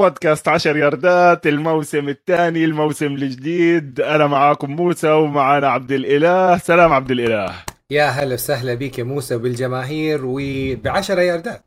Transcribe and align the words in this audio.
بودكاست 0.00 0.48
10 0.48 0.76
ياردات 0.76 1.46
الموسم 1.46 2.08
الثاني 2.08 2.64
الموسم 2.64 3.06
الجديد. 3.06 4.00
أنا 4.00 4.26
معاكم 4.26 4.70
موسى 4.70 5.10
ومعانا 5.10 5.68
عبد 5.68 5.92
الإله. 5.92 6.58
سلام 6.58 6.92
عبد 6.92 7.10
الإله. 7.10 7.54
يا 7.90 8.04
هلا 8.04 8.34
وسهلا 8.34 8.74
بك 8.74 8.98
يا 8.98 9.04
موسى 9.04 9.34
وبالجماهير 9.34 10.20
وب10 10.20 11.10
ياردات. 11.10 11.64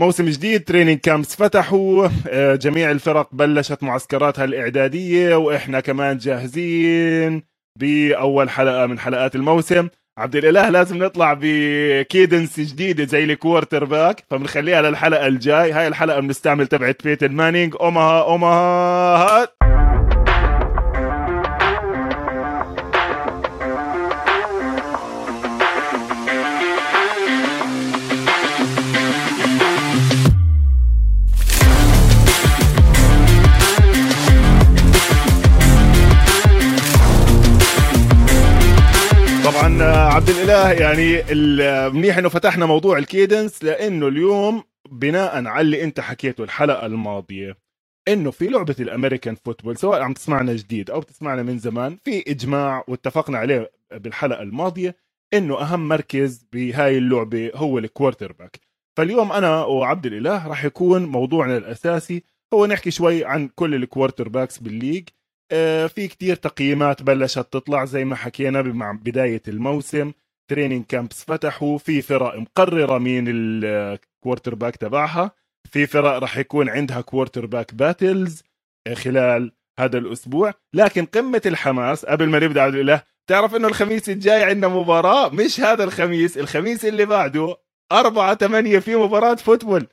موسم 0.00 0.24
جديد 0.24 0.64
training 0.64 0.98
camps 0.98 1.36
فتحوا. 1.36 2.08
آه، 2.28 2.54
جميع 2.54 2.90
الفرق 2.90 3.28
بلشت 3.32 3.82
معسكراتها 3.82 4.44
الإعدادية 4.44 5.36
وإحنا 5.36 5.80
كمان 5.80 6.18
جاهزين 6.18 7.42
بأول 7.78 8.50
حلقة 8.50 8.86
من 8.86 8.98
حلقات 8.98 9.34
الموسم. 9.34 9.88
عبد 10.18 10.36
الإله 10.36 10.68
لازم 10.70 11.04
نطلع 11.04 11.38
ب 11.40 11.55
cadence 11.55 12.60
جديدة 12.60 13.04
زي 13.04 13.24
ال 13.24 13.84
quarterback 13.84 14.24
فبنخليها 14.30 14.82
للحلقة 14.82 15.26
الجاي. 15.26 15.72
هاي 15.72 15.88
الحلقة 15.88 16.20
بنستعمل 16.20 16.66
تبعت 16.66 17.04
بيتن 17.04 17.32
مانينج 17.32 17.74
Omaha 17.80 18.22
Omaha. 18.22 19.48
عبد 40.18 40.30
الإله 40.30 40.72
يعني 40.72 41.22
منيح 41.90 42.18
إنه 42.18 42.28
فتحنا 42.28 42.66
موضوع 42.66 42.98
ال 42.98 43.06
cadence 43.06 43.64
لأنه 43.64 44.08
اليوم 44.08 44.64
بناء 44.90 45.46
على 45.46 45.60
اللي 45.60 45.84
أنت 45.84 46.00
حكيته 46.00 46.44
الحلقة 46.44 46.86
الماضية 46.86 47.56
إنه 48.08 48.30
في 48.30 48.48
لعبة 48.48 48.76
ال 48.80 48.86
American 48.86 49.34
football 49.34 49.76
سواء 49.76 50.02
عم 50.02 50.12
تسمعنا 50.12 50.54
جديد 50.54 50.90
أو 50.90 51.02
تسمعنا 51.02 51.42
من 51.42 51.58
زمان 51.58 51.98
في 52.04 52.24
إجماع 52.30 52.84
واتفقنا 52.88 53.38
عليه 53.38 53.70
بالحلقة 53.92 54.42
الماضية 54.42 54.96
إنه 55.34 55.60
أهم 55.60 55.88
مركز 55.88 56.46
بهاي 56.52 56.98
اللعبة 56.98 57.50
هو 57.54 57.78
ال 57.78 58.32
quarterback 58.32 58.60
فاليوم 58.96 59.32
أنا 59.32 59.64
وعبد 59.64 60.06
الإله 60.06 60.48
راح 60.48 60.64
يكون 60.64 61.06
موضوعنا 61.06 61.56
الأساسي 61.56 62.22
هو 62.54 62.66
نحكي 62.66 62.90
شوي 62.90 63.24
عن 63.24 63.48
كل 63.48 63.74
ال 63.74 63.78
quarterbacks 63.78 64.28
بال 64.28 64.58
league. 64.58 65.08
في 65.88 66.08
كتير 66.08 66.36
تقييمات 66.36 67.02
بلشت 67.02 67.46
تطلع 67.52 67.84
زي 67.84 68.04
ما 68.04 68.16
حكينا 68.16 68.62
مع 68.62 68.92
بداية 68.92 69.42
الموسم. 69.48 70.12
training 70.50 70.84
camps 70.84 71.24
فتحوا. 71.24 71.78
في 71.78 72.02
فرق 72.02 72.38
مقررة 72.38 72.98
مين 72.98 73.24
ال 73.28 74.54
quarterback 74.54 74.76
تبعها. 74.76 75.30
في 75.70 75.86
فرق 75.86 76.18
راح 76.18 76.38
يكون 76.38 76.68
عندها 76.68 77.00
quarterback 77.00 77.74
battles 77.74 78.42
خلال 78.94 79.52
هذا 79.80 79.98
الأسبوع. 79.98 80.54
لكن 80.74 81.04
قمة 81.04 81.42
الحماس 81.46 82.06
قبل 82.06 82.28
ما 82.28 82.38
نبدأ 82.38 82.62
عبد 82.62 82.74
الإله 82.74 83.02
تعرف 83.30 83.54
إنه 83.54 83.68
الخميس 83.68 84.08
الجاي 84.08 84.44
عندنا 84.44 84.68
مباراة؟ 84.68 85.28
مش 85.28 85.60
هذا 85.60 85.84
الخميس 85.84 86.38
الخميس 86.38 86.84
اللي 86.84 87.04
بعده 87.04 87.56
أربعة 87.92 88.34
ثمانية 88.34 88.78
في 88.78 88.96
مباراة 88.96 89.34
football. 89.34 89.86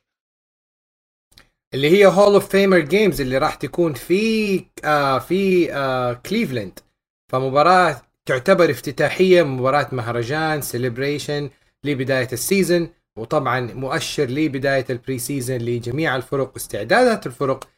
اللي 1.76 1.90
هي 1.90 2.06
Hall 2.06 2.34
of 2.34 2.50
Fame 2.50 2.80
games 2.80 3.22
اللي 3.22 3.38
راح 3.38 3.56
تكون 3.56 3.94
في 3.94 4.66
آه 4.84 5.20
في 5.20 5.74
آه 5.74 6.14
كليفلاند 6.14 6.80
فمباراة 7.32 8.02
تعتبر 8.26 8.72
افتتاحية 8.72 9.44
مباراة 9.44 9.88
مهرجان 9.92 10.62
celebration 10.62 11.50
لبداية 11.84 12.28
ال 12.34 12.42
season 12.42 12.90
وطبعا 13.18 13.60
مؤشر 13.60 14.26
لبداية 14.26 14.86
ال 14.90 15.20
preseason 15.20 15.58
لجميع 15.58 16.16
الفرق 16.16 16.52
واستعدادات 16.54 17.28
الفرق. 17.28 17.70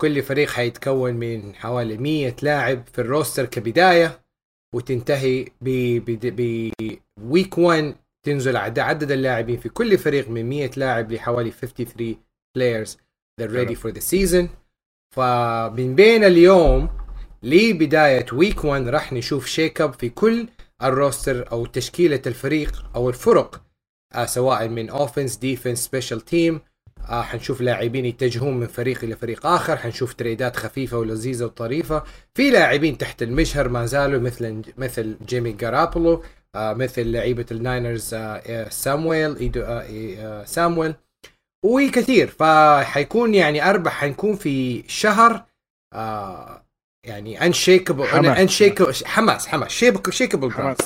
كل 0.00 0.22
فريق 0.22 0.48
حيتكون 0.50 1.14
من 1.14 1.54
حوالي 1.54 1.96
100 1.96 2.36
لاعب 2.42 2.86
في 2.92 3.00
ال 3.00 3.06
roster 3.06 3.44
كبداية 3.46 4.20
وتنتهي 4.74 5.46
ب 7.20 7.28
week 7.28 7.58
1 7.58 7.94
تنزل 8.26 8.56
عدد 8.56 9.10
اللاعبين 9.10 9.56
في 9.60 9.68
كل 9.68 9.98
فريق 9.98 10.28
من 10.28 10.48
100 10.48 10.70
لاعب 10.76 11.12
لحوالي 11.12 11.50
53 11.50 12.16
players 12.56 12.98
they're 13.38 13.48
ready 13.48 13.74
for 13.74 13.90
the 13.92 14.00
season. 14.00 14.48
فمن 15.16 15.94
بين 15.94 16.24
اليوم 16.24 16.88
لبداية 17.42 18.26
week 18.32 18.64
1 18.64 18.88
راح 18.88 19.12
نشوف 19.12 19.46
shake 19.46 19.80
up 19.80 19.92
في 19.94 20.08
كل 20.08 20.48
ال 20.82 20.92
roster 20.92 21.52
أو 21.52 21.66
تشكيلة 21.66 22.22
الفريق 22.26 22.84
أو 22.94 23.08
الفرق 23.08 23.62
آه 24.14 24.24
سواء 24.26 24.68
من 24.68 24.90
offense 24.90 25.36
defense 25.36 25.84
special 25.84 26.20
team 26.20 26.60
آه 27.08 27.22
حنشوف 27.22 27.60
لاعبين 27.60 28.04
يتجهون 28.04 28.60
من 28.60 28.66
فريق 28.66 29.04
إلى 29.04 29.16
فريق 29.16 29.46
آخر. 29.46 29.76
حنشوف 29.76 30.14
trade 30.14 30.49
ات 30.49 30.56
خفيفة 30.56 30.98
ولذيذة 30.98 31.44
وطريفة. 31.44 32.02
في 32.34 32.50
لاعبين 32.50 32.98
تحت 32.98 33.22
المجهر 33.22 33.68
ما 33.68 33.86
زالوا 33.86 34.20
مثل 34.20 34.62
مثل 34.78 35.16
جيمي 35.28 35.52
جارابولو 35.52 36.22
آه 36.54 36.72
مثل 36.72 37.06
لعيبة 37.12 37.46
ال 37.50 37.59
Niners 37.59 38.14
آه 38.14 38.68
سامويل 38.68 39.52
آه، 39.56 40.44
سامويل 40.44 40.94
وكثير 41.62 42.26
فحيكون 42.26 43.34
يعني 43.34 43.70
أربع 43.70 43.90
حنكون 43.90 44.36
في 44.36 44.84
شهر 44.88 45.44
آه 45.92 46.62
يعني 47.06 47.46
unshakable 47.46 48.06
unshakable 48.26 48.94
حماس 49.04 49.46
حماس. 49.46 49.70
shakable 50.10 50.52
حماس. 50.52 50.76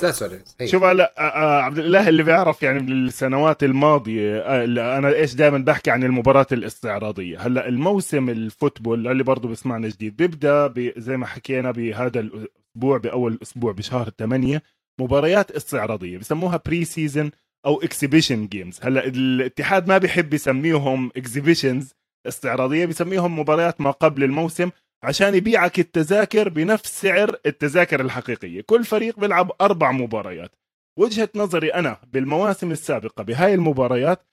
شوف 0.71 0.83
هلا 0.83 1.13
آه، 1.17 1.21
آه، 1.21 1.61
عبد 1.61 1.79
الإله 1.79 2.09
اللي 2.09 2.23
بيعرف 2.23 2.63
يعني 2.63 2.79
بالسنوات 2.79 3.63
الماضية 3.63 4.39
آه، 4.39 4.97
أنا 4.97 5.15
إيش 5.15 5.33
دائما 5.33 5.57
بحكي 5.57 5.91
عن 5.91 6.03
المباراة 6.03 6.47
الاستعراضية. 6.51 7.39
هلا 7.39 7.67
الموسم 7.67 8.29
ال 8.29 8.38
football 8.38 9.07
اللي 9.07 9.23
برضه 9.23 9.49
بسمعنا 9.49 9.87
جديد 9.87 10.15
بيبدأ 10.17 10.73
زي 10.97 11.17
ما 11.17 11.25
حكينا 11.25 11.71
بهذا 11.71 12.19
الأسبوع 12.19 12.97
بأول 12.97 13.39
أسبوع 13.41 13.71
بشهر 13.71 14.09
8 14.09 14.61
مباريات 14.99 15.51
استعراضية 15.51 16.17
بسموها 16.17 16.61
preseason 16.65 17.31
أو 17.65 17.81
exhibition 17.81 18.47
games 18.47 18.79
هلأ 18.83 19.05
الاتحاد 19.05 19.87
ما 19.87 19.97
بيحب 19.97 20.33
يسميهم 20.33 21.11
exhibitions 21.17 21.93
استعراضية 22.27 22.85
بيسميهم 22.85 23.39
مباريات 23.39 23.81
ما 23.81 23.91
قبل 23.91 24.23
الموسم 24.23 24.69
عشان 25.03 25.35
يبيعك 25.35 25.79
التذاكر 25.79 26.49
بنفس 26.49 27.01
سعر 27.01 27.39
التذاكر 27.45 28.01
الحقيقية. 28.01 28.61
كل 28.61 28.83
فريق 28.85 29.19
بيلعب 29.19 29.51
أربع 29.61 29.91
مباريات. 29.91 30.55
وجهة 30.99 31.29
نظري 31.35 31.73
أنا 31.73 31.99
بالمواسم 32.13 32.71
السابقة 32.71 33.23
بهاي 33.23 33.53
المباريات 33.53 34.23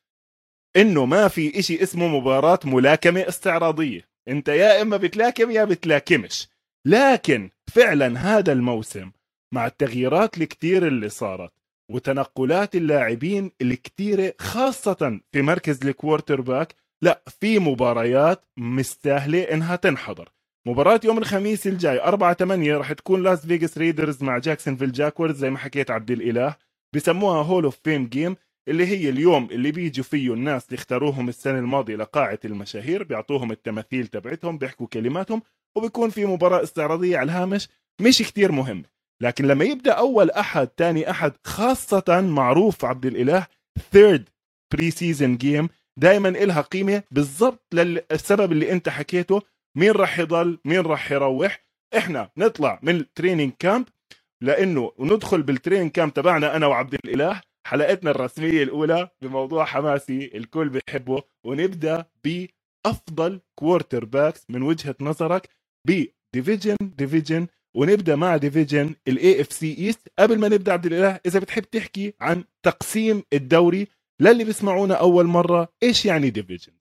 إنه 0.77 1.05
ما 1.07 1.29
في 1.29 1.59
إشي 1.59 1.83
اسمه 1.83 2.09
مباراة 2.09 2.59
ملاكمة 2.65 3.29
استعراضية. 3.29 4.09
أنت 4.29 4.49
يا 4.49 4.83
إما 4.83 4.97
بتلاكم 4.97 5.51
يا 5.51 5.65
بتلاكمش. 5.65 6.49
لكن 6.87 7.51
فعلا 7.73 8.19
هذا 8.19 8.53
الموسم 8.53 9.11
مع 9.55 9.67
التغييرات 9.67 10.39
الكتير 10.39 10.87
اللي 10.87 11.09
صارت 11.09 11.53
وتنقلات 11.91 12.77
اللاعبين 12.77 13.51
الكتيرة 13.63 14.35
خاصة 14.39 15.21
في 15.33 15.43
مركز 15.43 15.87
ال 15.87 16.41
quarterback 16.41 16.75
لا 17.03 17.23
في 17.41 17.59
مباريات 17.59 18.45
مستاهلة 18.57 19.43
إنها 19.43 19.77
تنحضر. 19.77 20.29
مباراة 20.67 21.01
يوم 21.05 21.19
الخميس 21.19 21.67
الجاي 21.67 22.01
4 22.01 22.35
8 22.35 22.77
راح 22.77 22.93
تكون 22.93 23.23
لاس 23.23 23.47
فيغاس 23.47 23.79
Raiders 23.79 24.23
مع 24.23 24.39
جاكسون 24.39 24.77
فيل 24.77 24.93
Jaguars 24.93 25.37
زي 25.37 25.51
ما 25.51 25.59
حكيت 25.59 25.91
عبد 25.91 26.11
الإله. 26.11 26.57
بسموها 26.95 27.43
Hall 27.43 27.65
of 27.65 27.79
Fame 27.85 28.07
game 28.07 28.37
اللي 28.69 28.87
هي 28.87 29.09
اليوم 29.11 29.49
اللي 29.51 29.73
بيجوا 29.73 30.05
فيه 30.05 30.35
الناس 30.35 30.67
اللي 30.67 30.75
اختاروهم 30.75 31.29
السنة 31.29 31.59
الماضية 31.59 31.97
لقاعة 31.97 32.39
المشاهير 32.45 33.03
بيعطوهم 33.03 33.51
التماثيل 33.51 34.07
تبعتهم 34.07 34.59
بيحكوا 34.59 34.87
كلماتهم 34.87 35.43
وبيكون 35.77 36.11
في 36.11 36.25
مباراة 36.27 36.63
استعراضية 36.63 37.19
على 37.19 37.25
الهامش 37.33 37.69
مش 38.01 38.19
كتير 38.19 38.53
مهمة 38.53 38.94
لكن 39.23 39.47
لما 39.47 39.65
يبدأ 39.65 39.93
أول 39.93 40.31
أحد 40.31 40.69
ثاني 40.77 41.11
أحد 41.11 41.33
خاصة 41.45 42.21
معروف 42.21 42.85
عبد 42.85 43.07
الإله 43.07 43.47
third 43.93 44.29
preseason 44.73 45.37
game 45.37 45.69
دائما 45.97 46.29
إلها 46.29 46.61
قيمة 46.61 47.03
بالضبط 47.11 47.75
للسبب 47.75 48.53
اللي 48.53 48.73
أنت 48.73 48.89
حكيته 48.89 49.43
مين 49.77 49.91
راح 49.91 50.19
يضل 50.19 50.59
مين 50.65 50.81
راح 50.81 51.13
يروح. 51.13 51.65
إحنا 51.97 52.31
نطلع 52.37 52.79
من 52.83 52.97
ال 52.97 53.03
training 53.03 53.53
camp 53.59 53.87
لأنه 54.43 54.93
ندخل 54.99 55.43
بال 55.43 55.52
training 55.52 55.91
camp 55.91 56.15
تبعنا 56.15 56.57
أنا 56.57 56.67
وعبد 56.67 56.95
الإله 56.95 57.41
حلقتنا 57.67 58.11
الرسمية 58.11 58.63
الأولى 58.63 59.09
بموضوع 59.23 59.65
حماسي 59.65 60.31
الكل 60.35 60.69
بيحبه 60.69 61.23
ونبدأ 61.47 62.05
بأفضل 62.25 63.41
quarterbacks 63.59 64.45
من 64.49 64.63
وجهة 64.63 64.95
نظرك 65.01 65.49
ب 65.87 65.97
division 65.97 66.77
division 66.81 67.47
ونبدأ 67.75 68.17
مع 68.17 68.37
division 68.37 68.95
ال 69.09 69.41
AFC 69.41 69.53
East 69.53 70.09
قبل 70.19 70.39
ما 70.39 70.49
نبدأ 70.49 70.73
عبد 70.73 70.87
الإله 70.87 71.21
إذا 71.27 71.39
بتحب 71.41 71.63
تحكي 71.63 72.15
عن 72.21 72.45
تقسيم 72.63 73.23
الدوري 73.33 73.89
للي 74.21 74.45
بيسمعونا 74.45 74.95
أول 74.95 75.27
مرة 75.27 75.69
إيش 75.83 76.07
يعني 76.07 76.31
division 76.31 76.73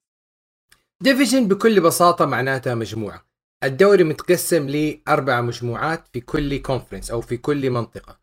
division 1.01 1.47
بكل 1.47 1.81
بساطة 1.81 2.25
معناتها 2.25 2.75
مجموعة. 2.75 3.25
الدوري 3.63 4.03
متقسم 4.03 4.69
لأربع 4.69 5.41
مجموعات 5.41 6.07
في 6.13 6.19
كل 6.19 6.57
conference 6.57 7.11
أو 7.11 7.21
في 7.21 7.37
كل 7.37 7.69
منطقة 7.69 8.19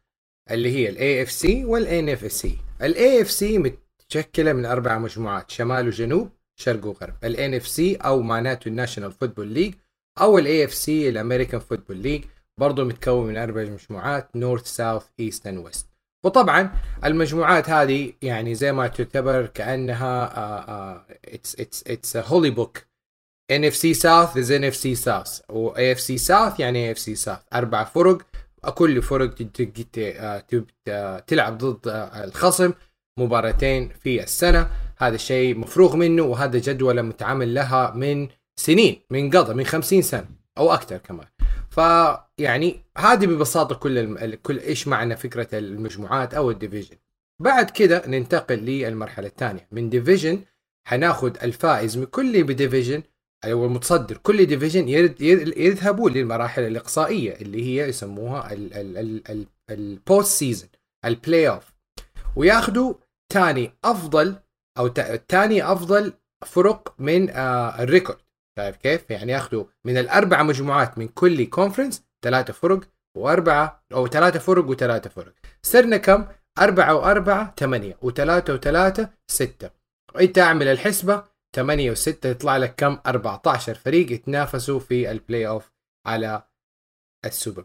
اللي 0.50 0.76
هي 0.76 0.88
ال 0.88 1.22
AFC 1.22 1.30
وال 1.30 1.64
NFC 1.64 2.58
ال 2.82 3.22
AFC 3.22 3.58
متشكلة 3.58 4.52
من 4.52 4.66
أربع 4.66 4.98
مجموعات 4.98 5.50
شمال 5.50 5.88
وجنوب 5.88 6.30
شرق 6.56 6.86
وغرب. 6.86 7.14
ال 7.24 7.54
NFC 7.54 7.94
أو 7.94 8.22
معناته 8.22 8.68
ال 8.68 8.73
National 8.73 9.12
Football 9.12 9.48
League 9.48 9.74
أو 10.20 10.38
ال 10.38 10.64
AFC 10.64 10.74
ال 10.74 11.08
American 11.08 11.60
Football 11.60 11.96
League 11.96 12.24
برضه 12.58 12.84
متكون 12.84 13.26
من 13.26 13.36
أربع 13.36 13.62
مجموعات 13.62 14.36
North 14.36 14.66
South 14.66 15.04
East 15.20 15.46
and 15.46 15.58
West 15.58 15.86
وطبعا 16.24 16.70
المجموعات 17.04 17.70
هذه 17.70 18.12
يعني 18.22 18.54
زي 18.54 18.72
ما 18.72 18.86
تعتبر 18.86 19.46
كأنها 19.46 21.04
it's 21.24 21.60
it's 21.60 21.84
it's 21.86 22.16
holy 22.16 22.50
book 22.50 22.90
ان 23.50 23.64
اف 23.64 23.76
سي 23.76 23.94
ساوث 23.94 24.36
از 24.36 24.50
ان 24.50 24.64
اف 24.64 24.76
سي 24.76 24.94
ساوث 24.94 25.40
و 25.48 25.68
AFC 25.68 26.00
South 26.00 26.60
يعني 26.60 26.86
اي 26.86 26.92
اف 26.92 26.98
سي 26.98 27.14
ساوث 27.14 27.38
أربع 27.54 27.84
فرق. 27.84 28.22
كل 28.74 29.02
فرق 29.02 29.34
تلعب 31.26 31.58
ضد 31.58 31.80
الخصم 32.24 32.72
مباراتين 33.18 33.88
في 33.88 34.22
السنة. 34.22 34.70
هذا 34.98 35.14
الشيء 35.14 35.58
مفروغ 35.58 35.96
منه 35.96 36.22
وهذا 36.22 36.58
جدول 36.58 37.02
متعامل 37.02 37.54
لها 37.54 37.90
من 37.90 38.28
سنين 38.60 39.02
من 39.10 39.30
قضى 39.30 39.54
من 39.54 39.64
خمسين 39.64 40.02
سنة 40.02 40.26
أو 40.58 40.72
أكثر 40.72 40.96
كمان. 40.96 41.26
فيعني 41.70 42.84
هذه 42.98 43.26
ببساطة 43.26 43.74
كل 43.74 43.98
الم... 43.98 44.38
كل 44.42 44.58
إيش 44.58 44.88
معنى 44.88 45.16
فكرة 45.16 45.58
المجموعات 45.58 46.34
أو 46.34 46.50
ال 46.50 46.55
division 46.55 46.96
بعد 47.40 47.70
كده 47.70 48.02
ننتقل 48.06 48.56
للمرحلة 48.56 49.26
الثانية. 49.26 49.68
من 49.72 49.90
division 49.90 50.40
حناخذ 50.84 51.36
الفائز 51.42 51.98
من 51.98 52.04
كل 52.04 52.54
division 52.54 53.02
أو 53.44 53.66
المتصدر. 53.66 54.16
كل 54.16 54.46
division 54.46 54.88
يذهبوا 55.56 56.10
للمراحل 56.10 56.62
الإقصائية 56.62 57.32
اللي 57.32 57.64
هي 57.64 57.88
يسموها 57.88 58.48
ال 59.70 59.84
post 59.84 60.38
season 60.38 60.64
ال 60.64 60.68
playoff 61.04 61.64
وياخذوا 62.36 62.94
ثاني 63.32 63.72
أفضل 63.84 64.36
أو 64.78 64.88
ثاني 65.28 65.72
أفضل 65.72 66.12
فرق 66.46 66.94
من 66.98 67.30
آه 67.30 67.82
ال 67.82 67.87
record 67.87 68.18
شايف 68.58 68.76
كيف؟ 68.76 69.10
يعني 69.10 69.32
ياخذوا 69.32 69.64
من 69.84 69.98
الأربع 69.98 70.42
مجموعات 70.42 70.98
من 70.98 71.08
كل 71.08 71.44
conference 71.46 72.04
ثلاثة 72.24 72.52
فرق 72.52 72.80
وأربعة 73.16 73.84
أو 73.92 74.06
ثلاثة 74.08 74.38
فرق 74.38 74.64
وثلاثة 74.64 75.10
فرق 75.10 75.32
صرنا 75.62 75.96
كم؟ 75.96 76.26
أربعة 76.58 76.94
وأربعة 76.94 77.54
ثمانية 77.58 77.96
وثلاثة 78.02 78.54
وثلاثة 78.54 79.10
ستة 79.30 79.70
وأنت 80.14 80.38
أعمل 80.38 80.68
الحسبة 80.68 81.24
8 81.56 81.94
و6 81.94 82.08
يطلع 82.24 82.56
لك 82.56 82.74
كم 82.74 82.98
14 83.06 83.74
فريق 83.74 84.12
يتنافسوا 84.12 84.80
في 84.80 85.10
ال 85.10 85.48
playoff 85.48 85.72
على 86.06 86.42
السوبر 87.24 87.64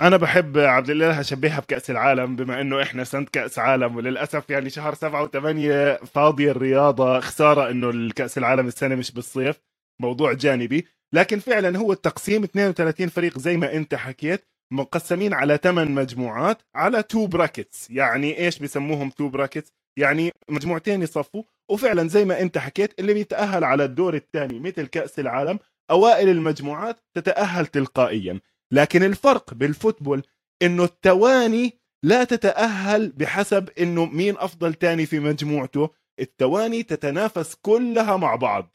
أنا 0.00 0.16
بحب 0.16 0.58
عبد 0.58 0.90
الله 0.90 1.20
أشبهها 1.20 1.60
بكأس 1.60 1.90
العالم 1.90 2.36
بما 2.36 2.60
إنه 2.60 2.82
إحنا 2.82 3.04
سنة 3.04 3.26
كأس 3.32 3.58
عالم 3.58 3.96
وللأسف 3.96 4.50
يعني 4.50 4.70
شهر 4.70 4.94
سبعة 4.94 5.22
وثمانية 5.22 5.96
فاضية 5.96 6.50
الرياضة 6.50 7.20
خسارة 7.20 7.70
إنه 7.70 7.90
الكأس 7.90 8.38
العالم 8.38 8.66
السنة 8.66 8.94
مش 8.94 9.12
بالصيف 9.12 9.60
موضوع 10.00 10.32
جانبي 10.32 10.86
لكن 11.14 11.38
فعلا 11.38 11.78
هو 11.78 11.92
التقسيم 11.92 12.44
32 12.44 13.08
فريق 13.08 13.38
زي 13.38 13.56
ما 13.56 13.74
أنت 13.74 13.94
حكيت 13.94 14.44
مقسمين 14.72 15.34
على 15.34 15.56
8 15.62 15.90
مجموعات 15.90 16.62
على 16.74 16.98
2 16.98 17.26
brackets 17.26 17.90
يعني 17.90 18.38
إيش 18.38 18.58
بسموهم 18.58 19.08
2 19.08 19.30
brackets 19.30 19.72
يعني 19.98 20.32
مجموعتين 20.50 21.02
يصفوا. 21.02 21.42
وفعلا 21.70 22.08
زي 22.08 22.24
ما 22.24 22.40
أنت 22.40 22.58
حكيت 22.58 23.00
اللي 23.00 23.14
بيتأهل 23.14 23.64
على 23.64 23.84
الدور 23.84 24.14
الثاني 24.14 24.60
مثل 24.60 24.86
كأس 24.86 25.18
العالم 25.18 25.58
أوائل 25.90 26.28
المجموعات 26.28 27.00
تتأهل 27.14 27.66
تلقائيا. 27.66 28.40
لكن 28.72 29.02
الفرق 29.02 29.54
بال 29.54 29.68
football 29.68 30.22
إنه 30.62 30.84
التواني 30.84 31.78
لا 32.04 32.24
تتأهل 32.24 33.12
بحسب 33.12 33.68
إنه 33.78 34.04
مين 34.04 34.38
أفضل 34.38 34.74
تاني 34.74 35.06
في 35.06 35.20
مجموعته. 35.20 35.90
التواني 36.20 36.82
تتنافس 36.82 37.54
كلها 37.54 38.16
مع 38.16 38.34
بعض. 38.34 38.74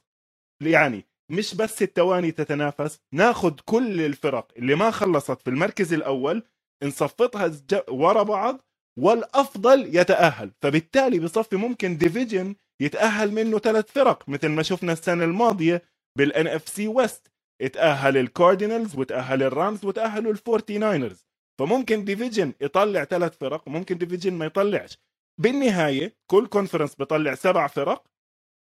يعني 0.62 1.06
مش 1.32 1.56
بس 1.56 1.82
التواني 1.82 2.32
تتنافس 2.32 3.00
ناخذ 3.14 3.54
كل 3.66 4.02
الفرق 4.02 4.52
اللي 4.58 4.76
ما 4.76 4.92
خلصت 4.92 5.42
في 5.42 5.50
المركز 5.50 5.94
الأول 5.94 6.44
نصفطها 6.84 7.52
ورا 7.90 8.24
بعض 8.24 8.62
والأفضل 9.00 9.96
يتأهل. 9.98 10.52
فبالتالي 10.62 11.20
بصفي 11.20 11.56
ممكن 11.56 11.98
division 11.98 12.56
يتأهل 12.82 13.32
منه 13.32 13.60
ثلاث 13.60 13.92
فرق 13.92 14.30
مثل 14.30 14.48
ما 14.50 14.64
شفنا 14.64 14.94
السنة 14.94 15.24
الماضية 15.24 15.82
بال 16.18 16.48
NFC 16.48 16.68
West 16.70 17.28
اتأهل 17.62 18.18
ال 18.18 18.26
Cardinals 18.26 18.96
وتأهل 18.96 19.44
ال 19.44 19.52
Rams 19.52 19.86
وتاهلوا 19.86 20.32
ال 20.32 20.39
Forty 20.39 20.78
Niners 20.78 21.26
فممكن 21.60 22.06
division 22.06 22.54
يطلع 22.62 23.04
ثلاث 23.04 23.38
فرق 23.38 23.68
ممكن 23.68 23.98
division 23.98 24.34
ما 24.34 24.46
يطلعش. 24.46 24.98
بالنهاية 25.42 26.16
كل 26.32 26.48
conference 26.48 26.96
بيطلع 26.96 27.36
سبع 27.36 27.68
فرق 27.68 28.04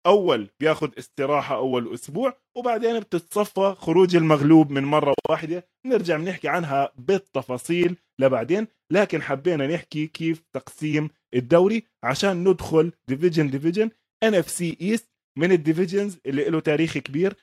أول 0.06 0.50
بياخذ 0.60 0.90
استراحة 1.00 1.56
أول 1.56 1.94
أسبوع 1.94 2.38
وبعدين 2.58 3.00
بتتصفى 3.00 3.76
خروج 3.78 4.16
المغلوب 4.16 4.72
من 4.72 4.84
مرة 4.84 5.14
واحدة. 5.30 5.68
نرجع 5.86 6.18
بنحكي 6.18 6.48
عنها 6.48 6.92
بالتفاصيل 6.96 7.98
لبعدين 8.20 8.68
لكن 8.92 9.22
حبينا 9.22 9.68
نحكي 9.68 10.08
كيف 10.08 10.44
تقسيم 10.54 11.10
الدوري 11.34 11.84
عشان 12.04 12.44
ندخل 12.50 12.92
division 13.08 13.50
division 13.50 13.90
NFC 14.24 14.50
East 14.50 15.10
من 15.38 15.52
ال 15.52 15.58
divisions 15.58 16.18
اللي 16.26 16.50
له 16.50 16.60
تاريخ 16.60 16.98
كبير. 16.98 17.34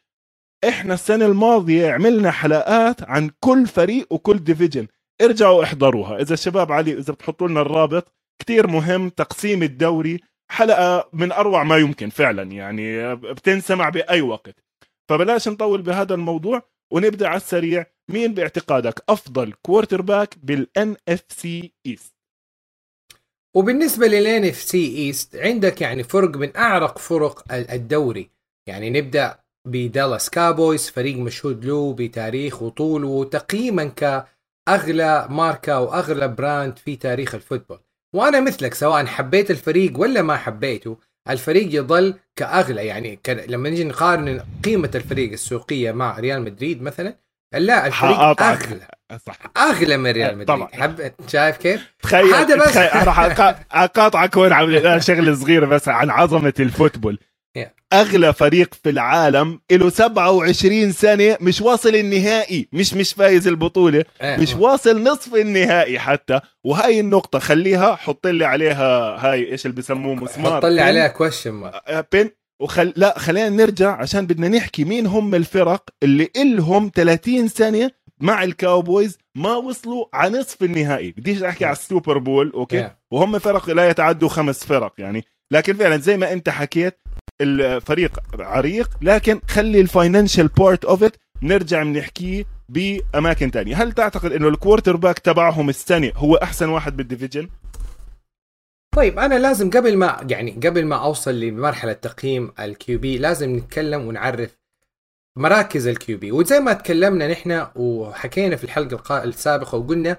إحنا 0.69 0.95
السنة 0.95 1.27
الماضية 1.27 1.91
عملنا 1.91 2.31
حلقات 2.31 3.03
عن 3.03 3.31
كل 3.41 3.67
فريق 3.67 4.13
وكل 4.13 4.39
division 4.39 4.87
ارجعوا 5.23 5.65
احضروها. 5.65 6.21
إذا 6.21 6.35
الشباب 6.35 6.73
علي 6.73 6.99
إذا 6.99 7.13
بتحطوا 7.13 7.49
لنا 7.49 7.61
الرابط 7.61 8.13
كتير 8.41 8.67
مهم 8.67 9.09
تقسيم 9.09 9.63
الدوري 9.63 10.21
حلقة 10.51 11.09
من 11.13 11.33
أروع 11.33 11.63
ما 11.63 11.77
يمكن 11.79 12.11
فعلا 12.11 12.43
يعني 12.43 13.15
بتنسمع 13.15 13.89
بأي 13.89 14.21
وقت. 14.23 14.55
فبلاش 15.09 15.49
نطول 15.49 15.83
بهذا 15.83 16.15
الموضوع 16.15 16.63
ونبدأ 16.93 17.29
على 17.29 17.37
السريع. 17.37 17.87
مين 18.11 18.35
باعتقادك 18.35 19.05
أفضل 19.09 19.53
quarterback 19.53 20.39
بال 20.39 20.97
NFC 21.09 21.25
East 21.29 22.15
وبالنسبة 23.57 24.07
لل 24.07 24.45
NFC 24.45 24.57
East 24.57 25.37
عندك 25.37 25.81
يعني 25.81 26.03
فرق 26.03 26.37
من 26.37 26.57
أعرق 26.57 26.99
فرق 26.99 27.53
الدوري. 27.53 28.31
يعني 28.69 28.91
نبدأ 28.91 29.39
ب 29.67 29.76
Dallas 29.76 30.31
Cowboys 30.31 30.91
فريق 30.91 31.17
مشهود 31.17 31.65
له 31.65 31.95
بتاريخ 31.95 32.63
وطوله 32.63 33.25
تقييما 33.25 33.85
كأغلى 33.85 35.27
ماركة 35.31 35.81
وأغلى 35.81 36.29
brand 36.29 36.79
في 36.79 36.97
تاريخ 36.97 37.35
ال 37.35 37.39
football. 37.39 37.81
وأنا 38.15 38.41
مثلك 38.41 38.75
سواء 38.75 39.07
حبيت 39.07 39.51
الفريق 39.51 40.01
ولا 40.01 40.23
ما 40.23 40.37
حبيته 40.37 40.99
الفريق 41.31 41.75
يظل 41.75 42.15
كأغلى. 42.37 42.87
يعني 42.87 43.17
ك... 43.17 43.45
لما 43.49 43.71
نجي 43.71 43.85
نقارن 43.85 44.41
قيمة 44.65 44.91
الفريق 44.95 45.33
السوقية 45.33 45.93
مع 45.93 46.19
ريال 46.19 46.43
مدريد 46.43 46.83
مثلا 46.83 47.17
لا 47.55 47.87
الفريق 47.87 48.43
أغلى. 48.43 48.89
صح 49.27 49.39
أغلى 49.57 49.97
من 49.97 50.11
ريال 50.11 50.33
مدريد. 50.33 50.47
طبعا 50.47 50.69
حب... 50.73 51.13
شايف 51.29 51.57
كيف؟ 51.57 51.93
تخيل 52.03 52.35
هذا 52.35 52.57
بس. 52.57 52.77
راح 52.77 53.21
أقاطعك 53.73 54.37
هون 54.37 54.53
على 54.53 55.01
شغله 55.01 55.35
صغيره 55.35 55.67
بس 55.67 55.89
عن 55.89 56.11
عظمة 56.11 56.55
ال 56.61 56.66
football. 56.66 57.19
أغلى 57.93 58.33
فريق 58.33 58.75
في 58.75 58.91
العالم 58.91 59.61
له 59.73 59.91
27 59.91 60.93
سنة 60.93 61.37
مش 61.41 61.61
واصل 61.61 61.95
النهائي 61.95 62.69
مش 62.73 62.95
مش 62.95 63.13
فايز 63.13 63.49
البطولة. 63.49 64.05
مش 64.23 64.55
واصل 64.55 65.03
نصف 65.03 65.35
النهائي 65.35 65.99
حتى. 65.99 66.41
وهاي 66.65 67.01
النقطة 67.01 67.39
خليها 67.39 67.95
حط 67.95 68.27
لي 68.27 68.45
عليها 68.45 69.17
هاي 69.27 69.53
إيش 69.53 69.67
اللي 69.67 69.77
بسموه 69.77 70.15
مسمار 70.15 70.57
حط 70.57 70.65
لي 70.65 70.81
عليها 70.81 71.09
question 71.09 71.71
pin 72.13 72.31
وخل 72.61 72.93
لا 72.97 73.19
خلينا 73.19 73.49
نرجع 73.49 73.97
عشان 73.97 74.27
بدنا 74.27 74.49
نحكي 74.49 74.85
مين 74.85 75.07
هم 75.07 75.35
الفرق 75.35 75.85
اللي 76.03 76.29
إلهم 76.37 76.91
30 76.95 77.49
سنة 77.49 77.91
مع 78.21 78.45
ال 78.45 78.54
Cowboys 78.54 79.19
ما 79.35 79.55
وصلوا 79.57 80.05
على 80.15 80.39
نصف 80.39 80.63
النهائي. 80.63 81.11
بديش 81.13 81.43
أحكي 81.43 81.65
على 81.65 81.73
ال 81.77 81.84
Super 81.84 82.19
Bowl 82.19 82.51
okay؟ 82.55 82.91
وهم 83.11 83.39
فرق 83.39 83.71
لا 83.71 83.89
يتعدوا 83.91 84.29
خمس 84.29 84.65
فرق 84.65 84.95
يعني. 84.99 85.25
لكن 85.53 85.75
فعلا 85.75 85.97
زي 85.97 86.17
ما 86.17 86.33
أنت 86.33 86.49
حكيت 86.49 86.99
الفريق 87.41 88.19
عريق 88.39 88.91
لكن 89.03 89.41
خلي 89.49 89.81
ال 89.81 89.87
financial 89.87 90.49
part 90.49 90.85
of 90.85 91.03
it 91.03 91.17
نرجع 91.43 91.83
بنحكيه 91.83 92.45
بأماكن 92.69 93.51
تانية. 93.51 93.83
هل 93.83 93.93
تعتقد 93.93 94.33
إنه 94.33 94.49
ال 94.49 94.97
quarterback 94.97 95.19
تبعهم 95.19 95.69
السنة 95.69 96.13
هو 96.17 96.37
أحسن 96.37 96.69
واحد 96.69 96.97
بال 96.97 97.07
division 97.07 97.49
طيب 98.97 99.19
أنا 99.19 99.35
لازم 99.39 99.71
قبل 99.71 99.97
ما 99.97 100.27
يعني 100.31 100.51
قبل 100.51 100.87
ما 100.87 100.97
أوصل 100.97 101.41
لمرحلة 101.41 101.93
تقييم 101.93 102.53
ال 102.61 102.99
QB 102.99 103.19
لازم 103.19 103.57
نتكلم 103.57 104.07
ونعرف 104.07 104.59
مراكز 105.37 105.87
ال 105.87 106.19
QB. 106.19 106.33
وزي 106.33 106.61
ما 106.61 106.73
تكلمنا 106.73 107.29
نحن 107.29 107.67
وحكينا 107.75 108.57
في 108.57 108.65
الحلقة 108.65 109.25
السابقة 109.25 109.79
وقلنا 109.79 110.17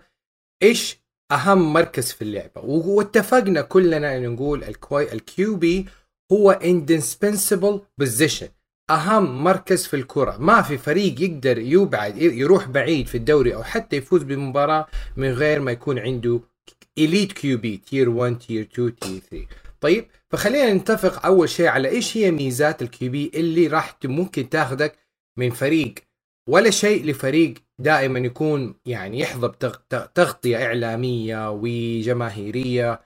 إيش 0.63 0.99
أهم 1.31 1.73
مركز 1.73 2.11
في 2.11 2.21
اللعبة. 2.21 2.61
واتفقنا 2.61 3.61
كلنا 3.61 4.17
إن 4.17 4.33
نقول 4.33 4.63
ال 4.93 5.55
QB 5.55 5.85
هو 6.31 6.59
indispensable 6.63 8.03
position. 8.03 8.49
أهم 8.89 9.43
مركز 9.43 9.85
في 9.85 9.95
الكرة. 9.95 10.37
ما 10.37 10.61
في 10.61 10.77
فريق 10.77 11.21
يقدر 11.21 11.57
يبعد 11.57 12.17
يروح 12.17 12.67
بعيد 12.67 13.07
في 13.07 13.15
الدوري 13.15 13.55
أو 13.55 13.63
حتى 13.63 13.95
يفوز 13.95 14.23
بمباراة 14.23 14.87
من 15.17 15.31
غير 15.31 15.59
ما 15.59 15.71
يكون 15.71 15.99
عنده 15.99 16.39
elite 16.99 17.33
QB 17.33 17.77
tier 17.77 18.09
1 18.09 18.39
tier 18.39 18.61
2 18.73 18.95
tier 18.95 19.19
3 19.29 19.47
طيب 19.81 20.05
فخلينا 20.29 20.73
نتفق 20.73 21.25
أول 21.25 21.49
شيء 21.49 21.67
على 21.67 21.89
إيش 21.89 22.17
هي 22.17 22.31
ميزات 22.31 22.81
ال 22.81 23.11
QB 23.11 23.31
اللي 23.35 23.67
راح 23.67 23.97
ممكن 24.05 24.49
تاخذك 24.49 24.95
من 25.37 25.49
فريق. 25.49 25.95
ولا 26.49 26.69
شيء 26.69 27.05
لفريق 27.05 27.53
دائما 27.79 28.19
يكون 28.19 28.75
يعني 28.85 29.19
يحظى 29.19 29.47
بتغطيه 29.47 30.65
إعلامية 30.65 31.51
وجماهيرية. 31.51 33.01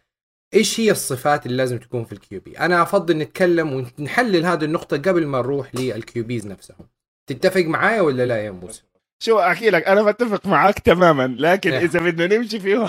إيش 0.53 0.79
هي 0.79 0.91
الصفات 0.91 1.45
اللي 1.45 1.57
لازم 1.57 1.77
تكون 1.77 2.03
في 2.03 2.13
ال 2.13 2.39
QB 2.39 2.59
أنا 2.59 2.81
أفضل 2.81 3.17
نتكلم 3.17 3.73
ونحلل 3.99 4.45
هذه 4.45 4.63
النقطة 4.63 4.97
قبل 4.97 5.25
ما 5.25 5.37
نروح 5.37 5.75
لل 5.75 6.23
QBs 6.23 6.47
نفسهم 6.47 6.87
تتفق 7.27 7.61
معايا 7.61 8.01
ولا 8.01 8.25
لا 8.25 8.37
يا 8.37 8.51
موسى 8.51 8.83
شو 9.23 9.39
أحكي 9.39 9.69
لك 9.69 9.87
أنا 9.87 10.03
بتفق 10.03 10.47
معك 10.47 10.79
تماما 10.79 11.35
لكن 11.39 11.71
إيه. 11.71 11.85
إذا 11.85 11.99
بدنا 11.99 12.37
نمشي 12.37 12.59
فيه 12.59 12.85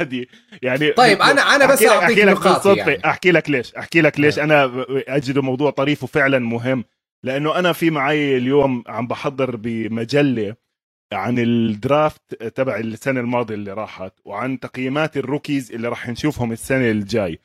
هذه 0.00 0.26
يعني 0.62 0.92
طيب 0.92 1.22
أنا 1.22 1.56
أنا 1.56 1.66
بس 1.66 1.82
أعطيك 1.82 2.18
نقاط 2.18 2.66
يعني. 2.66 3.04
أحكي 3.04 3.30
لك 3.30 3.50
ليش 3.50 3.74
أحكي 3.74 4.00
لك 4.00 4.20
ليش 4.20 4.38
إيه. 4.38 4.44
أنا 4.44 4.84
أجد 4.90 5.38
موضوع 5.38 5.70
طريف 5.70 6.02
وفعلا 6.02 6.38
مهم 6.38 6.84
لأنه 7.22 7.58
أنا 7.58 7.72
في 7.72 7.90
معي 7.90 8.36
اليوم 8.36 8.84
عم 8.86 9.06
بحضر 9.06 9.56
بمجلة 9.56 10.54
عن 11.12 11.38
ال 11.38 11.54
draft 11.54 12.34
تبع 12.34 12.76
السنة 12.76 13.20
الماضية 13.20 13.54
اللي 13.54 13.72
راحت 13.72 14.12
وعن 14.24 14.60
تقييمات 14.60 15.16
ال 15.16 15.23
rookies 15.23 15.72
اللي 15.72 15.88
راح 15.88 16.08
نشوفهم 16.08 16.52
السنة 16.52 16.90
الجاي 16.90 17.38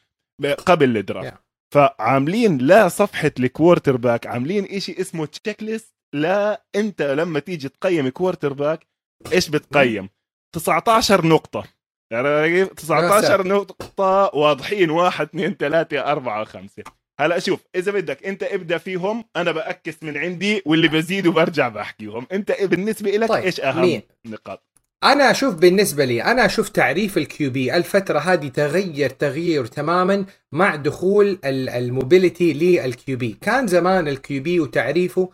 قبل 0.65 0.97
ال 0.97 1.01
draft. 1.01 1.27
فعاملين 1.73 2.57
لا 2.57 2.87
صفحة 2.87 3.31
ال 3.39 3.97
quarterback 3.97 4.27
عاملين 4.27 4.65
إشي 4.65 5.01
اسمه 5.01 5.25
checklist 5.25 5.95
لا 6.13 6.63
أنت 6.75 7.01
لما 7.01 7.39
تيجي 7.39 7.69
تقيم 7.69 8.09
quarterback 8.09 8.87
إيش 9.33 9.49
بتقيم؟ 9.49 10.09
19 10.55 11.25
نقطة. 11.25 11.63
يعني 12.11 12.65
19 12.65 13.47
نقطة 13.47 14.31
واضحين 14.33 14.89
واحد 14.89 15.25
اثنين 15.25 15.53
ثلاثة 15.53 16.11
أربعة 16.11 16.43
خمسة. 16.43 16.83
هلا 17.21 17.39
شوف 17.39 17.59
إذا 17.75 17.91
بدك 17.91 18.25
أنت 18.25 18.43
ابدأ 18.43 18.77
فيهم 18.77 19.23
أنا 19.35 19.51
بأكس 19.51 20.03
من 20.03 20.17
عندي 20.17 20.61
واللي 20.65 20.87
بزيد 20.87 21.27
وبرجع 21.27 21.67
بحكيهم 21.69 22.27
أنت 22.31 22.51
بالنسبة 22.61 23.11
لك 23.11 23.29
طيب. 23.29 23.43
إيش 23.43 23.61
أهم 23.61 23.81
مين. 23.81 24.01
نقاط 24.25 24.63
أنا 25.03 25.31
أشوف 25.31 25.55
بالنسبة 25.55 26.05
لي 26.05 26.23
أنا 26.23 26.45
أشوف 26.45 26.69
تعريف 26.69 27.17
ال 27.17 27.51
QB 27.51 27.75
الفترة 27.75 28.19
هذه 28.19 28.47
تغير 28.47 29.09
تغيير 29.09 29.65
تماما 29.65 30.25
مع 30.51 30.75
دخول 30.75 31.39
ال 31.45 31.57
mobility 31.57 32.53
لل 32.53 33.17
QB 33.17 33.37
كان 33.41 33.67
زمان 33.67 34.07
ال 34.07 34.43
QB 34.43 34.59
وتعريفه 34.59 35.29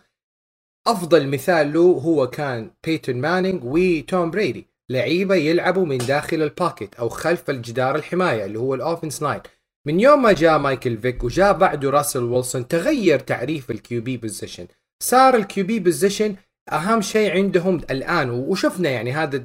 أفضل 0.86 1.28
مثال 1.28 1.72
له 1.72 1.80
هو 1.80 2.26
كان 2.26 2.70
بيتون 2.84 3.16
مانينج 3.16 3.64
وتوم 3.64 4.30
بريدي 4.30 4.66
لعيبة 4.90 5.34
يلعبوا 5.34 5.86
من 5.86 5.98
داخل 5.98 6.42
ال 6.42 6.49
pocket 6.49 6.94
أو 6.94 7.08
خلف 7.08 7.50
الجدار 7.50 7.96
الحماية 7.96 8.44
اللي 8.44 8.58
هو 8.58 8.74
ال 8.74 8.80
offense 8.80 9.22
line 9.22 9.40
من 9.88 10.00
يوم 10.00 10.22
ما 10.22 10.32
جاء 10.32 10.58
مايكل 10.58 10.98
فيك 10.98 11.24
وجاء 11.24 11.52
بعده 11.52 11.90
راسل 11.90 12.22
ويلسون 12.22 12.68
تغير 12.68 13.18
تعريف 13.18 13.70
ال 13.70 14.02
QB 14.02 14.16
position 14.16 14.66
صار 15.02 15.36
ال 15.36 15.64
QB 15.64 15.78
position 15.78 16.36
أهم 16.72 17.00
شيء 17.00 17.30
عندهم 17.30 17.76
الآن 17.90 18.30
وشفنا 18.30 18.90
يعني 18.90 19.12
هذا 19.12 19.42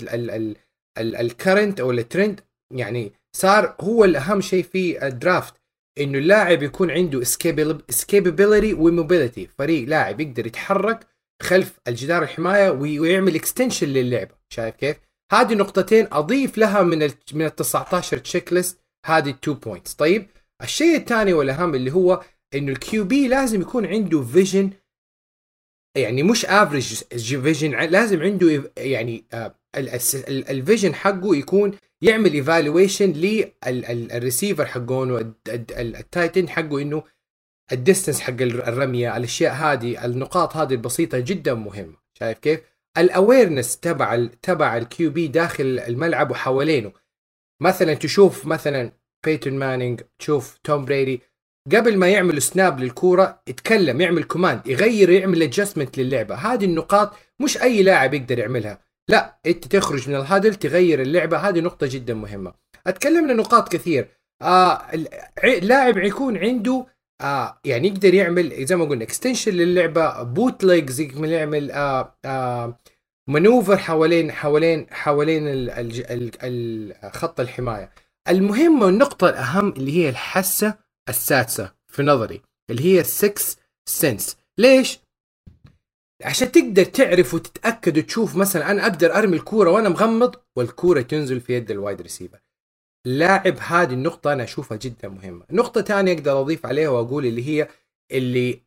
ال 0.97 1.07
current 1.07 1.79
أو 1.79 1.91
الترند 1.91 2.41
يعني 2.73 3.13
صار 3.35 3.75
هو 3.81 4.05
الأهم 4.05 4.41
شيء 4.41 4.63
في 4.63 5.07
ال 5.07 5.15
draft 5.15 5.53
إنه 5.99 6.17
اللاعب 6.17 6.63
يكون 6.63 6.91
عنده 6.91 7.21
escapability 7.89 8.73
و 8.73 8.81
mobility 8.81 9.47
فريق 9.47 9.87
لاعب 9.87 10.19
يقدر 10.19 10.47
يتحرك 10.47 11.07
خلف 11.41 11.79
الجدار 11.87 12.23
الحماية 12.23 12.69
ويعمل 12.69 13.35
extension 13.35 13.87
للعبة. 13.87 14.35
شايف 14.49 14.75
كيف؟ 14.75 14.97
هذه 15.31 15.53
نقطتين 15.53 16.07
أضيف 16.11 16.57
لها 16.57 16.81
من 16.81 17.09
من 17.33 17.45
ال 17.45 17.55
19 17.55 18.17
تشيك 18.17 18.53
ليست 18.53 18.82
هذه 19.05 19.29
ال 19.29 19.35
two 19.35 19.53
points 19.53 19.93
طيب 19.93 20.27
الشيء 20.61 20.95
الثاني 20.95 21.33
والأهم 21.33 21.75
اللي 21.75 21.91
هو 21.91 22.23
إنه 22.55 22.71
ال 22.71 23.03
QB 23.05 23.27
لازم 23.27 23.61
يكون 23.61 23.85
عنده 23.85 24.21
vision 24.21 24.71
يعني 25.97 26.23
مش 26.23 26.45
average 26.45 26.93
vision 27.41 27.71
لازم 27.71 28.21
عنده 28.21 28.71
يعني 28.77 29.25
آه، 29.33 29.55
ال 30.27 30.37
vision 30.37 30.95
حقه 30.95 31.35
يكون 31.35 31.71
يعمل 32.01 32.33
evaluation 32.33 33.11
لل 33.11 33.42
receiver 33.42 34.65
حقون 34.65 35.35
ال 35.47 35.62
timing 35.62 36.49
حقه 36.49 36.81
إنه 36.81 37.03
ال 37.71 37.77
distance 37.77 38.21
حق 38.21 38.41
الرمية 38.41 39.17
الأشياء 39.17 39.53
هذه 39.53 40.05
النقاط 40.05 40.57
هذه 40.57 40.73
البسيطة 40.73 41.19
جدا 41.19 41.53
مهمة. 41.53 41.95
شايف 42.19 42.39
كيف؟ 42.39 42.59
ال 42.97 43.05
awareness 43.05 43.79
تبع 43.79 44.25
تبع 44.41 44.77
ال 44.77 45.11
QB 45.11 45.27
داخل 45.27 45.79
الملعب 45.87 46.31
وحوالينه. 46.31 46.91
مثلا 47.61 47.93
تشوف 47.93 48.45
مثلا 48.45 48.91
بيتون 49.25 49.53
مانينج 49.53 50.01
تشوف 50.19 50.57
توم 50.63 50.85
بريدي 50.85 51.21
قبل 51.71 51.97
ما 51.97 52.09
يعمل 52.09 52.41
snap 52.41 52.79
للكورة 52.79 53.41
يتكلم 53.47 54.01
يعمل 54.01 54.23
command 54.23 54.67
يغير 54.67 55.09
يعمل 55.09 55.43
adjustment 55.43 55.97
للعبة. 55.97 56.35
هذه 56.35 56.65
النقاط 56.65 57.13
مش 57.39 57.61
أي 57.61 57.83
لاعب 57.83 58.13
يقدر 58.13 58.39
يعملها. 58.39 58.79
لا 59.09 59.39
أنت 59.45 59.67
تخرج 59.67 60.09
من 60.09 60.15
ال 60.15 60.21
huddle 60.21 60.55
تغير 60.55 61.01
اللعبة. 61.01 61.37
هذه 61.37 61.59
نقطة 61.59 61.87
جدا 61.87 62.13
مهمة. 62.13 62.53
أتكلم 62.87 63.29
عن 63.29 63.37
نقاط 63.37 63.71
كثير. 63.71 64.07
آه 64.41 64.81
لاعب 65.43 65.97
يكون 65.97 66.37
عنده 66.37 66.85
آه 67.21 67.59
يعني 67.65 67.87
يقدر 67.87 68.13
يعمل 68.13 68.65
زي 68.65 68.75
ما 68.75 68.85
قلنا 68.85 69.03
extension 69.03 69.51
للعبة 69.51 70.23
bootlegs 70.23 71.01
يعمل 71.01 71.71
آه 71.71 72.17
آه 72.25 72.77
منوفر 73.27 73.77
حوالين 73.77 74.31
حوالين 74.31 74.87
حوالين 74.91 75.47
ال 75.47 75.69
ال 75.69 76.31
ال 76.43 77.11
خط 77.11 77.39
الحماية. 77.39 77.91
المهم 78.29 78.81
والنقطه 78.81 79.29
الأهم 79.29 79.69
اللي 79.69 79.91
هي 79.97 80.09
الحاسة 80.09 80.77
السادسة 81.09 81.73
في 81.87 82.03
نظري 82.03 82.41
اللي 82.69 82.83
هي 82.85 83.03
6 83.03 83.41
سنس 83.85 84.37
ليش؟ 84.57 84.99
عشان 86.23 86.51
تقدر 86.51 86.83
تعرف 86.83 87.33
وتتأكد 87.33 87.97
وتشوف 87.97 88.35
مثلا 88.35 88.71
أنا 88.71 88.83
أقدر 88.83 89.15
أرمي 89.15 89.37
الكورة 89.37 89.71
وأنا 89.71 89.89
مغمض 89.89 90.35
والكورة 90.55 91.01
تنزل 91.01 91.39
في 91.41 91.53
يد 91.53 91.71
الوايد 91.71 92.01
ريسيفر 92.01 92.39
لاعب 93.05 93.57
هذه 93.59 93.93
النقطة 93.93 94.33
أنا 94.33 94.43
أشوفها 94.43 94.77
جدا 94.77 95.09
مهمة. 95.09 95.45
نقطة 95.51 95.81
ثانية 95.81 96.13
أقدر 96.13 96.41
أضيف 96.41 96.65
عليها 96.65 96.89
وأقول 96.89 97.25
اللي 97.25 97.47
هي 97.47 97.67
اللي 98.11 98.61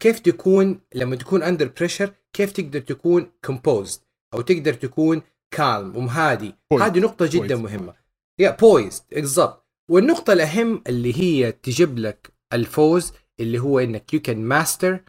كيف 0.00 0.18
تكون 0.18 0.80
لما 0.94 1.16
تكون 1.16 1.42
under 1.42 1.70
pressure 1.78 2.12
كيف 2.36 2.52
تقدر 2.52 2.80
تكون 2.80 3.32
composed 3.44 4.00
أو 4.34 4.40
تقدر 4.40 4.74
تكون 4.74 5.22
calm 5.50 5.96
ومهادي؟ 5.96 6.54
هذه 6.80 6.98
نقطة 6.98 7.26
جدا 7.32 7.56
Poised. 7.56 7.60
مهمة. 7.60 7.94
يا 8.38 8.50
poised 8.50 9.02
بالضبط 9.12 9.66
والنقطة 9.90 10.32
الأهم 10.32 10.82
اللي 10.86 11.20
هي 11.20 11.52
تجيب 11.52 11.98
لك 11.98 12.32
الفوز 12.52 13.12
اللي 13.40 13.58
هو 13.58 13.78
إنك 13.78 14.14
you 14.14 14.20
can 14.20 14.44
master 14.44 15.00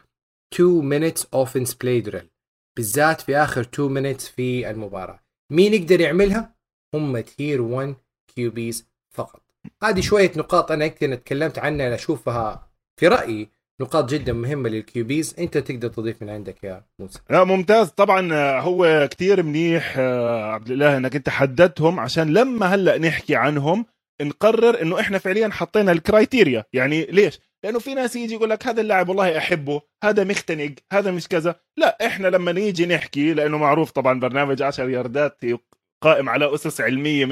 2 0.54 0.90
minutes 0.90 1.20
offense 1.22 1.70
play 1.70 2.10
drill. 2.10 2.26
بالذات 2.76 3.20
في 3.20 3.36
آخر 3.36 3.60
2 3.60 4.14
minutes 4.16 4.20
في 4.22 4.70
المباراة. 4.70 5.20
مين 5.52 5.74
يقدر 5.74 6.00
يعملها؟ 6.00 6.54
هم 6.94 7.20
tier 7.20 7.62
1 7.62 7.94
QBs 8.34 8.86
فقط. 9.14 9.42
هذه 9.82 10.00
شوية 10.00 10.32
نقاط 10.36 10.72
أنا 10.72 10.84
يمكن 10.84 11.20
تكلمت 11.24 11.58
عنها 11.58 11.94
اشوفها 11.94 12.70
في 13.00 13.08
رأيي. 13.08 13.48
نقاط 13.80 14.10
جدا 14.10 14.32
مهمة 14.32 14.68
لل 14.68 14.90
QBs. 14.90 15.34
أنت 15.38 15.58
تقدر 15.58 15.88
تضيف 15.88 16.22
من 16.22 16.30
عندك 16.30 16.64
يا 16.64 16.84
موسى. 16.98 17.18
لا 17.30 17.44
ممتاز. 17.44 17.88
طبعا 17.88 18.34
آه، 18.34 18.60
هو 18.60 19.08
كتير 19.10 19.42
منيح 19.42 19.94
آه، 19.98 20.52
عبد 20.52 20.70
الله 20.70 20.96
إنك 20.96 21.16
أنت 21.16 21.28
حددتهم 21.28 22.00
عشان 22.00 22.32
لما 22.32 22.66
هلأ 22.66 22.98
نحكي 22.98 23.36
عنهم 23.36 23.86
نقرر 24.22 24.82
إنه 24.82 25.00
إحنا 25.00 25.18
فعليا 25.18 25.48
حطينا 25.48 25.92
ال 25.92 25.99
criteria. 25.99 26.64
يعني 26.72 27.04
ليش؟ 27.04 27.40
لأنه 27.64 27.78
في 27.78 27.94
ناس 27.94 28.16
يجي 28.16 28.34
يقول 28.34 28.50
لك 28.50 28.66
هذا 28.66 28.80
اللاعب 28.80 29.08
والله 29.08 29.38
أحبه 29.38 29.80
هذا 30.04 30.24
مخي 30.24 30.50
تنح 30.50 30.70
هذا 30.92 31.10
مش 31.10 31.28
كذا. 31.28 31.54
لا 31.76 32.06
إحنا 32.06 32.28
لما 32.28 32.52
نيجي 32.52 32.86
نحكي 32.86 33.34
لأنه 33.34 33.58
معروف 33.58 33.90
طبعا 33.90 34.20
برنامج 34.20 34.62
10 34.62 34.88
ياردات 34.88 35.40
قائم 36.02 36.28
على 36.28 36.54
أسس 36.54 36.80
علمية 36.80 37.26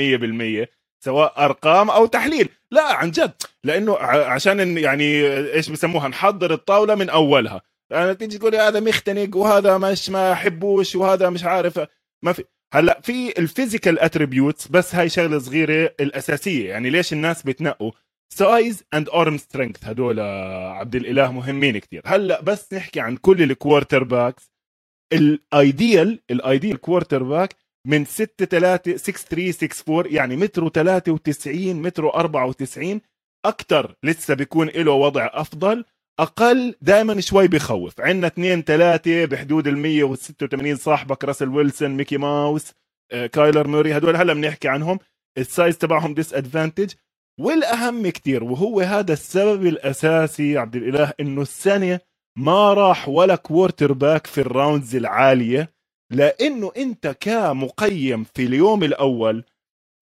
100% 0.65 0.69
سواء 1.05 1.45
أرقام 1.45 1.91
أو 1.91 2.07
تحليل. 2.07 2.49
لا 2.71 2.93
عن 2.93 3.11
جد. 3.11 3.33
لأنه 3.65 3.97
عشان 3.99 4.79
يعني 4.79 5.27
إيش 5.55 5.71
بسموها 5.71 6.09
نحضر 6.09 6.53
الطاولة 6.53 6.95
من 6.95 7.11
أولها. 7.11 7.63
يعني 7.93 8.15
تيجي 8.15 8.39
تقول 8.39 8.55
هذا 8.55 8.81
مختنق 8.81 9.37
وهذا 9.37 9.79
مش 9.79 10.11
ما 10.11 10.33
أحبوش 10.33 10.97
وهذا 10.97 11.31
مش 11.31 11.45
عارف. 11.45 11.81
ما 12.25 12.33
في. 12.33 12.45
هلأ 12.75 13.01
في 13.03 13.39
ال 13.39 13.45
physical 13.45 13.99
attributes 13.99 14.69
بس 14.69 14.95
هاي 14.95 15.09
شغلة 15.09 15.39
صغيرة 15.39 15.95
الأساسية. 16.01 16.69
يعني 16.71 16.91
ليش 16.91 17.13
الناس 17.13 17.43
بتنقوا 17.43 17.93
size 18.35 18.85
and 18.95 19.09
arm 19.09 19.39
strength 19.39 19.85
هدول 19.85 20.21
عبد 20.21 20.95
الإله 20.95 21.33
مهمين 21.33 21.79
كثير 21.79 22.03
هلأ 22.07 22.41
بس 22.41 22.73
نحكي 22.73 23.01
عن 23.01 23.17
كل 23.17 23.43
ال 23.43 24.05
quarterbacks 24.05 24.53
ال 25.13 25.31
ideal 25.31 26.21
ال 26.31 26.39
ideal 26.39 26.81
quarterback 26.81 27.57
من 27.87 28.05
6 28.05 28.45
3 28.45 28.97
6 28.97 29.13
3 29.13 29.51
6 29.51 29.93
4 29.99 30.13
يعني 30.13 30.37
متر 30.37 30.69
و93 30.69 31.49
متر 31.57 32.11
و94 32.11 33.01
أكثر 33.45 33.95
لسه 34.03 34.35
بيكون 34.35 34.69
له 34.69 34.93
وضع 34.93 35.31
أفضل. 35.33 35.85
أقل 36.21 36.75
دائما 36.81 37.21
شوي 37.21 37.49
بخوف 37.49 38.01
عندنا 38.01 38.27
اثنين 38.27 38.63
ثلاثة 38.63 39.25
بحدود 39.25 39.67
ال 39.67 39.79
186 39.79 40.77
صاحبك 40.77 41.25
راسل 41.25 41.49
ويلسون 41.49 41.91
ميكي 41.91 42.17
ماوس 42.17 42.73
آه، 43.13 43.27
كايلر 43.27 43.69
موري 43.69 43.97
هدول 43.97 44.17
هلا 44.17 44.35
بنحكي 44.35 44.69
عنهم. 44.69 44.99
ال 45.39 45.47
size 45.47 45.79
تبعهم 45.79 46.15
disadvantage 46.15 46.93
والأهم 47.41 48.09
كتير 48.09 48.45
وهو 48.45 48.81
هذا 48.81 49.13
السبب 49.13 49.67
الأساسي 49.67 50.59
عبد 50.59 50.77
الإله 50.77 51.13
إنه 51.21 51.43
السنة 51.43 52.01
ما 52.39 52.75
راح 52.75 53.09
ولا 53.09 53.37
quarterback 53.37 54.27
في 54.27 54.41
ال 54.41 54.49
rounds 54.49 54.97
العالية. 54.97 55.73
لأنه 56.13 56.73
أنت 56.77 57.17
كمقيم 57.21 58.25
في 58.25 58.43
اليوم 58.45 58.85
الأول 58.85 59.45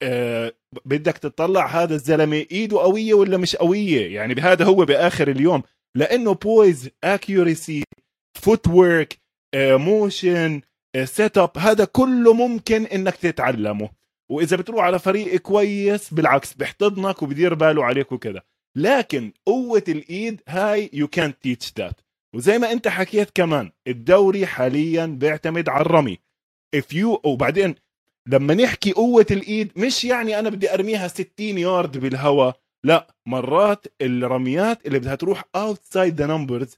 آه 0.03 0.53
بدك 0.85 1.19
تطلع 1.19 1.67
هذا 1.67 1.95
الزلمة 1.95 2.47
إيده 2.51 2.79
قوية 2.79 3.15
ولا 3.15 3.37
مش 3.37 3.57
قوية؟ 3.57 4.15
يعني 4.15 4.35
بهذا 4.35 4.65
هو 4.65 4.85
بآخر 4.85 5.29
اليوم. 5.29 5.63
لأنه 5.97 6.35
poise 6.35 6.91
accuracy 7.05 7.85
footwork 8.43 9.19
motion 9.57 10.61
set 11.05 11.39
up 11.39 11.59
هذا 11.59 11.85
كله 11.85 12.33
ممكن 12.33 12.87
إنك 12.87 13.17
تتعلمه. 13.17 13.91
وإذا 14.31 14.57
بتروح 14.57 14.85
على 14.85 14.99
فريق 14.99 15.37
كويس 15.37 16.15
بالعكس 16.15 16.55
بيحتضنك 16.55 17.23
وبدير 17.23 17.55
باله 17.55 17.85
عليك 17.85 18.13
وكذا. 18.13 18.43
لكن 18.77 19.33
قوة 19.47 19.85
الإيد 19.89 20.41
هاي 20.49 20.91
يو 20.93 21.09
كانت 21.09 21.37
تيتش 21.43 21.73
ذات 21.79 22.01
وزي 22.35 22.59
ما 22.59 22.73
انت 22.73 22.89
حكيت 22.89 23.31
كمان 23.35 23.71
الدوري 23.87 24.47
حاليا 24.47 25.07
بيعتمد 25.07 25.69
على 25.69 25.81
الرمي. 25.83 26.19
If 26.77 26.95
you 26.95 27.27
وبعدين 27.27 27.75
لما 28.27 28.55
نحكي 28.55 28.93
قوة 28.93 29.27
الإيد 29.31 29.73
مش 29.77 30.05
يعني 30.05 30.39
أنا 30.39 30.51
بدي 30.51 30.75
أرميها 30.75 31.09
60 31.09 31.31
يارد 31.39 31.99
بالهواء 31.99 32.57
لا 32.85 33.07
مرات 33.27 33.87
الرميات 34.03 34.87
اللي 34.87 34.99
بدها 34.99 35.15
تروح 35.15 35.45
outside 35.57 36.13
the 36.17 36.27
numbers 36.27 36.69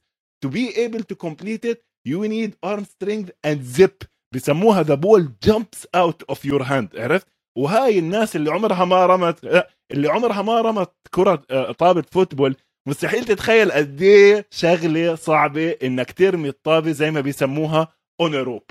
to 0.45 0.49
be 0.49 0.77
able 0.77 1.03
to 1.03 1.17
complete 1.27 1.65
it 1.65 1.79
you 2.09 2.29
need 2.29 2.51
arm 2.67 2.85
strength 2.85 3.31
and 3.47 3.59
zip 3.79 4.07
بسموها 4.35 4.83
the 4.83 4.97
ball 4.97 5.23
jumps 5.49 5.87
out 5.97 6.35
of 6.35 6.39
your 6.45 6.63
hand 6.65 7.01
عرفت؟ 7.01 7.27
وهاي 7.59 7.99
الناس 7.99 8.37
اللي 8.37 8.51
عمرها 8.51 8.85
ما 8.85 9.07
رمت 9.07 9.67
اللي 9.91 10.09
عمرها 10.09 10.43
ما 10.43 10.61
رمت 10.61 10.93
كرة 11.11 11.43
آه، 11.51 11.73
طابة 11.73 12.05
فوتبول 12.11 12.57
مستحيل 12.89 13.25
تتخيل 13.25 13.73
قد 13.73 14.03
إيه 14.03 14.47
شغلة 14.51 15.15
صعبة 15.15 15.71
إنك 15.83 16.13
ترمي 16.13 16.49
الطابة 16.49 16.93
زي 16.93 17.11
ما 17.11 17.21
بيسموها 17.21 17.89
on 18.21 18.35
a 18.35 18.40
rope 18.40 18.63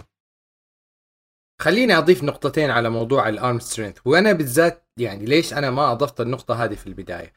خليني 1.62 1.98
أضيف 1.98 2.24
نقطتين 2.24 2.70
على 2.70 2.90
موضوع 2.90 3.30
ال 3.30 3.37
arm 3.37 3.60
strength 3.60 3.98
وأنا 4.06 4.34
بالذات 4.34 4.88
يعني 4.98 5.26
ليش 5.26 5.54
أنا 5.54 5.72
ما 5.72 5.92
أضفت 5.92 6.22
النقطة 6.22 6.64
هذه 6.64 6.76
في 6.76 6.88
البداية؟ 6.88 7.34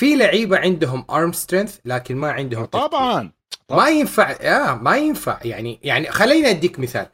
في 0.00 0.16
لعيبة 0.16 0.58
عندهم 0.58 1.04
arm 1.10 1.32
strength 1.32 1.78
لكن 1.84 2.16
ما 2.16 2.32
عندهم 2.32 2.64
طبعا, 2.64 2.88
طبعا. 2.88 3.32
ما 3.70 3.88
ينفع 3.88 4.30
يا 4.30 4.74
ما 4.74 4.96
ينفع. 4.96 5.40
يعني 5.44 5.80
يعني 5.82 6.10
خليني 6.10 6.50
أديك 6.50 6.78
مثال. 6.78 7.06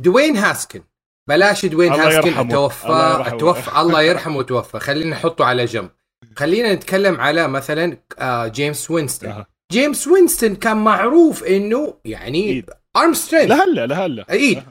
دوين 0.00 0.36
هاسكن. 0.36 0.82
بلاش 1.28 1.66
دوين 1.66 1.92
هاسكن 1.92 2.48
توفى 2.48 2.86
الله 2.86 3.30
توفى 3.30 3.80
الله 3.80 4.02
يرحمه 4.02 4.36
وتوفى. 4.36 4.80
خلينا 4.80 5.10
نحطه 5.10 5.44
على 5.44 5.64
جنب. 5.64 5.90
خلينا 6.36 6.74
نتكلم 6.74 7.20
على 7.20 7.48
مثلا 7.48 7.98
آه 8.18 8.46
جيمس 8.46 8.90
وينستون. 8.90 9.44
جيمس 9.72 10.06
وينستون 10.08 10.54
كان 10.54 10.76
معروف 10.76 11.44
إنه 11.44 11.94
يعني 12.04 12.66
arm 12.96 13.14
strength 13.14 13.50
لهلا 13.50 13.86
لهلا 13.86 14.26
إيد. 14.30 14.62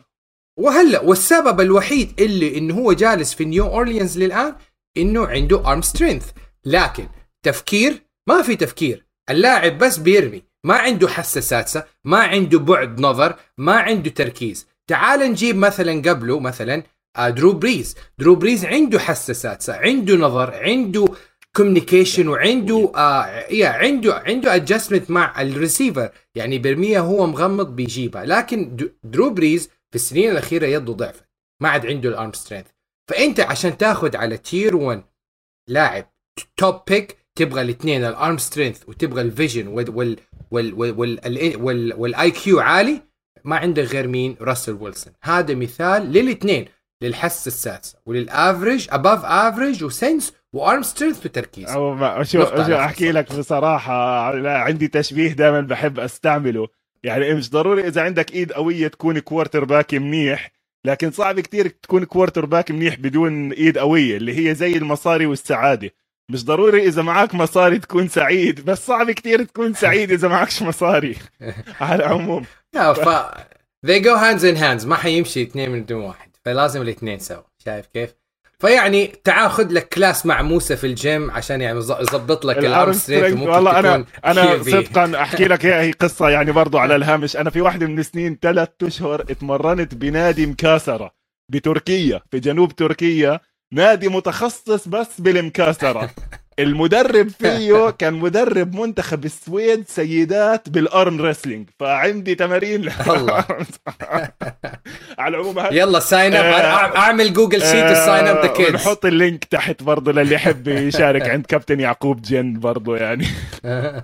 وهلا 0.60 1.02
والسبب 1.02 1.62
الوحيد 1.62 2.14
اللي 2.20 2.58
إنه 2.58 2.74
هو 2.76 2.94
جالس 2.94 3.34
في 3.34 3.46
نيو 3.46 3.66
اورليانز 3.68 4.18
للآن 4.20 4.56
إنه 4.98 5.28
عنده 5.28 5.72
arm 5.72 5.82
strength 5.82 6.32
لكن 6.66 7.08
تفكير 7.44 8.02
ما 8.28 8.42
في 8.42 8.56
تفكير. 8.56 9.06
اللاعب 9.30 9.78
بس 9.78 9.98
بيرمي. 9.98 10.44
ما 10.64 10.76
عنده 10.76 11.08
حاسه 11.08 11.42
سادسه 11.42 11.84
ما 12.04 12.18
عنده 12.18 12.60
بعد 12.60 13.00
نظر 13.00 13.36
ما 13.58 13.74
عنده 13.74 14.10
تركيز. 14.10 14.68
تعال 14.88 15.20
نجيب 15.20 15.56
مثلا 15.56 16.10
قبله 16.10 16.40
مثلا 16.40 16.84
درو 17.20 17.54
بريز 17.54 17.96
درو 18.18 18.36
بريز 18.36 18.66
عنده 18.66 19.00
حاسه 19.00 19.34
سادسه 19.34 19.74
عنده 19.74 20.16
نظر 20.16 20.54
عنده 20.54 21.06
communication 21.56 22.28
وعنده 22.28 22.92
آه 22.96 23.26
يا 23.52 23.68
عنده 23.68 24.14
عنده 24.16 24.56
adjustment 24.56 25.12
مع 25.12 25.42
الريسيفر 25.42 26.10
يعني 26.36 26.60
برميها 26.60 27.00
هو 27.00 27.28
مغمض 27.28 27.76
بيجيبها. 27.76 28.26
لكن 28.26 28.78
درو 29.04 29.30
بريز 29.30 29.68
في 29.68 29.96
السنين 29.96 30.32
الأخيرة 30.32 30.66
يده 30.66 30.94
ضعفت. 30.94 31.26
ما 31.62 31.70
عاد 31.70 31.86
عنده 31.86 32.10
ال 32.10 32.16
arm 32.16 32.34
strength 32.34 32.66
فأنت 33.10 33.40
عشان 33.40 33.78
تاخذ 33.78 34.18
على 34.18 34.38
tier 34.38 34.76
1 34.76 35.04
لاعب 35.70 36.06
top 36.58 36.82
pick 36.88 37.18
تبغى 37.36 37.62
الاثنين 37.62 38.04
ال 38.04 38.12
arm 38.12 38.38
strength 38.38 38.90
وتبغى 38.90 39.22
ال 39.22 39.28
vision 39.28 39.68
وال 39.68 39.90
وال 39.90 40.18
وال 40.52 40.74
وال 41.00 41.62
وال 41.62 41.94
وال 41.94 42.32
IQ 42.32 42.60
عالي 42.60 43.02
ما 43.44 43.56
عندك 43.56 43.84
غير 43.84 44.08
مين؟ 44.08 44.38
راسل 44.42 44.74
ويلسون 44.74 45.14
هذا 45.24 45.56
مثال 45.56 46.02
للاثنين 46.12 46.66
للحس 47.04 47.48
السادسه 47.48 47.98
وللافرج 48.06 48.88
اباف 48.92 49.26
افريج 49.26 49.84
وسنس 49.84 50.34
وارم 50.56 50.82
سترينث 50.82 51.26
وتركيز 51.26 51.70
شو 51.72 52.24
شو 52.24 52.76
أحكي 52.76 53.12
لك 53.12 53.36
بصراحة 53.36 54.32
لا 54.34 54.58
عندي 54.58 54.88
تشبيه 54.88 55.32
دائما 55.32 55.62
بحب 55.62 56.00
أستعمله. 56.00 56.68
يعني 57.04 57.34
مش 57.34 57.50
ضروري 57.50 57.88
إذا 57.88 58.02
عندك 58.02 58.34
إيد 58.34 58.52
قوية 58.52 58.88
تكون 58.88 59.20
quarterback 59.20 59.94
منيح 59.94 60.52
لكن 60.86 61.12
صعب 61.12 61.40
كتير 61.40 61.68
تكون 61.68 62.04
quarterback 62.06 62.72
منيح 62.72 62.96
بدون 62.96 63.52
إيد 63.52 63.78
قوية 63.78 64.18
اللي 64.18 64.50
هي 64.50 64.56
زي 64.56 64.78
المصاري 64.78 65.26
والسعادة. 65.26 65.92
مش 66.32 66.46
ضروري 66.46 66.88
إذا 66.88 67.02
معك 67.02 67.36
مصاري 67.36 67.80
تكون 67.80 68.08
سعيد 68.08 68.66
بس 68.66 68.86
صعب 68.86 69.12
كتير 69.12 69.44
تكون 69.44 69.74
سعيد 69.74 70.12
إذا 70.12 70.28
معكش 70.28 70.62
مصاري 70.62 71.16
على 71.82 72.06
العموم. 72.06 72.44
ف 72.74 73.10
they 73.88 74.00
go 74.00 74.16
hands 74.18 74.44
in 74.44 74.58
hands 74.58 74.86
ما 74.86 74.96
حيمشي 74.96 75.44
اثنين 75.44 75.70
من 75.70 75.86
دون 75.86 76.02
واحد 76.02 76.30
فلازم 76.46 76.82
الاثنين 76.82 77.20
سوا. 77.20 77.44
شايف 77.66 77.86
كيف؟ 77.86 78.25
فيعني 78.66 79.08
تعال 79.24 79.52
خذ 79.52 79.74
لك 79.74 79.90
class 79.90 80.26
مع 80.26 80.42
موسى 80.42 80.76
في 80.76 80.88
الجيم 80.88 81.32
عشان 81.32 81.62
يعني 81.62 81.80
يظبط 81.80 82.46
لك 82.46 82.58
ال 82.58 82.67
arm 82.67 82.94
strength 82.94 83.40
والله 83.40 83.80
أنا 83.80 84.06
أنا 84.26 84.64
صدقا 84.64 85.22
أحكي 85.22 85.46
لك 85.46 85.66
هي 85.66 85.92
قصة 85.92 86.30
يعني 86.30 86.52
برضو 86.52 86.78
على 86.78 86.96
الهامش. 86.96 87.38
أنا 87.38 87.50
في 87.50 87.62
واحدة 87.62 87.88
من 87.88 88.00
السنين 88.00 88.38
ثلاث 88.42 88.70
أشهر 88.84 89.22
اتمرنت 89.22 89.96
بنادي 89.96 90.46
مكاسرة 90.46 91.12
بتركيا 91.52 92.22
في 92.32 92.40
جنوب 92.40 92.76
تركيا. 92.76 93.40
نادي 93.74 94.08
متخصص 94.08 94.88
بس 94.88 95.22
بالمكاسرة. 95.22 96.10
المدرب 96.60 97.30
فيه 97.40 97.90
كان 97.90 98.14
مدرب 98.14 98.76
منتخب 98.76 99.26
السويد 99.26 99.84
سيدات 99.88 100.70
بال 100.70 100.91
arm 100.91 101.22
wrestling 101.22 101.70
فعندي 101.80 102.36
تمارين 102.36 102.92
الله 103.08 103.46
على 105.20 105.38
العموم 105.38 105.56
يلا 105.72 106.00
sign 106.00 106.36
up 106.36 106.46
آه، 106.46 106.98
أعمل 106.98 107.34
جوجل 107.34 107.62
sheet 107.62 107.94
sign 107.94 108.28
up 108.28 108.46
the 108.46 108.48
kids 108.48 108.74
نحط 108.74 109.06
ال 109.06 109.13
link 109.13 109.44
تحت 109.46 109.84
برضه 109.84 110.12
للي 110.12 110.36
يحب 110.36 110.68
يشارك 110.68 111.30
عند 111.30 111.46
كابتن 111.46 111.80
يعقوب 111.80 112.22
جن 112.22 112.60
برضه 112.60 112.98
يعني 112.98 113.26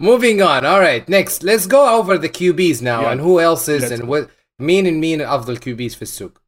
Moving 0.00 0.42
on. 0.42 0.64
All 0.64 0.80
right. 0.80 1.08
Next, 1.08 1.44
let's 1.44 1.66
go 1.66 1.82
over 1.98 2.18
the 2.18 2.28
QBs 2.28 2.82
now 2.82 3.02
yeah. 3.02 3.12
and 3.12 3.20
who 3.20 3.38
else 3.38 3.68
is 3.68 3.82
let's 3.82 3.92
and 3.92 4.08
what 4.08 4.30
مين 4.60 5.00
مين 5.00 5.20
افضل 5.20 5.56
QBs 5.56 5.94
في 5.94 6.02
السوق. 6.02 6.40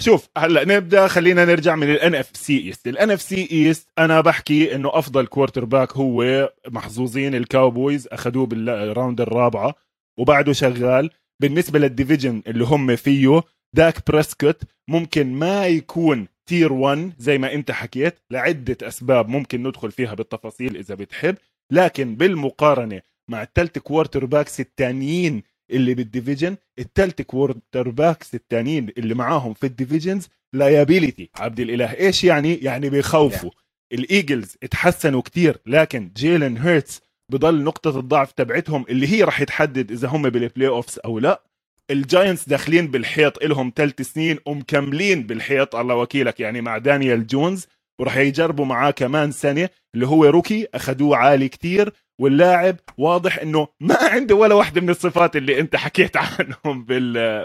شوف 0.00 0.28
هلأ 0.38 0.64
نبدأ 0.64 1.08
خلينا 1.08 1.44
نرجع 1.44 1.76
من 1.76 1.90
ال 1.90 2.14
NFC 2.14 2.30
East 2.36 2.88
ال 2.88 3.10
NFC 3.10 3.22
East 3.22 3.88
أنا 3.98 4.20
بحكي 4.20 4.74
إنه 4.74 4.90
أفضل 4.98 5.26
quarterback 5.26 5.92
هو 5.92 6.50
محظوظين 6.68 7.34
الكاوبويز 7.34 8.08
أخذوه 8.12 8.46
بال 8.46 8.67
round 8.67 9.20
الرابعة 9.20 9.74
وبعده 10.18 10.52
شغال. 10.52 11.10
بالنسبة 11.42 11.78
لل 11.78 11.91
division 11.91 12.42
اللي 12.46 12.64
هم 12.64 12.96
فيه 12.96 13.42
داك 13.76 14.10
بريسكوت 14.10 14.62
ممكن 14.88 15.32
ما 15.32 15.66
يكون 15.66 16.28
tier 16.48 16.72
1 16.72 17.12
زي 17.18 17.38
ما 17.38 17.52
أنت 17.52 17.70
حكيت 17.70 18.18
لعدة 18.30 18.76
أسباب 18.82 19.28
ممكن 19.28 19.62
ندخل 19.62 19.90
فيها 19.92 20.14
بالتفاصيل 20.14 20.76
إذا 20.76 20.94
بتحب. 20.94 21.36
لكن 21.72 22.14
بالمقارنة 22.16 23.02
مع 23.30 23.42
الثالث 23.42 23.78
quarterbacks 23.78 24.60
الثانيين 24.60 25.42
اللي 25.70 25.94
بال 25.94 26.06
division 26.06 26.56
الثالث 26.78 27.22
quarterbacks 27.22 28.34
الثانيين 28.34 28.88
اللي 28.98 29.14
معاهم 29.14 29.54
في 29.54 29.66
ال 29.66 29.72
divisions 29.72 30.28
liability 30.52 31.30
عبد 31.36 31.60
الإله 31.60 31.94
إيش 31.94 32.24
يعني؟ 32.24 32.54
يعني 32.54 32.90
بيخوفوا. 32.90 33.50
الإيجلز 33.92 34.56
اتحسنوا 34.62 35.22
كتير 35.22 35.58
لكن 35.66 36.10
جيلن 36.16 36.56
هيرتس 36.56 37.00
بضل 37.32 37.62
نقطة 37.62 37.98
الضعف 37.98 38.32
تبعتهم 38.32 38.84
اللي 38.88 39.08
هي 39.08 39.22
راح 39.22 39.42
تحدد 39.42 39.90
إذا 39.92 40.08
هم 40.08 40.22
بال 40.30 40.68
playoffs 40.68 40.98
أو 40.98 41.18
لا. 41.18 41.42
الجاينتس 41.90 42.48
داخلين 42.48 42.86
بالحيط 42.86 43.42
إلهم 43.42 43.72
ثلاث 43.76 44.02
سنين 44.02 44.38
ومكملين 44.46 45.22
بالحيط 45.22 45.76
الله 45.76 45.94
وكيلك 45.94 46.40
يعني 46.40 46.60
مع 46.60 46.78
دانيال 46.78 47.26
جونز 47.26 47.66
وراح 48.00 48.16
يجربوا 48.16 48.64
معاه 48.64 48.90
كمان 48.90 49.32
سنة 49.32 49.68
اللي 49.94 50.06
هو 50.06 50.24
rookie 50.24 50.66
أخذوه 50.74 51.16
عالي 51.16 51.48
كتير. 51.48 51.92
واللاعب 52.20 52.76
واضح 52.98 53.38
إنه 53.38 53.68
ما 53.80 53.96
عنده 54.02 54.34
ولا 54.34 54.54
واحدة 54.54 54.80
من 54.80 54.90
الصفات 54.90 55.36
اللي 55.36 55.60
أنت 55.60 55.76
حكيت 55.76 56.16
عنهم 56.26 56.84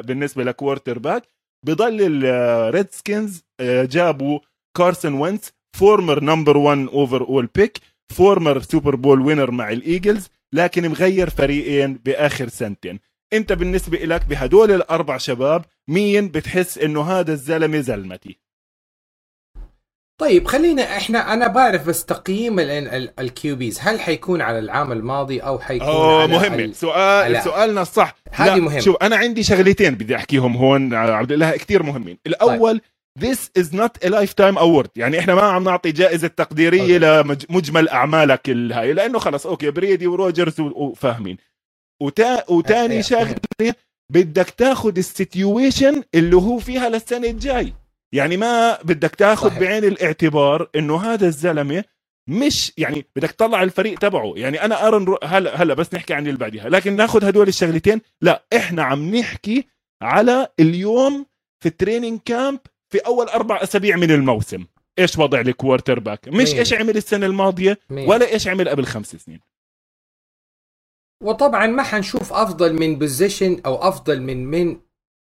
بالنسبة 0.01 0.43
ل 0.43 0.99
quarterback 0.99 1.23
بضل 1.65 2.25
الريدسكنز 2.25 3.43
آه، 3.59 3.85
جابوا 3.85 4.39
كارسون 4.77 5.13
وينتس 5.13 5.53
former 5.77 6.23
number 6.23 6.57
1 6.57 6.87
overall 6.87 7.45
pick 7.55 7.77
former 8.13 8.61
Super 8.61 8.95
Bowl 8.95 9.21
winner 9.21 9.51
مع 9.51 9.71
الإيجلز 9.71 10.29
لكن 10.53 10.89
مغير 10.89 11.29
فريقين 11.29 11.93
بآخر 11.93 12.47
سنتين. 12.47 12.99
أنت 13.33 13.53
بالنسبة 13.53 13.97
لك 13.97 14.25
بهدول 14.25 14.71
الأربع 14.71 15.17
شباب 15.17 15.65
مين 15.87 16.27
بتحس 16.27 16.77
إنه 16.77 17.01
هذا 17.01 17.33
الزلمة 17.33 17.79
زلمتي؟ 17.79 18.39
طيب 20.21 20.47
خلينا 20.47 20.97
إحنا 20.97 21.33
أنا 21.33 21.47
بعرف 21.47 21.87
بس 21.87 22.05
تقييم 22.05 22.55
ال 23.19 23.34
QBs 23.34 23.79
هل 23.81 23.99
حيكون 23.99 24.41
على 24.41 24.59
العام 24.59 24.91
الماضي 24.91 25.39
أو 25.39 25.59
حيكون 25.59 25.87
أوه 25.87 26.21
على 26.21 26.31
مهمة 26.31 26.63
ال... 26.63 26.75
سؤال 26.75 27.31
لا. 27.31 27.41
سؤالنا 27.41 27.81
الصح 27.81 28.15
هذه 28.31 28.59
مهمة. 28.59 28.79
شوف 28.79 28.95
أنا 29.01 29.15
عندي 29.15 29.43
شغلتين 29.43 29.95
بدي 29.95 30.15
أحكيهم 30.15 30.57
هون 30.57 30.93
عبد 30.93 31.31
الله 31.31 31.51
كثير 31.51 31.83
مهمين. 31.83 32.17
الأول 32.27 32.81
This 33.19 33.49
is 33.59 33.73
not 33.73 34.05
a 34.05 34.09
lifetime 34.09 34.57
award. 34.57 34.87
يعني 34.95 35.19
إحنا 35.19 35.35
ما 35.35 35.41
عم 35.41 35.63
نعطي 35.63 35.91
جائزة 35.91 36.27
تقديرية 36.27 36.97
لمجمل 36.97 37.89
أعمالك 37.89 38.49
الهاي 38.49 38.93
لأنه 38.93 39.19
خلص 39.19 39.47
أوكي 39.47 39.71
برايدي 39.71 40.07
وروجرز 40.07 40.59
وفاهمين. 40.59 41.37
وتا 42.01 42.51
وتاني. 42.51 43.03
شغلة 43.03 43.35
بدك 44.13 44.49
تاخذ 44.49 44.97
ال 44.97 45.08
situation 45.08 46.03
اللي 46.15 46.35
هو 46.35 46.59
فيها 46.59 46.89
للسنة 46.89 47.27
الجاي. 47.27 47.73
يعني 48.13 48.37
ما 48.37 48.81
بدك 48.81 49.15
تاخذ 49.15 49.47
صحيح. 49.47 49.59
بعين 49.59 49.83
الاعتبار 49.83 50.69
إنه 50.75 51.01
هذا 51.01 51.27
الزلمة 51.27 51.83
مش 52.27 52.73
يعني 52.77 53.05
بدك 53.15 53.31
تطلع 53.31 53.63
الفريق 53.63 53.99
تبعه 53.99 54.33
يعني 54.35 54.65
أنا 54.65 54.87
أرن 54.87 55.05
رو... 55.05 55.19
هلا 55.23 55.61
هلا 55.61 55.73
بس 55.73 55.93
نحكي 55.93 56.13
عن 56.13 56.27
اللي 56.27 56.37
بعدها 56.37 56.69
لكن 56.69 56.95
ناخذ 56.95 57.25
هدول 57.25 57.47
الشغلتين 57.47 58.01
لا 58.21 58.45
إحنا 58.55 58.83
عم 58.83 59.15
نحكي 59.15 59.67
على 60.01 60.47
اليوم 60.59 61.25
في 61.59 61.69
ال 61.69 61.75
training 61.75 62.19
camp 62.25 62.59
في 62.89 62.97
أول 62.97 63.25
أربع 63.27 63.63
أسابيع 63.63 63.95
من 63.95 64.11
الموسم 64.11 64.65
إيش 64.99 65.17
وضع 65.17 65.39
ال 65.39 65.99
quarterback 65.99 66.27
مش 66.27 66.51
مية. 66.51 66.59
إيش 66.59 66.73
عمل 66.73 66.97
السنة 66.97 67.25
الماضية 67.25 67.79
مية. 67.89 68.07
ولا 68.07 68.31
إيش 68.33 68.47
عمل 68.47 68.69
قبل 68.69 68.85
خمس 68.85 69.15
سنين 69.15 69.39
وطبعا 71.23 71.67
ما 71.67 71.83
حنشوف 71.83 72.33
أفضل 72.33 72.73
من 72.73 72.99
position 72.99 73.61
أو 73.65 73.75
أفضل 73.75 74.21
من 74.21 74.45
من 74.45 74.79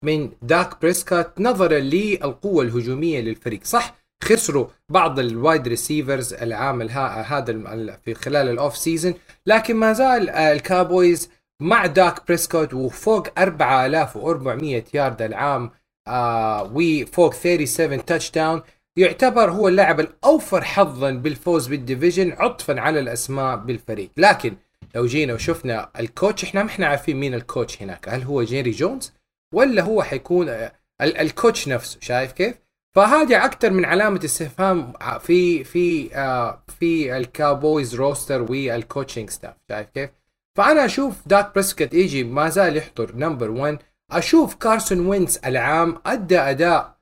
من 0.05 0.29
داك 0.41 0.81
بريسكوت 0.81 1.31
نظرا 1.39 1.79
للقوة 1.79 2.63
الهجومية 2.63 3.21
للفريق 3.21 3.63
صح؟ 3.63 3.95
خسروا 4.23 4.67
بعض 4.89 5.19
ال 5.19 5.29
wide 5.29 5.67
receivers 5.67 6.33
العام 6.33 6.81
هذا 6.81 7.99
في 8.05 8.13
خلال 8.13 8.49
ال 8.49 8.56
off 8.56 8.77
season 8.77 9.13
لكن 9.45 9.75
ما 9.75 9.93
زال 9.93 10.29
الكاوبويز 10.29 11.29
مع 11.61 11.85
داك 11.85 12.27
بريسكوت 12.27 12.73
وفوق 12.73 13.27
4400 13.37 14.83
يارد 14.93 15.21
العام 15.21 15.71
آه 16.07 16.71
وفوق 16.73 17.33
37 17.33 18.05
touchdown 18.05 18.61
يعتبر 18.97 19.51
هو 19.51 19.67
اللاعب 19.67 19.99
الأوفر 19.99 20.63
حظا 20.63 21.11
بالفوز 21.11 21.67
بال 21.67 21.80
division 21.80 22.31
عطفا 22.31 22.79
على 22.79 22.99
الأسماء 22.99 23.55
بالفريق. 23.57 24.09
لكن 24.17 24.55
لو 24.95 25.05
جينا 25.05 25.33
وشفنا 25.33 25.89
ال 25.99 26.07
coach 26.07 26.43
إحنا 26.43 26.63
ما 26.63 26.69
إحنا 26.69 26.87
عارفين 26.87 27.17
مين 27.17 27.33
ال 27.33 27.41
coach 27.41 27.81
هناك. 27.81 28.09
هل 28.09 28.23
هو 28.23 28.43
جيري 28.43 28.71
جونز؟ 28.71 29.13
ولا 29.55 29.81
هو 29.81 30.03
حيكون 30.03 30.49
ال- 30.49 30.71
ال 31.01 31.12
coach 31.12 31.67
نفسه 31.67 31.97
شايف 32.01 32.31
كيف؟ 32.31 32.55
فهذه 32.95 33.45
أكثر 33.45 33.69
من 33.71 33.85
علامة 33.85 34.19
استفهام 34.25 34.93
في 35.19 35.63
في 35.63 36.15
آه 36.15 36.63
في 36.79 37.17
الكاوبويز 37.17 37.95
roster 37.95 38.41
وال 38.41 38.59
coaching 38.59 39.29
staff 39.29 39.53
شايف 39.69 39.87
كيف؟ 39.89 40.09
فأنا 40.57 40.85
أشوف 40.85 41.15
داك 41.25 41.51
بريسكوت 41.53 41.93
يجي 41.93 42.23
ما 42.23 42.49
زال 42.49 42.77
يحضر 42.77 43.15
number 43.15 43.51
1 43.51 43.77
أشوف 44.11 44.55
كارسون 44.55 45.07
وينتس 45.07 45.39
العام 45.45 45.97
أدى 46.05 46.39
أداء 46.39 46.95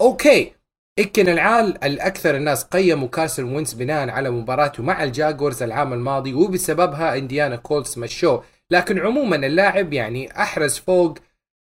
okay 0.00 0.52
يمكن 0.98 1.28
العال 1.28 1.84
الأكثر 1.84 2.36
الناس 2.36 2.64
قيموا 2.64 3.08
كارسون 3.08 3.54
وينتس 3.54 3.72
بناء 3.72 4.08
على 4.10 4.30
مباراته 4.30 4.82
مع 4.82 5.02
الجاغوارز 5.04 5.62
العام 5.62 5.92
الماضي 5.92 6.34
وبسببها 6.34 7.16
انديانا 7.18 7.56
كولتس 7.56 7.98
مشوه. 7.98 8.44
لكن 8.70 8.98
عموما 8.98 9.36
اللاعب 9.36 9.92
يعني 9.92 10.42
أحرز 10.42 10.78
فوق 10.78 11.18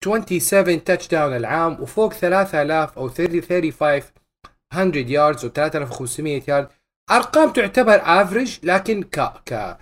27 0.05 0.85
touchdown 0.85 1.37
العام 1.37 1.81
وفوق 1.83 2.12
3000 2.12 2.99
أو 2.99 3.09
30 3.09 3.41
3500 3.41 5.12
yards 5.12 5.45
و 5.45 5.49
3500 5.49 6.43
يارد 6.49 6.69
أرقام 7.11 7.53
تعتبر 7.53 8.01
average 8.05 8.59
لكن 8.62 9.03
ك 9.03 9.21
ك 9.47 9.77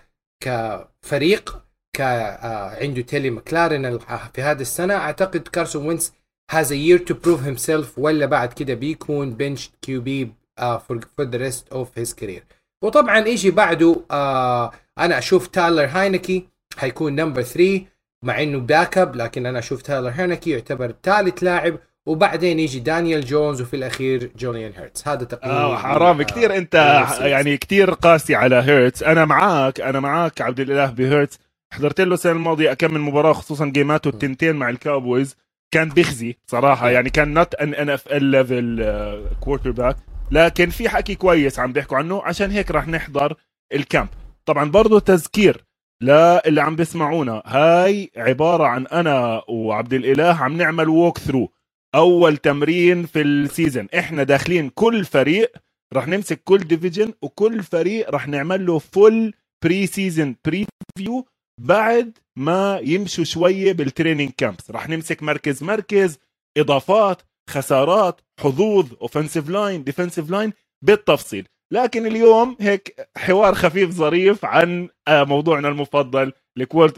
كفريق 0.44 1.59
ك 1.96 2.00
آه، 2.00 2.76
عنده 2.83 3.02
تيري 3.02 3.30
مكلورين 3.30 3.86
ال- 3.87 4.00
في 4.35 4.42
هذه 4.42 4.61
السنة. 4.61 4.94
أعتقد 4.94 5.48
كارسون 5.48 5.87
وينتس 5.86 6.12
has 6.52 6.66
a 6.66 6.74
year 6.88 6.98
to 7.11 7.14
prove 7.14 7.40
himself 7.46 7.87
ولا 7.98 8.26
بعد 8.26 8.52
كده 8.52 8.74
بيكون 8.74 9.30
bench 9.34 9.70
QB 9.82 10.32
for 10.61 10.96
the 11.24 11.38
rest 11.38 11.74
of 11.74 11.87
his 12.02 12.14
career. 12.22 12.42
وطبعا 12.85 13.18
يجي 13.18 13.50
بعده 13.50 14.04
آه 14.11 14.72
أنا 14.98 15.18
أشوف 15.18 15.46
تايلر 15.46 15.85
هاينكي 15.85 16.48
حيكون 16.76 17.14
number 17.14 17.42
3 17.42 17.83
مع 18.24 18.42
إنه 18.42 18.59
backup 18.58 19.16
لكن 19.16 19.46
أنا 19.46 19.59
أشوف 19.59 19.83
تايلر 19.83 20.09
هاينكي 20.09 20.50
يعتبر 20.50 20.94
ثالث 21.02 21.42
لاعب 21.42 21.78
وبعدين 22.06 22.59
يجي 22.61 22.80
دانيال 22.80 23.24
جونز 23.24 23.61
وفي 23.61 23.76
الأخير 23.76 24.30
جيلن 24.38 24.72
هيرتس 24.76 25.09
هذا 25.09 25.24
تقييم 25.24 25.54
آه 25.54 25.76
حرام. 25.76 26.20
آه، 26.20 26.24
كثير 26.24 26.56
أنت 26.56 27.04
لي. 27.20 27.30
يعني 27.30 27.56
كثير 27.56 27.90
قاسي 27.90 28.35
على 28.35 28.56
هيرتس 28.56 29.02
أنا 29.02 29.24
معك 29.24 29.80
أنا 29.80 30.00
معك 30.00 30.40
عبد 30.40 30.61
الإله 30.61 30.87
بهيرتس 30.90 31.38
حضرت 31.72 32.00
له 32.00 32.14
السنة 32.14 32.33
الماضية 32.33 32.72
كم 32.72 32.94
من 32.94 33.00
مباراة 33.00 33.33
خصوصا 33.33 33.66
game 33.66 33.94
اته 33.94 34.08
التنتين 34.09 34.56
مع 34.56 34.68
الكاوبويز. 34.70 35.37
كان 35.74 35.88
بيخزي 35.88 36.37
صراحة 36.46 36.90
يعني 36.90 37.11
كان 37.11 37.35
not 37.34 37.54
an 37.54 37.74
NFL 37.74 38.24
level 38.24 38.92
quarterback 39.40 39.96
لكن 40.30 40.70
في 40.70 40.88
حكي 40.88 41.14
كويس 41.14 41.59
عم 41.59 41.72
بيحكوا 41.72 41.96
عنه 41.96 42.22
عشان 42.22 42.50
هيك 42.50 42.70
راح 42.70 42.88
نحضر 42.88 43.35
ال 43.74 43.81
camp 43.81 44.08
طبعا 44.46 44.70
برضه 44.70 45.00
تذكير 45.00 45.64
للي 46.02 46.60
عم 46.60 46.76
بيسمعونا. 46.76 47.42
هاي 47.46 48.10
عبارة 48.16 48.64
عن 48.64 48.86
أنا 48.86 49.42
وعبد 49.48 49.92
الإله 49.92 50.34
عم 50.34 50.56
نعمل 50.56 50.88
walk 50.88 51.18
through 51.18 51.52
أول 51.94 52.36
تمرين 52.36 53.06
في 53.06 53.20
ال 53.22 53.32
season 53.32 53.88
إحنا 53.98 54.22
داخلين 54.22 54.68
كل 54.68 55.04
فريق 55.04 55.52
راح 55.92 56.08
نمسك 56.08 56.40
كل 56.44 56.58
division 56.58 57.12
وكل 57.22 57.62
فريق 57.62 58.10
راح 58.10 58.28
نعمل 58.28 58.66
له 58.66 58.78
full 58.78 59.34
preseason 59.64 60.36
preview 60.44 61.26
بعد 61.60 62.18
ما 62.36 62.80
يمشوا 62.82 63.24
شوية 63.24 63.72
بال 63.72 63.84
training 63.84 64.30
camps 64.36 64.70
راح 64.70 64.88
نمسك 64.88 65.22
مركز 65.22 65.62
مركز 65.64 66.18
إضافات 66.58 67.22
خسارات 67.50 68.20
حظوظ 68.40 68.92
offensive 69.00 69.48
line 69.48 69.84
defensive 69.84 70.30
line 70.30 70.52
بالتفصيل. 70.84 71.48
لكن 71.70 72.06
اليوم 72.06 72.56
هيك 72.61 73.09
حوار 73.16 73.54
خفيف 73.54 73.90
ظريف 73.90 74.44
عن 74.44 74.88
آه، 75.09 75.24
موضوعنا 75.24 75.68
المفضل 75.68 76.33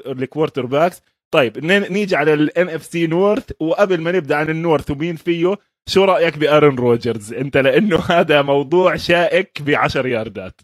ال 0.07 0.67
quarterbacks 0.67 1.03
طيب 1.31 1.65
نيجي 1.65 2.17
على 2.17 2.35
ال 2.35 2.69
NFC 2.69 3.07
North 3.07 3.51
وقبل 3.61 4.01
ما 4.01 4.13
نبدأ 4.13 4.37
عن 4.37 4.51
ال 4.51 4.57
North 4.57 4.91
ومين 4.91 5.17
فيه 5.17 5.57
شو 5.87 6.05
رأيك 6.05 6.39
بأرن 6.39 6.77
روجرز؟ 6.77 7.33
انت 7.33 7.57
لأنه 7.57 7.99
هذا 8.19 8.43
موضوع 8.43 8.97
شائك 8.97 9.63
بعشر 9.63 10.07
ياردات. 10.07 10.61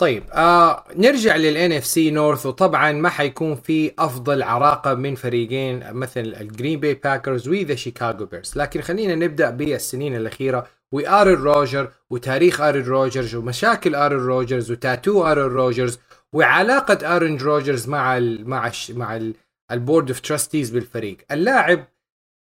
طيب 0.00 0.24
آه 0.32 0.84
نرجع 0.96 1.36
لل 1.36 1.72
NFC 1.72 2.10
North 2.10 2.46
وطبعا 2.46 2.92
ما 2.92 3.08
حيكون 3.08 3.54
في 3.54 3.92
أفضل 3.98 4.42
عراقة 4.42 4.94
من 4.94 5.14
فريقين 5.14 5.92
مثل 5.92 6.20
ال 6.40 6.47
Green 6.47 6.80
Bay 6.80 6.94
Packers 6.94 7.48
و 7.48 7.54
the 7.54 7.74
Chicago 7.74 8.26
Bears 8.26 8.52
لكن 8.56 8.80
خلينا 8.80 9.14
نبدأ 9.14 9.50
بالسنين 9.50 10.16
الأخيرة. 10.16 10.66
وارن 10.92 11.42
روجر 11.42 11.92
وتاريخ 12.10 12.60
ارن 12.60 12.82
روجرز 12.82 13.34
ومشاكل 13.34 13.94
ارن 13.94 14.26
روجرز 14.26 14.70
وتاتو 14.70 15.26
ارن 15.26 15.52
روجرز 15.52 15.98
وعلاقه 16.32 17.16
ارن 17.16 17.36
روجرز 17.36 17.88
مع 17.88 18.18
ال 18.18 18.50
مع 18.50 18.66
ال 18.66 18.72
مع 18.98 19.16
ال 19.16 19.34
ال 19.70 19.76
board 19.76 20.08
of 20.08 20.20
trustees 20.20 20.70
بالفريق. 20.70 21.18
اللاعب 21.30 21.84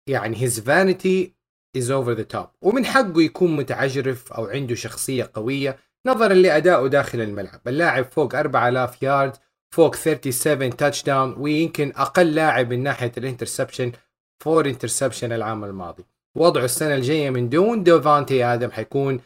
يعني 0.10 0.36
his 0.36 0.54
vanity 0.54 1.30
is 1.78 1.90
over 1.90 2.16
the 2.20 2.38
top. 2.38 2.48
ومن 2.62 2.86
حقه 2.86 3.22
يكون 3.22 3.56
متعجرف 3.56 4.34
أو 4.34 4.46
عنده 4.46 4.76
شخصية 4.76 5.32
قوية 5.34 5.78
نظرا 6.08 6.34
لادائه 6.34 6.88
داخل 6.88 7.22
الملعب. 7.22 7.62
اللاعب 7.68 8.06
فوق 8.12 8.36
4000 8.36 9.04
يارد 9.04 9.38
فوق 9.76 9.96
37 9.96 10.78
touchdown 10.78 11.36
ويمكن 11.38 11.94
أقل 11.96 12.36
لاعب 12.36 12.74
من 12.74 12.84
ناحية 12.84 13.12
ال 13.18 13.24
interception 13.24 13.92
four 14.44 14.66
interception 14.66 15.32
العام 15.32 15.64
الماضي. 15.64 16.06
وضعه 16.40 16.66
السنة 16.66 16.96
الجاية 16.96 17.30
من 17.30 17.50
دون 17.50 17.84
ديفانتي 17.84 18.46
آدم 18.46 18.72
حيكون 18.72 19.22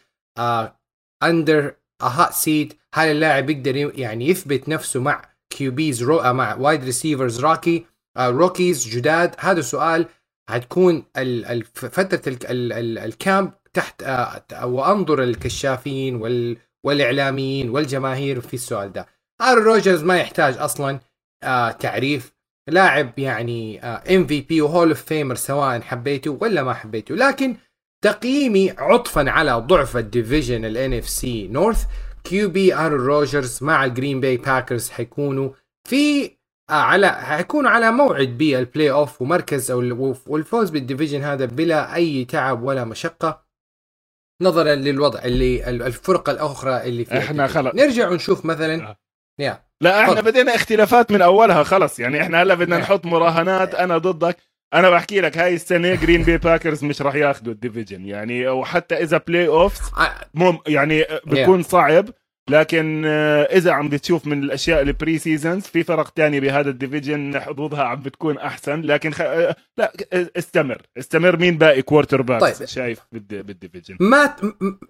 under 1.23 1.75
a 2.01 2.05
hot 2.07 2.33
seat 2.33 2.73
هل 2.93 3.07
اللاعب 3.11 3.49
يقدر 3.49 3.75
يعني 3.99 4.27
يثبت 4.29 4.69
نفسه 4.69 4.99
مع 4.99 5.21
QBs 5.49 6.03
رو 6.03 6.19
آه، 6.19 6.31
مع 6.31 6.55
wide 6.55 6.83
receivers 6.83 7.39
rookie 7.45 7.85
آه 8.17 8.29
rookies 8.29 8.87
جداد. 8.87 9.35
هذا 9.39 9.61
سؤال 9.61 10.05
حتكون 10.49 11.03
فترة 11.73 12.21
ال- 12.33 12.45
ال- 12.51 12.73
ال- 12.73 12.97
ال 12.97 13.08
camp 13.08 13.51
تحت 13.73 14.03
آه، 14.03 14.65
أنظار 14.65 15.23
الكشافين 15.23 16.15
وال 16.15 16.57
والإعلاميين 16.85 17.69
والجماهير 17.69 18.41
في 18.41 18.53
السؤال 18.53 18.93
ده. 18.93 19.07
آرون 19.41 19.63
روجرز 19.63 20.03
ما 20.03 20.17
يحتاج 20.17 20.57
أصلا 20.57 20.99
آه 21.43 21.71
تعريف 21.71 22.33
لاعب 22.67 23.19
يعني 23.19 23.79
MVP 23.83 24.61
و 24.61 24.67
Hall 24.67 24.89
of 24.89 25.01
Famer 25.03 25.35
سواء 25.35 25.81
حبيته 25.81 26.37
ولا 26.41 26.63
ما 26.63 26.73
حبيته. 26.73 27.15
لكن 27.15 27.55
تقييمي 28.03 28.71
عطفا 28.71 29.29
على 29.29 29.51
ضعف 29.53 29.97
ال 29.97 30.05
division 30.05 30.65
ال 30.65 30.93
NFC 30.93 31.47
North 31.47 31.85
QB 32.23 32.75
ارون 32.75 32.99
روجرز 32.99 33.63
مع 33.63 33.85
ال 33.85 33.91
Green 33.91 34.19
Bay 34.21 34.37
Packers 34.37 34.89
حيكونوا 34.89 35.49
في 35.89 36.25
آه 36.69 36.73
على 36.73 37.11
حيكونوا 37.11 37.69
على 37.69 37.91
موعد 37.91 38.27
بال 38.37 38.91
playoff 38.91 39.21
ومركز 39.21 39.71
أو 39.71 39.79
ال- 39.81 40.15
والفوز 40.27 40.69
بال 40.69 40.80
division 40.80 41.21
هذا 41.21 41.45
بلا 41.45 41.95
أي 41.95 42.25
تعب 42.25 42.63
ولا 42.63 42.83
مشقة. 42.85 43.43
نظرا 44.41 44.75
للوضع 44.75 45.19
اللي 45.23 45.69
الفرق 45.69 46.29
الأخرى 46.29 46.83
اللي 46.83 47.05
فيها 47.05 47.19
إحنا 47.19 47.47
خلص 47.47 47.75
نرجع 47.75 48.09
ونشوف 48.09 48.45
مثلا 48.45 48.89
آه. 48.89 48.97
yeah. 49.39 49.63
لا 49.83 50.01
إحنا. 50.03 50.21
بدينا 50.21 50.55
اختلافات 50.55 51.11
من 51.11 51.21
أولها 51.21 51.63
خلص. 51.63 51.99
يعني 51.99 52.21
إحنا 52.21 52.41
هلا 52.41 52.53
بدنا 52.53 52.75
آه. 52.75 52.79
نحط 52.79 53.05
مراهنات 53.05 53.75
أنا 53.75 53.97
ضدك. 53.97 54.37
أنا 54.73 54.89
بحكي 54.89 55.21
لك 55.21 55.37
هاي 55.37 55.53
السنة 55.55 55.95
Green 55.95 56.23
Bay 56.23 56.37
Packers 56.37 56.83
مش 56.83 57.01
راح 57.01 57.15
ياخذوا 57.15 57.53
ال 57.53 57.59
division. 57.59 58.05
يعني 58.05 58.47
وحتى 58.47 58.95
إذا 58.95 59.21
playoffs 59.27 59.81
آه، 59.97 60.11
مم 60.33 60.57
يعني 60.67 61.05
بيكون 61.25 61.63
صعب. 61.63 62.09
لكن 62.49 63.03
آه، 63.05 63.43
إذا 63.43 63.71
عم 63.71 63.89
بتشوف 63.89 64.27
من 64.27 64.43
الأشياء 64.43 64.81
ال 64.81 65.17
preseasons 65.17 65.63
في 65.63 65.83
فرق 65.83 66.09
تانية 66.09 66.39
بهذا 66.39 66.69
ال 66.69 66.77
division 66.77 67.39
حظوظها 67.39 67.83
عم 67.83 67.99
بتكون 68.01 68.37
أحسن. 68.37 68.81
لكن 68.81 69.11
خ... 69.13 69.21
آه، 69.21 69.55
لا 69.77 69.93
استمر. 70.37 70.81
استمر 70.97 71.37
مين 71.37 71.57
باقي 71.57 71.81
quarterbacks 71.81 72.57
طيب. 72.57 72.67
شايف 72.67 72.99
بالد- 73.11 73.45
بال 73.45 73.55
division؟ 73.55 73.97
مات 73.99 74.39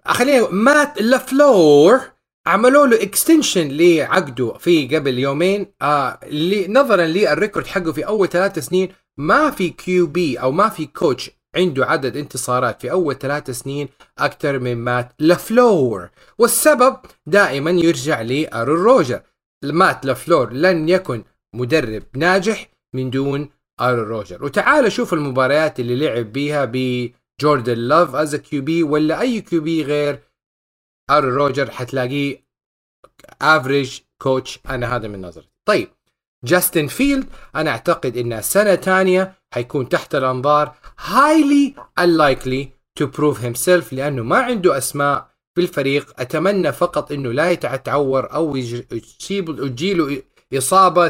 خلينا 0.06 0.48
مات 0.50 1.02
لافلور 1.02 2.00
عملوا 2.46 2.86
له 2.86 3.02
extension 3.02 3.68
لعقده 3.68 4.52
في 4.52 4.96
قبل 4.96 5.18
يومين. 5.18 5.66
آه 5.82 6.18
اللي 6.22 6.68
نظرا 6.68 7.06
لل 7.06 7.21
record 7.21 7.66
حقه 7.66 7.92
في 7.92 8.06
أول 8.06 8.28
ثلاث 8.28 8.58
سنين 8.58 8.88
ما 9.18 9.50
في 9.50 9.68
QB 9.70 10.36
أو 10.36 10.52
ما 10.52 10.68
في 10.68 10.86
coach 10.86 11.30
عنده 11.56 11.86
عدد 11.86 12.16
انتصارات 12.16 12.80
في 12.80 12.90
أول 12.90 13.18
ثلاث 13.18 13.50
سنين 13.50 13.88
أكثر 14.18 14.58
من 14.58 14.74
مات 14.74 15.12
لافلور. 15.18 16.10
والسبب 16.38 16.96
دائما 17.26 17.70
يرجع 17.70 18.20
لأرون 18.22 18.78
روجر 18.78 19.20
مات 19.64 20.06
لافلور 20.06 20.52
لن 20.52 20.88
يكن 20.88 21.24
مدرب 21.54 22.02
ناجح 22.16 22.70
من 22.94 23.10
دون 23.10 23.48
أرون 23.80 24.08
روجر 24.08 24.44
وتعال 24.44 24.92
شوف 24.92 25.14
المباريات 25.14 25.80
اللي 25.80 25.96
لعب 25.96 26.32
بيها 26.32 26.64
بجوردن 26.72 27.78
لاف 27.78 28.14
as 28.14 28.36
QB 28.36 28.82
ولا 28.82 29.20
أي 29.20 29.40
QB 29.40 29.82
غير 29.82 30.20
أرون 31.10 31.32
روجر 31.34 31.70
حتلاقيه 31.70 32.44
average 33.42 34.00
coach 34.22 34.58
أنا 34.68 34.96
هذا 34.96 35.08
من 35.08 35.22
نظرتي 35.22 35.48
طيب 35.68 35.88
جاستن 36.44 36.86
فيلد 36.86 37.26
أنا 37.56 37.70
أعتقد 37.70 38.16
انها 38.16 38.40
سنه 38.40 38.74
ثانية 38.74 39.34
حيكون 39.54 39.88
تحت 39.88 40.14
الأنظار 40.14 40.74
highly 40.98 41.80
unlikely 42.00 42.66
to 43.00 43.06
prove 43.06 43.38
himself 43.38 43.92
لأنه 43.92 44.22
ما 44.22 44.36
عنده 44.38 44.78
أسماء 44.78 45.34
في 45.54 45.60
الفريق. 45.60 46.20
أتمنى 46.20 46.72
فقط 46.72 47.12
إنه 47.12 47.32
لا 47.32 47.50
يتعور 47.50 48.32
أو 48.34 48.56
يج- 48.56 48.84
يصيب 48.92 49.48
يجيله 49.58 50.22
إصابة 50.54 51.08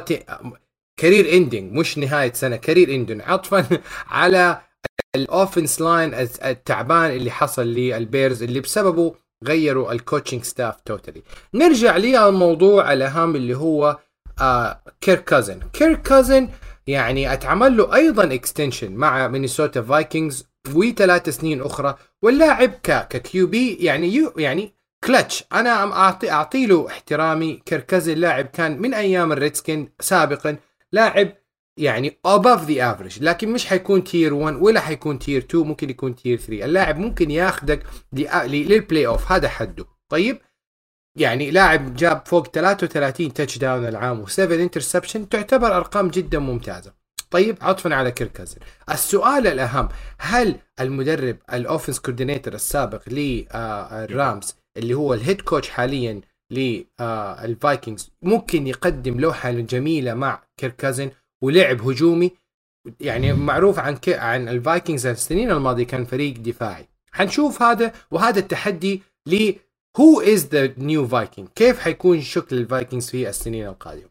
career 1.00 1.32
ending 1.36 1.72
مش 1.72 1.98
نهاية 1.98 2.32
سنة 2.32 2.56
career 2.56 2.94
ending 2.94 3.20
عطفا 3.20 3.66
على 4.06 4.60
ال 5.16 5.24
offense 5.24 5.80
line 5.80 6.14
التعبان 6.44 7.10
اللي 7.10 7.30
حصل 7.30 7.66
لل 7.66 7.88
Bears 7.88 8.42
اللي 8.42 8.60
بسببه 8.60 9.14
غيروا 9.46 9.92
ال 9.92 9.98
coaching 9.98 10.42
staff 10.42 10.80
totally 10.80 11.22
نرجع 11.54 11.96
للموضوع 11.96 12.92
الأهم 12.92 13.36
اللي 13.36 13.56
هو 13.56 13.98
كيرك 15.00 15.24
كازن 15.24 15.60
كيرك 15.72 16.02
كازن 16.02 16.48
يعني 16.86 17.32
أتعمل 17.32 17.76
له 17.76 17.94
أيضا 17.94 18.34
extension 18.34 18.92
مع 18.92 19.28
Minnesota 19.28 19.82
Vikings 19.82 20.46
وثلاث 20.74 21.28
سنين 21.28 21.62
أخرى 21.62 21.94
واللاعب 22.22 22.70
ك 22.70 23.08
ك 23.08 23.46
QB 23.46 23.74
يعني 23.74 24.14
you 24.14 24.32
يعني 24.36 24.74
كلتش 25.04 25.44
أنا 25.52 25.70
أعطي 25.92 26.30
أعطي 26.30 26.66
له 26.66 26.86
احترامي. 26.86 27.62
كيركازن 27.66 28.14
لاعب 28.14 28.46
كان 28.46 28.80
من 28.80 28.94
أيام 28.94 29.32
ال 29.32 29.39
Redskin 29.39 29.88
سابقا 30.00 30.56
لاعب 30.92 31.32
يعني 31.76 32.18
above 32.26 32.60
the 32.60 32.78
average 32.78 33.22
لكن 33.22 33.52
مش 33.52 33.66
حيكون 33.66 34.04
tier 34.04 34.34
1 34.34 34.56
ولا 34.56 34.80
حيكون 34.80 35.18
tier 35.18 35.42
2 35.42 35.64
ممكن 35.66 35.90
يكون 35.90 36.14
tier 36.16 36.38
3 36.38 36.64
اللاعب 36.64 36.98
ممكن 36.98 37.30
ياخذك 37.30 37.86
لل 38.12 39.06
playoff 39.06 39.32
هذا 39.32 39.48
حده. 39.48 39.84
طيب؟ 40.12 40.38
يعني 41.18 41.50
لاعب 41.50 41.94
جاب 41.96 42.22
فوق 42.26 42.46
33 42.46 43.32
touchdown 43.32 43.86
العام 43.86 44.26
و7 44.26 44.38
interception 44.38 45.28
تعتبر 45.28 45.76
أرقام 45.76 46.08
جدا 46.08 46.38
ممتازة. 46.38 46.94
طيب؟ 47.30 47.56
عطفا 47.60 47.94
على 47.94 48.10
كيركازن. 48.10 48.58
السؤال 48.90 49.46
الأهم 49.46 49.88
هل 50.18 50.58
المدرب 50.80 51.36
ال 51.52 51.58
offense 51.58 52.00
coordinator 52.00 52.54
السابق 52.54 53.02
لل 53.08 53.57
Rams 53.57 54.54
اللي 54.76 54.94
هو 54.94 55.14
ال 55.14 55.20
head 55.20 55.40
coach 55.40 55.68
حاليا 55.68 56.20
لل 56.50 56.86
Vikings 56.86 58.10
ممكن 58.22 58.66
يقدم 58.66 59.20
لوحة 59.20 59.50
جميلة 59.50 60.14
مع 60.14 60.42
كيركازن؟ 60.56 61.10
ولعب 61.44 61.88
هجومي 61.88 62.30
يعني 63.00 63.32
معروف 63.32 63.78
عن 63.78 63.96
ك... 63.96 64.08
عن 64.08 64.48
ال 64.48 64.56
Vikings 64.56 65.06
السنين 65.06 65.50
الماضية 65.50 65.84
كان 65.84 66.04
فريق 66.04 66.38
دفاعي. 66.38 66.88
حنشوف 67.12 67.62
هذا 67.62 67.92
وهذا 68.10 68.38
التحدي 68.38 69.02
ل 69.26 69.52
who 70.00 70.20
is 70.20 70.46
the 70.46 70.74
new 70.78 71.08
Viking 71.08 71.48
كيف 71.54 71.80
حيكون 71.80 72.20
شكل 72.20 72.56
ال 72.56 72.63
Vikings 72.63 73.10
في 73.10 73.28
السنين 73.28 73.66
القادمة؟ 73.66 74.08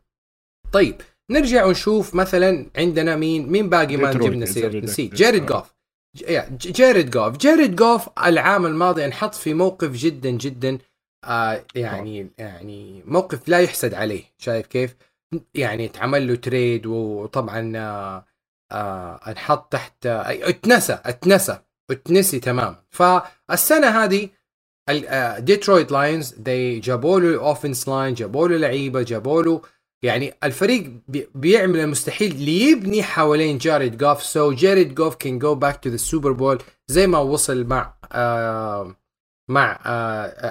طيب 0.72 1.02
نرجع 1.32 1.66
ونشوف 1.66 2.16
مثلا 2.16 2.66
عندنا 2.76 3.16
مين؟ 3.16 3.50
مين 3.50 3.70
باقي 3.70 3.98
ما 3.98 4.14
جبنا 4.14 4.46
سيرة 4.46 4.68
بدك. 4.68 4.84
نسيت 4.84 5.16
جاريد 5.16 5.46
جوف 5.46 5.74
جاريد 6.58 7.10
جوف 7.10 7.38
جاريد 7.38 7.76
جوف 7.76 8.10
العام 8.26 8.66
الماضي 8.66 9.06
انحط 9.06 9.36
في 9.36 9.54
موقف 9.54 9.92
جدا 9.92 10.30
جدا 10.30 10.78
آه 11.26 11.66
يعني 11.76 12.30
يعني 12.38 13.04
موقف 13.06 13.48
لا 13.48 13.60
يحسد 13.60 13.94
عليه. 13.94 14.24
شايف 14.38 14.68
كيف؟ 14.68 14.96
يعني 15.54 15.86
اتعمل 15.86 16.28
له 16.28 16.36
trade 16.36 16.86
وطبعا 16.86 17.74
آه 17.78 18.26
آه 18.72 19.20
انحط 19.28 19.72
تحت 19.72 20.06
آه 20.06 20.24
اتنسى 20.50 21.00
اتنسى 21.06 21.60
اتنسي 21.92 22.40
تمام 22.40 22.76
فالسنة 22.90 23.88
هذه 24.04 24.30
Detroit 25.40 25.92
Lions 25.92 26.34
دي 26.34 26.80
جابوا 26.80 27.20
له 27.20 27.40
offense 27.40 27.90
line 27.90 28.14
جابوا 28.14 28.48
له 28.48 28.58
لعيبة 28.58 29.02
جابوا 29.02 29.44
له 29.44 29.62
يعني 30.04 30.34
الفريق 30.44 30.94
بي- 31.08 31.30
بيعمل 31.36 31.80
المستحيل 31.80 32.36
ليبني 32.42 33.04
حوالين 33.04 33.58
جاريد 33.58 33.98
جوف 33.98 34.24
so 34.24 34.52
جاريد 34.52 34.96
جوف 34.96 35.16
can 35.16 35.40
go 35.40 35.56
back 35.56 35.84
to 35.84 35.90
the 35.90 35.98
Super 35.98 36.32
Bowl 36.32 36.62
زي 36.88 37.08
ما 37.08 37.18
وصل 37.18 37.64
مع 37.64 37.94
آه 38.12 38.96
مع 39.50 39.80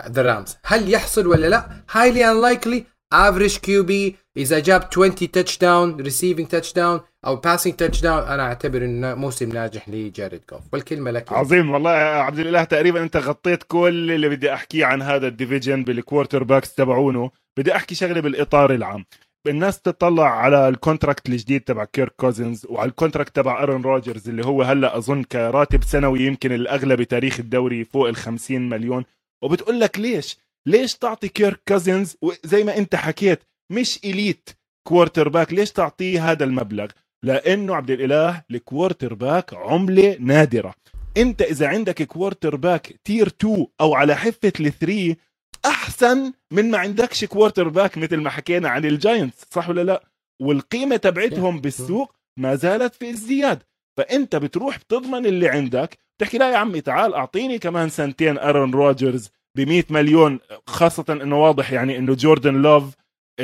the 0.08 0.22
رامز 0.22 0.56
هل 0.64 0.90
يحصل 0.94 1.26
ولا 1.26 1.46
لا؟ 1.46 1.70
highly 1.90 2.30
unlikely 2.30 2.84
average 3.12 3.56
QB 3.56 4.16
اذا 4.36 4.58
جاب 4.58 4.88
20 4.92 5.14
touchdown 5.14 6.00
receiving 6.00 6.46
touchdown 6.46 7.00
أو 7.26 7.36
passing 7.36 7.74
touchdown 7.74 8.22
أنا 8.22 8.42
أعتبر 8.42 8.84
إنه 8.84 9.14
موسم 9.14 9.48
ناجح 9.48 9.88
لجاريد 9.88 10.40
جوف 10.50 10.60
والكلمة 10.72 11.10
لك 11.10 11.32
عظيم 11.32 11.70
والله 11.70 11.90
عبد 11.90 12.38
الإله. 12.38 12.64
تقريبا 12.64 13.02
أنت 13.02 13.16
غطيت 13.16 13.62
كل 13.62 14.12
اللي 14.12 14.28
بدي 14.28 14.54
أحكيه 14.54 14.84
عن 14.84 15.02
هذا 15.02 15.26
ال 15.26 15.31
division 15.31 15.74
بال 15.74 15.84
quarterbacks 15.84 16.74
تبعونه. 16.74 17.30
بدي 17.58 17.76
أحكي 17.76 17.94
شغلة 17.94 18.20
بالإطار 18.20 18.74
العام. 18.74 19.04
الناس 19.46 19.80
تطلع 19.80 20.30
على 20.30 20.68
ال 20.68 20.75
contract 20.75 21.28
الجديد 21.28 21.60
تبع 21.60 21.84
كيرك 21.84 22.14
كوزنز 22.16 22.66
وعلى 22.68 22.88
ال 22.88 22.93
contract 22.93 23.36
تبع 23.36 23.62
ارون 23.62 23.82
روجرز 23.82 24.28
اللي 24.28 24.46
هو 24.46 24.62
هلأ 24.62 24.96
أظن 24.96 25.22
كراتب 25.22 25.84
سنوي 25.84 26.20
يمكن 26.20 26.52
الاغلى 26.52 26.96
بتاريخ 26.96 27.40
الدوري 27.40 27.84
فوق 27.84 28.08
ال 28.08 28.16
50 28.16 28.68
مليون. 28.68 29.04
وبتقول 29.42 29.80
لك 29.80 29.98
ليش؟ 29.98 30.36
ليش 30.66 30.94
تعطي 30.94 31.28
كيرك 31.28 31.60
كوزنز 31.68 32.16
زي 32.44 32.64
ما 32.64 32.76
انت 32.76 32.94
حكيت 32.94 33.42
مش 33.72 34.00
elite 34.04 34.48
quarterback 34.88 35.52
ليش 35.52 35.72
تعطيه 35.72 36.30
هذا 36.30 36.44
المبلغ؟ 36.44 36.86
لأنه 37.24 37.74
عبد 37.74 37.90
الإله 37.90 38.42
ال 38.50 39.14
quarterback 39.14 39.54
عملة 39.54 40.16
نادرة. 40.20 40.74
انت 41.16 41.42
إذا 41.42 41.68
عندك 41.68 42.02
quarterback 42.02 42.94
tier 43.04 43.26
2 43.26 43.66
أو 43.80 43.94
على 43.94 44.16
حفة 44.16 44.52
ال3 44.58 45.14
أحسن 45.66 46.32
من 46.52 46.70
ما 46.70 46.78
عندكش 46.78 47.24
quarterback 47.24 47.98
مثل 47.98 48.16
ما 48.16 48.30
حكينا 48.30 48.68
عن 48.68 48.84
الجاينتس 48.84 49.46
صح 49.50 49.68
ولا 49.68 49.84
لا؟ 49.84 50.04
والقيمة 50.42 50.96
تبعتهم 50.96 51.60
بالسوق 51.60 52.12
ما 52.38 52.54
زالت 52.54 52.94
في 52.94 53.10
ازدياد. 53.10 53.62
فأنت 53.98 54.36
بتروح 54.36 54.78
بتضمن 54.78 55.26
اللي 55.26 55.48
عندك 55.48 55.98
بتحكي 56.18 56.38
لا 56.38 56.52
يا 56.52 56.56
عمي 56.56 56.80
تعال 56.80 57.14
أعطيني 57.14 57.58
كمان 57.58 57.88
سنتين 57.88 58.38
أرون 58.38 58.70
روجرز. 58.70 59.30
ب 59.56 59.60
100 59.60 59.84
مليون 59.90 60.38
خاصة 60.66 61.04
إنه 61.10 61.42
واضح 61.42 61.72
يعني 61.72 61.98
إنه 61.98 62.14
جوردن 62.14 62.54
لوف 62.54 62.94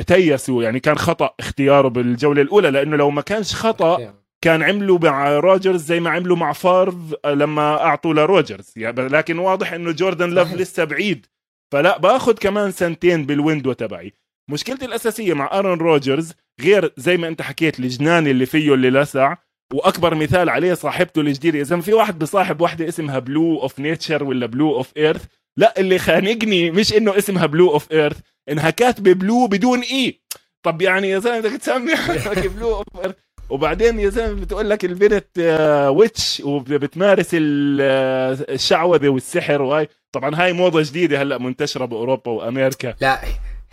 تيسوا 0.06 0.62
يعني 0.62 0.80
كان 0.80 0.98
خطأ 0.98 1.34
اختياره 1.40 1.88
بالجولة 1.88 2.42
الأولى 2.42 2.70
لأنه 2.70 2.96
لو 2.96 3.10
ما 3.10 3.22
كانش 3.22 3.54
خطأ 3.54 4.14
كان 4.44 4.62
عملوا 4.62 4.98
مع 4.98 5.38
روجرز 5.38 5.84
زي 5.84 6.00
ما 6.00 6.10
عملوا 6.10 6.36
مع 6.36 6.52
فارف 6.52 6.94
لما 7.26 7.82
أعطوا 7.82 8.14
لروجرز. 8.14 8.72
يعني 8.76 9.08
لكن 9.08 9.38
واضح 9.38 9.72
إنه 9.72 9.92
جوردن 9.92 10.30
لوف. 10.30 10.54
لسه 10.54 10.84
بعيد. 10.84 11.26
فلا 11.72 11.98
بآخذ 11.98 12.32
كمان 12.32 12.70
سنتين 12.70 13.26
بال 13.26 13.38
window 13.38 13.72
تبعي. 13.72 14.12
مشكلتي 14.50 14.84
الأساسية 14.84 15.34
مع 15.34 15.58
آرون 15.58 15.78
روجرز 15.78 16.32
غير 16.60 16.92
زي 16.96 17.16
ما 17.16 17.28
أنت 17.28 17.42
حكيت 17.42 17.80
الجنان 17.80 18.26
اللي 18.26 18.46
فيه 18.46 18.74
اللي 18.74 18.90
لسع 18.90 19.36
وأكبر 19.72 20.14
مثال 20.14 20.48
عليه 20.48 20.74
صاحبته 20.74 21.20
الجديدة 21.20 21.60
إذا 21.60 21.80
في 21.80 21.92
واحد 21.92 22.18
بصاحب 22.18 22.60
واحدة 22.60 22.88
اسمها 22.88 23.18
بلو 23.18 23.62
اوف 23.62 23.80
نيتشر 23.80 24.24
ولا 24.24 24.46
بلو 24.46 24.76
اوف 24.76 24.92
ايرث 24.96 25.24
لا 25.58 25.80
اللي 25.80 25.98
خانقني 25.98 26.70
مش 26.70 26.92
إنه 26.94 27.18
اسمها 27.18 27.46
بلو 27.46 27.70
اوف 27.70 27.92
ايرث 27.92 28.16
إنها 28.48 28.70
كاتبة 28.70 29.12
بلو 29.12 29.46
بدون 29.46 29.80
E 29.80 30.20
طب 30.62 30.82
يعني 30.82 31.10
يا 31.10 31.18
زلمة 31.18 31.40
بدك 31.40 31.56
تسمي 31.60 31.96
حالك 31.96 32.46
بلو 32.46 32.74
اوف 32.76 32.86
ايرث 33.02 33.14
وبعدين 33.50 34.00
يا 34.00 34.08
زلمة 34.08 34.40
بتقول 34.40 34.70
لك 34.70 34.84
البنت 34.84 35.26
آه، 35.38 35.90
witch 35.90 36.42
وبتمارس 36.44 37.28
ال- 37.32 37.78
آه، 37.82 38.38
الشعوذة 38.54 39.08
والسحر 39.08 39.62
وهاي. 39.62 39.88
طبعا 40.12 40.42
هاي 40.42 40.52
موضة 40.52 40.82
جديدة 40.82 41.22
هلأ 41.22 41.38
منتشرة 41.38 41.84
بأوروبا 41.84 42.30
وأمريكا. 42.30 42.94
لا 43.00 43.20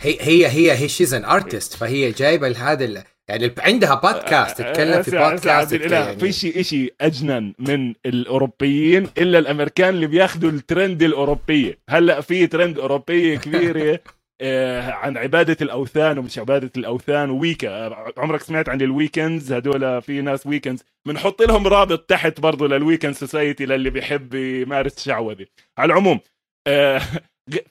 هي 0.00 0.16
هي 0.20 0.46
هي 0.46 0.72
هي 0.72 0.88
she's 0.88 1.14
an 1.14 1.24
artist 1.24 1.74
فهي 1.74 2.10
جايبة 2.12 2.72
هذا 2.72 2.84
يعني 3.28 3.54
عندها 3.58 3.94
بودكاست 3.94 4.58
تتكلم 4.62 5.02
في 5.02 5.10
أسمع- 5.10 5.14
أسمع 5.14 5.30
بودكاست 5.30 5.72
الإله، 5.72 5.96
يعني 5.96 6.18
في 6.20 6.32
شيء 6.32 6.62
شيء 6.62 6.94
أجنن 7.00 7.52
من 7.58 7.94
الأوروبيين 8.06 9.08
إلا 9.18 9.38
الأمريكان 9.38 9.94
اللي 9.94 10.06
بياخذوا 10.06 10.50
الترند 10.50 11.02
الأوروبية. 11.02 11.78
هلأ 11.90 12.20
في 12.20 12.46
ترند 12.46 12.78
أوروبية 12.78 13.38
كبيرة 13.38 14.00
آه، 14.40 14.90
عن 14.90 15.16
عبادة 15.16 15.56
الأوثان 15.62 16.18
ومش 16.18 16.38
عبادة 16.38 16.70
الأوثان. 16.76 17.30
Wicca 17.30 17.68
آه، 17.86 18.12
عمرك 18.16 18.42
سمعت 18.42 18.68
عن 18.68 18.80
ال 18.80 18.89
Wiccans 18.89 19.52
هدول 19.52 20.02
في 20.02 20.20
ناس 20.20 20.46
Wiccans 20.46 20.84
بنحط 21.06 21.42
لهم 21.42 21.66
رابط 21.66 22.00
تحت 22.00 22.40
برضه 22.40 22.68
لل 22.68 22.79
Wiccan 22.79 23.14
society 23.14 23.66
للي 23.66 23.90
بيحب 23.90 24.34
يمارس 24.34 25.04
شعوذه 25.04 25.46
على 25.78 25.92
العموم 25.92 26.20
آه، 26.68 27.00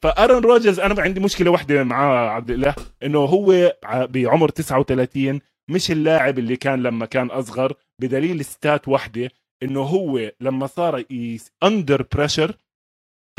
فأرن 0.02 0.44
روجرز 0.44 0.80
أنا 0.80 1.02
عندي 1.02 1.20
مشكلة 1.20 1.52
واحدة 1.52 1.84
معاه 1.84 2.30
عبد 2.30 2.52
الله 2.52 2.76
إنه 3.04 3.20
هو 3.20 3.78
بعمر 3.86 4.50
39 4.50 5.40
مش 5.70 5.92
اللاعب 5.92 6.40
اللي 6.40 6.56
كان 6.56 6.84
لما 6.84 7.06
كان 7.06 7.28
أصغر 7.28 7.74
بدليل 8.02 8.46
stat 8.46 8.88
واحدة 8.88 9.30
إنه 9.64 9.82
هو 9.82 10.32
لما 10.42 10.68
صار 10.68 11.04
under 11.64 12.06
pressure 12.16 12.58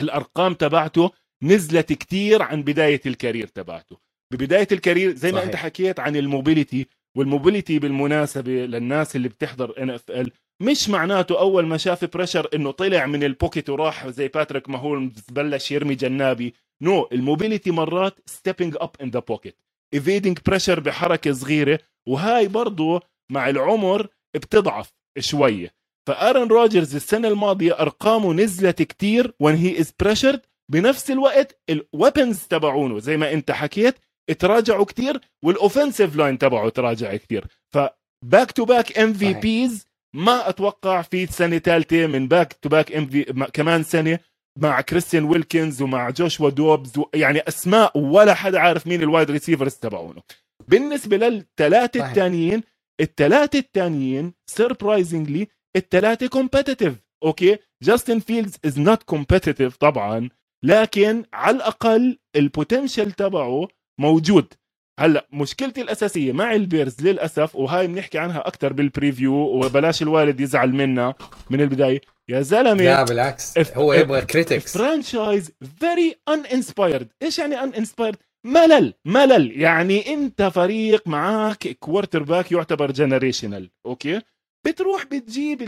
الأرقام 0.01 0.55
تبعته 0.55 1.11
نزلت 1.43 1.93
كتير 1.93 2.43
عن 2.43 2.63
بداية 2.63 3.01
ال 3.07 3.12
career 3.12 3.47
تبعته 3.47 3.97
ببداية 4.33 4.69
ال 4.73 4.79
career 4.79 5.15
زي 5.15 5.29
ما 5.33 5.37
صحيح. 5.39 5.47
انت 5.47 5.57
حكيت 5.57 6.01
عن 6.01 6.17
ال 6.17 6.24
mobility 6.24 6.87
وال 7.17 7.29
mobility 7.29 7.79
بالمناسبة 7.79 8.53
للناس 8.53 9.17
اللي 9.17 9.29
بتحضر 9.29 9.83
NFL 9.83 10.31
مش 10.63 10.89
معناته 10.89 11.39
أول 11.41 11.67
ما 11.67 11.77
شاف 11.77 12.05
pressure 12.05 12.49
إنه 12.55 12.71
طلع 12.71 13.07
من 13.07 13.25
ال 13.25 13.31
pocket 13.31 13.71
وراح 13.71 14.09
زي 14.09 14.29
باتريك 14.29 14.69
ماهولمز 14.69 15.13
بلش 15.31 15.71
يرمي 15.71 15.95
جنابي 15.95 16.55
no 16.83 17.03
no. 17.03 17.07
ال 17.13 17.19
mobility 17.19 17.71
مرات 17.71 18.21
stepping 18.27 18.77
up 18.81 18.91
in 19.03 19.11
the 19.11 19.19
pocket 19.19 19.59
evading 19.95 20.39
pressure 20.47 20.81
بحركة 20.81 21.33
صغيرة 21.33 21.79
وهاي 22.09 22.49
برضو 22.49 23.01
مع 23.33 23.49
العمر 23.49 24.09
بتضعف 24.35 24.93
شوية 25.19 25.75
فآرن 26.09 26.49
روجرز 26.49 26.95
السنة 26.95 27.29
الماضية 27.29 27.73
أرقامه 27.81 28.33
نزلت 28.33 28.83
كتير 28.83 29.35
when 29.43 29.57
he 29.57 29.81
is 29.83 29.87
pressured 29.87 30.39
بنفس 30.73 31.11
الوقت 31.11 31.61
ال 31.71 31.80
weapons 31.80 32.43
تبعونه 32.47 32.99
زي 32.99 33.17
ما 33.17 33.33
أنت 33.33 33.51
حكيت 33.51 33.95
تراجعوا 34.39 34.85
كتير 34.85 35.21
وال 35.45 35.58
offensive 35.58 36.17
line 36.17 36.39
تبعه 36.39 36.69
تراجع 36.69 37.17
كتير 37.17 37.47
ف 37.75 37.90
back 37.90 38.53
to 38.53 38.65
back 38.65 38.99
MVPs 38.99 39.87
ما 40.17 40.49
أتوقع 40.49 41.03
في 41.03 41.27
سنة 41.27 41.59
ثالثة 41.59 42.07
من 42.07 42.29
back 42.29 42.53
to 42.53 42.69
back 42.69 42.93
MVP 42.93 43.25
كمان 43.53 43.83
سنة 43.83 44.19
مع 44.59 44.81
كريستيان 44.81 45.25
ويلكنز 45.25 45.83
ومع 45.83 46.11
جوشوا 46.11 46.51
دوبز 46.51 46.99
و- 46.99 47.05
يعني 47.15 47.41
أسماء 47.49 47.99
ولا 47.99 48.35
حدا 48.35 48.59
عارف 48.61 48.87
مين 48.87 49.03
ال 49.03 49.08
wide 49.08 49.31
receivers 49.31 49.75
تبعونه. 49.75 50.23
بالنسبة 50.69 51.17
للثلاثة. 51.17 52.01
الثانيين 52.11 52.63
الثلاثة 53.01 53.59
الثانيين 53.59 54.33
surprisingly 54.51 55.49
الثلاثة 55.77 56.27
competitive 56.27 56.95
okay 57.25 57.59
جاستن 57.83 58.19
فيلدز 58.19 58.55
is 58.65 58.79
not 58.79 59.03
competitive 59.03 59.77
طبعا 59.77 60.29
لكن 60.65 61.25
على 61.33 61.57
الأقل 61.57 62.19
ال 62.37 62.44
potential 62.44 63.13
تبعه 63.13 63.69
موجود. 64.01 64.55
هلا 65.01 65.27
مشكلتي 65.33 65.81
الأساسية 65.83 66.33
مع 66.33 66.55
البيرز 66.55 66.97
للأسف 67.03 67.57
وهاي 67.57 67.87
بنحكي 67.87 68.19
عنها 68.19 68.49
أكثر 68.49 68.73
بال 68.73 68.86
preview 68.86 69.33
وبلاش 69.35 70.03
الوالد 70.03 70.41
يزعل 70.41 70.73
منا 70.73 71.15
من 71.51 71.61
البداية. 71.61 72.01
يا 72.29 72.41
زلمة 72.41 72.85
لا 72.85 73.03
بالعكس 73.05 73.59
if- 73.59 73.77
هو 73.77 73.93
يبغى 73.93 74.21
critics 74.21 74.79
franchise 74.79 75.51
very 75.81 76.15
uninspired 76.29 77.09
إيش 77.23 77.39
يعني 77.39 77.61
uninspired 77.63 78.17
ملل 78.47 78.95
ملل. 79.05 79.61
يعني 79.61 80.15
أنت 80.15 80.43
فريق 80.43 81.09
معك 81.09 81.69
quarterback 81.81 82.53
يعتبر 82.53 82.91
generational 82.91 83.71
okay؟ 83.87 84.21
بتروح 84.67 85.05
بتجيب. 85.05 85.63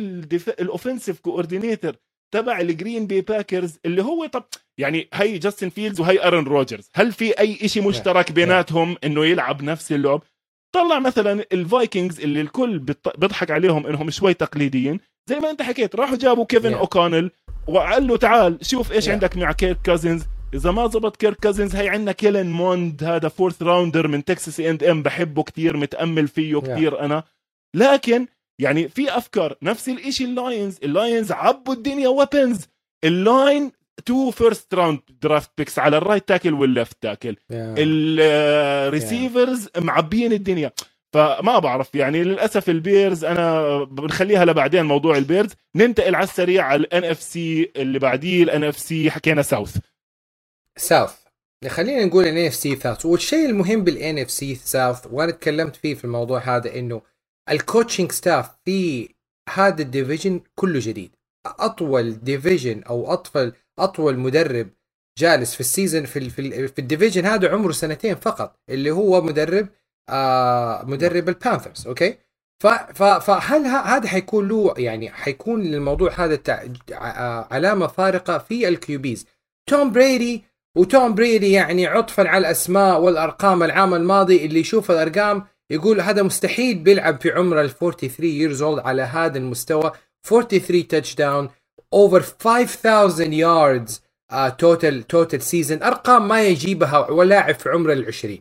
ال 0.60 0.66
offensive 0.66 1.20
coordinator 1.20 1.92
تبع 2.34 2.60
الجرين 2.60 3.06
بي 3.06 3.20
باكرز 3.20 3.78
اللي 3.86 4.02
هو 4.02 4.26
طب 4.26 4.44
يعني 4.78 5.08
هي 5.14 5.38
جاستن 5.38 5.68
فيلدز 5.68 6.00
وهي 6.00 6.24
ارن 6.26 6.44
روجرز 6.44 6.90
هل 6.94 7.12
في 7.12 7.38
أي 7.40 7.68
شيء 7.68 7.88
مشترك 7.88 8.32
بيناتهم 8.32 8.96
إنه 9.04 9.24
يلعب 9.26 9.62
نفس 9.62 9.92
اللعب؟ 9.92 10.22
طلع 10.74 10.98
مثلا 10.98 11.44
الفايكنجز 11.52 12.20
اللي 12.20 12.40
الكل 12.40 12.78
بيضحك 13.18 13.50
عليهم 13.50 13.86
إنهم 13.86 14.10
شوي 14.10 14.34
تقليديين. 14.34 15.00
زي 15.28 15.38
ما 15.40 15.50
أنت 15.50 15.62
حكيت 15.62 15.96
راحوا 15.96 16.16
جابوا 16.16 16.44
كيفن 16.44 16.74
Yeah. 16.74 16.78
اوكونل 16.78 17.30
وقال 17.66 18.06
له 18.06 18.16
تعال 18.16 18.58
شوف 18.62 18.92
إيش 18.92 19.06
Yeah. 19.06 19.08
عندك 19.08 19.36
مع 19.36 19.52
كيرك 19.52 19.78
كازنز 19.84 20.24
إذا 20.54 20.70
ما 20.70 20.86
زبط 20.86 21.16
كيرك 21.16 21.36
كازنز 21.36 21.76
هي 21.76 21.88
عندنا 21.88 22.12
كيلن 22.12 22.50
موند 22.50 23.04
هذا 23.04 23.28
fourth 23.28 23.62
rounder 23.62 24.08
من 24.08 24.24
تكساس 24.24 24.60
اند 24.60 24.84
ام 24.84 25.02
بحبه 25.02 25.42
كتير 25.42 25.76
متأمل 25.76 26.28
فيه 26.28 26.60
كتير 26.60 27.00
أنا. 27.00 27.22
لكن 27.76 28.26
يعني 28.60 28.88
في 28.88 29.16
أفكار 29.16 29.56
نفس 29.62 29.88
الإشي 29.88 30.24
اللاينز 30.24 30.78
اللاينز 30.82 31.32
عبوا 31.32 31.74
الدنيا 31.74 32.08
weapons 32.08 32.66
اللاين 33.04 33.72
two 34.06 34.30
first 34.30 34.74
round 34.74 35.00
draft 35.22 35.50
picks 35.58 35.78
على 35.78 35.96
ال 35.96 36.02
right 36.02 36.28
tackle 36.28 36.54
وال 36.54 36.68
left 36.68 36.96
tackle 37.02 37.36
ال 38.18 38.33
receivers 38.33 39.68
معبيين 39.76 40.32
الدنيا. 40.32 40.72
فما 41.12 41.58
بعرف 41.58 41.94
يعني 41.94 42.24
للأسف 42.24 42.70
البيرز 42.70 43.24
أنا 43.24 43.84
بنخليها 43.84 44.44
لبعدين 44.44 44.84
موضوع 44.84 45.16
البيرز. 45.16 45.50
ننتقل 45.76 46.14
على 46.14 46.24
السريع 46.24 46.64
على 46.64 46.80
ال 46.80 47.04
NFC 47.04 47.72
اللي 47.76 47.98
بعديه 47.98 48.42
ال 48.42 48.64
NFC 48.64 49.10
حكينا 49.10 49.42
South 49.42 49.76
South 50.78 51.14
خلينا 51.68 52.04
نقول 52.04 52.24
NFC 52.24 52.54
South 52.54 53.06
والشيء 53.06 53.46
المهم 53.46 53.84
بال 53.84 54.18
NFC 54.18 54.30
South 54.30 55.06
وأنا 55.10 55.32
تكلمت 55.32 55.76
فيه 55.76 55.94
في 55.94 56.04
الموضوع 56.04 56.56
هذا 56.56 56.78
إنه 56.78 57.02
ال 57.50 57.57
coaching 57.57 58.12
staff 58.12 58.50
في 58.64 59.08
هذا 59.54 59.82
ال 59.82 59.89
division 59.89 60.40
كله 60.54 60.80
جديد 60.82 61.16
أطول 61.46 62.12
ديفيجن 62.24 62.82
أو 62.82 63.12
اطول 63.12 63.52
أطول 63.78 64.18
مدرب 64.18 64.68
جالس 65.18 65.54
في 65.54 65.60
ال 65.60 65.67
season 65.67 66.04
في 66.04 66.30
في, 66.30 66.68
في 66.68 66.78
ال 66.78 66.84
division 66.84 67.26
هذا 67.26 67.50
عمره 67.52 67.72
سنتين 67.72 68.14
فقط 68.14 68.56
اللي 68.70 68.90
هو 68.90 69.20
مدرب 69.22 69.68
آه 70.10 70.84
مدرب 70.84 71.28
البانثرز 71.28 71.86
okay 71.86 72.18
فهل 73.20 73.66
هذا 73.66 74.08
حيكون 74.08 74.48
له 74.48 74.74
يعني 74.78 75.10
حيكون 75.10 75.62
للموضوع 75.62 76.10
هذا. 76.12 76.40
ع- 76.92 77.54
علامة 77.54 77.86
فارقة 77.86 78.38
في 78.38 78.68
ال 78.68 78.83
QBs 78.83 79.26
توم 79.70 79.92
بريدي 79.92 80.44
وتوم 80.76 81.14
بريدي 81.14 81.52
يعني 81.52 81.86
عطفا 81.86 82.28
على 82.28 82.38
الأسماء 82.38 83.00
والأرقام 83.00 83.62
العام 83.62 83.94
الماضي 83.94 84.44
اللي 84.46 84.60
يشوف 84.60 84.90
الأرقام 84.90 85.46
يقول 85.70 86.00
هذا 86.00 86.22
مستحيل 86.22 86.78
بيلعب 86.78 87.20
في 87.20 87.30
عمر 87.30 87.60
ال 87.60 87.70
43 87.70 88.30
years 88.30 88.58
old 88.60 88.86
على 88.86 89.02
هذا 89.02 89.38
المستوى. 89.38 89.92
43 90.22 90.88
touchdown 90.88 91.48
over 91.92 92.22
5000 92.22 93.20
yards 93.20 94.02
total 94.58 95.06
total 95.06 95.42
season 95.42 95.82
أرقام 95.82 96.28
ما 96.28 96.42
يجيبها 96.42 97.10
ولاعب 97.10 97.54
في 97.54 97.68
عمر 97.68 97.92
ال 97.92 98.06
20 98.06 98.38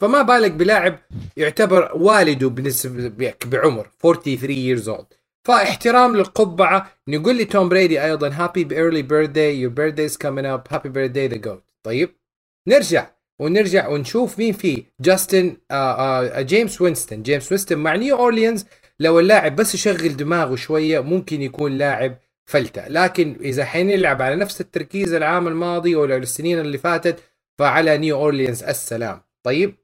فما 0.00 0.22
بالك 0.22 0.50
بلاعب 0.50 0.98
يعتبر 1.36 1.90
والده 1.94 2.48
بالنسبة 2.48 3.34
بعمر 3.46 3.88
43 4.02 4.76
years 4.76 4.98
old. 4.98 5.18
فاحترام 5.46 6.16
للقبعة. 6.16 6.92
نقول 7.08 7.38
لتوم 7.38 7.68
بريدي 7.68 8.04
أيضا 8.04 8.28
happy 8.28 8.76
early 8.76 9.02
birthday 9.02 9.60
your 9.60 9.72
birthday 9.72 10.06
is 10.06 10.16
coming 10.16 10.46
up 10.46 10.66
happy 10.70 10.88
birthday 10.88 11.28
the 11.28 11.36
GOAT 11.36 11.64
طيب 11.82 12.10
نرجع. 12.68 13.17
ونرجع 13.40 13.88
ونشوف 13.88 14.38
مين 14.38 14.52
فيه 14.52 14.84
جاستن 15.00 15.56
آه 15.70 16.34
آه 16.34 16.40
جيمس 16.40 16.80
وينستون. 16.80 17.22
جيمس 17.22 17.52
وينستون 17.52 17.78
مع 17.78 17.96
نيو 17.96 18.16
أورليانز. 18.16 18.64
لو 19.00 19.20
اللاعب 19.20 19.56
بس 19.56 19.74
يشغل 19.74 20.16
دماغه 20.16 20.56
شوية 20.56 21.00
ممكن 21.00 21.42
يكون 21.42 21.72
لاعب 21.78 22.18
فلتة. 22.46 22.88
لكن 22.88 23.36
إذا 23.40 23.64
حنلعب 23.64 24.22
على 24.22 24.36
نفس 24.36 24.60
التركيز 24.60 25.12
العام 25.12 25.48
الماضي 25.48 25.94
ولا 25.96 26.16
السنين 26.16 26.58
اللي 26.58 26.78
فاتت 26.78 27.18
فعلى 27.58 27.98
نيو 27.98 28.16
أورليانز 28.16 28.62
السلام. 28.62 29.20
طيب 29.46 29.74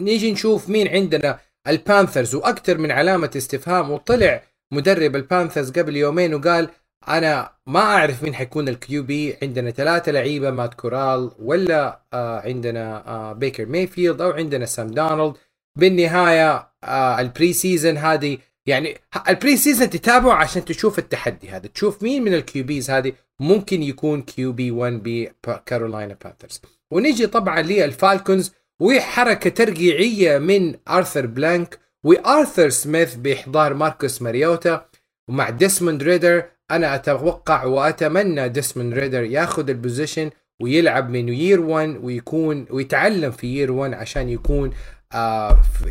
نيجي 0.00 0.32
نشوف 0.32 0.68
مين 0.68 0.88
عندنا؟ 0.88 1.38
البانثرز. 1.68 2.34
وأكثر 2.34 2.78
من 2.78 2.90
علامة 2.90 3.30
استفهام 3.36 3.90
وطلع 3.90 4.42
مدرب 4.72 5.16
البانثرز 5.16 5.70
قبل 5.70 5.96
يومين 5.96 6.34
وقال 6.34 6.70
أنا 7.08 7.52
ما 7.66 7.80
أعرف 7.80 8.22
مين 8.22 8.34
حيكون 8.34 8.68
ال 8.68 9.02
QB 9.02 9.36
عندنا 9.42 9.70
ثلاثة 9.70 10.12
لعيبة 10.12 10.50
مات 10.50 10.74
كورال 10.74 11.30
ولا 11.38 12.02
آه 12.12 12.40
عندنا 12.40 13.08
آه 13.08 13.32
بيكر 13.32 13.66
مايفيلد 13.66 14.20
أو 14.20 14.30
عندنا 14.30 14.66
سام 14.66 14.86
دارنولد. 14.86 15.34
بالنهاية 15.78 16.68
آه 16.84 17.20
ال 17.20 17.52
preseason 17.52 17.96
هذه 17.96 18.38
يعني 18.66 18.98
ال 19.28 19.56
preseason 19.56 19.90
تتابعه 19.90 20.34
عشان 20.34 20.64
تشوف 20.64 20.98
التحدي 20.98 21.48
هذا. 21.48 21.66
تشوف 21.68 22.02
مين 22.02 22.24
من 22.24 22.34
ال 22.34 22.64
QBs 22.64 22.90
هذه 22.90 23.12
ممكن 23.40 23.82
يكون 23.82 24.22
QB 24.22 24.70
1 24.70 25.02
بكارولاينا 25.46 26.16
بانثرز 26.24 26.60
ونيجي 26.90 27.26
طبعا 27.26 27.62
للفالكونز 27.62 28.52
وحركه 28.80 29.50
ترقيعية 29.50 30.38
من 30.38 30.74
ارثر 30.88 31.26
بلانك 31.26 31.78
وارثر 32.04 32.68
سميث 32.68 33.14
بإحضار 33.14 33.74
ماركوس 33.74 34.22
ماريوتا. 34.22 34.86
ومع 35.28 35.50
ديسموند 35.50 36.02
ريدر 36.02 36.44
أنا 36.70 36.94
أتوقع 36.94 37.64
وأتمنى 37.64 38.48
ديسموند 38.48 38.94
ريدر 38.94 39.22
ياخذ 39.22 39.70
ال 39.70 39.77
position 39.77 40.30
ويلعب 40.62 41.10
من 41.10 41.28
year 41.28 41.60
1 41.60 41.96
ويكون 42.02 42.66
ويتعلم 42.70 43.30
في 43.30 43.46
year 43.46 43.72
1 43.72 43.94
عشان 43.94 44.28
يكون 44.28 44.70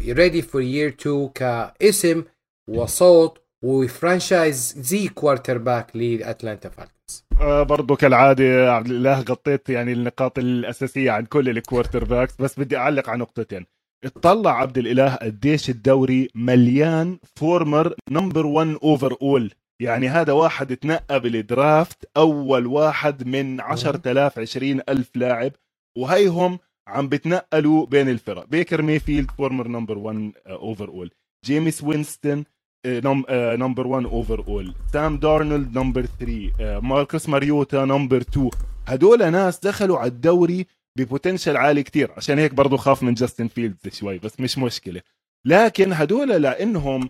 ready 0.07 0.41
for 0.41 0.61
year 0.61 0.95
2 0.99 1.29
كاسم 1.29 2.23
وصوت 2.69 3.41
و 3.63 3.74
franchise 3.74 4.73
quarterback 4.77 5.95
لاتلانتا 5.95 6.69
فالكونز. 6.69 7.25
آه 7.41 7.63
برضو 7.63 7.95
كالعادة 7.95 8.73
عبد 8.73 8.89
الإله 8.89 9.19
غطيت 9.19 9.69
يعني 9.69 9.93
النقاط 9.93 10.39
الأساسية 10.39 11.11
عن 11.11 11.25
كل 11.25 11.49
ال 11.49 12.03
quarterbacks 12.03 12.35
بس 12.39 12.59
بدي 12.59 12.77
أعلق 12.77 13.09
على 13.09 13.19
نقطتين. 13.19 13.65
اطلع 14.05 14.61
عبد 14.61 14.77
الإله 14.77 15.15
قديش 15.15 15.69
الدوري 15.69 16.29
مليان 16.35 17.17
former 17.35 17.95
number 18.11 18.45
1 18.45 18.77
overall 18.83 19.51
يعني 19.81 20.09
هذا 20.09 20.33
واحد 20.33 20.77
تنقى 20.77 21.19
بال 21.19 21.45
draft 21.45 22.09
أول 22.17 22.67
واحد 22.67 23.27
من 23.27 23.61
10000 23.61 24.39
20000 24.39 25.15
لاعب 25.15 25.51
وهيهم 25.97 26.59
عم 26.87 27.09
بتنقلوا 27.09 27.85
بين 27.85 28.09
الفرق. 28.09 28.45
بيكر 28.45 28.81
ميفيلد 28.81 29.31
former 29.31 29.67
number 29.67 29.97
1 29.97 30.31
overall 30.47 31.11
جيمس 31.45 31.83
وينستون 31.83 32.43
number 32.85 33.87
1 33.87 34.05
overall 34.05 34.75
سام 34.93 35.17
دارنولد 35.17 35.77
number 35.77 36.05
3 36.05 36.79
ماركوس 36.79 37.29
ماريوتا 37.29 37.85
number 37.85 38.17
2 38.17 38.49
هدول 38.87 39.31
ناس 39.31 39.59
دخلوا 39.59 39.97
على 39.97 40.07
الدوري 40.07 40.65
ب 40.97 41.03
potential 41.03 41.57
عالي 41.57 41.83
كتير. 41.83 42.11
عشان 42.17 42.39
هيك 42.39 42.53
برضو 42.53 42.77
خاف 42.77 43.03
من 43.03 43.13
جاستن 43.13 43.47
فيلدز 43.47 43.79
شوي 43.91 44.17
بس 44.19 44.39
مش 44.39 44.57
مشكلة. 44.57 45.01
لكن 45.45 45.93
هدول 45.93 46.29
لإنهم 46.29 47.09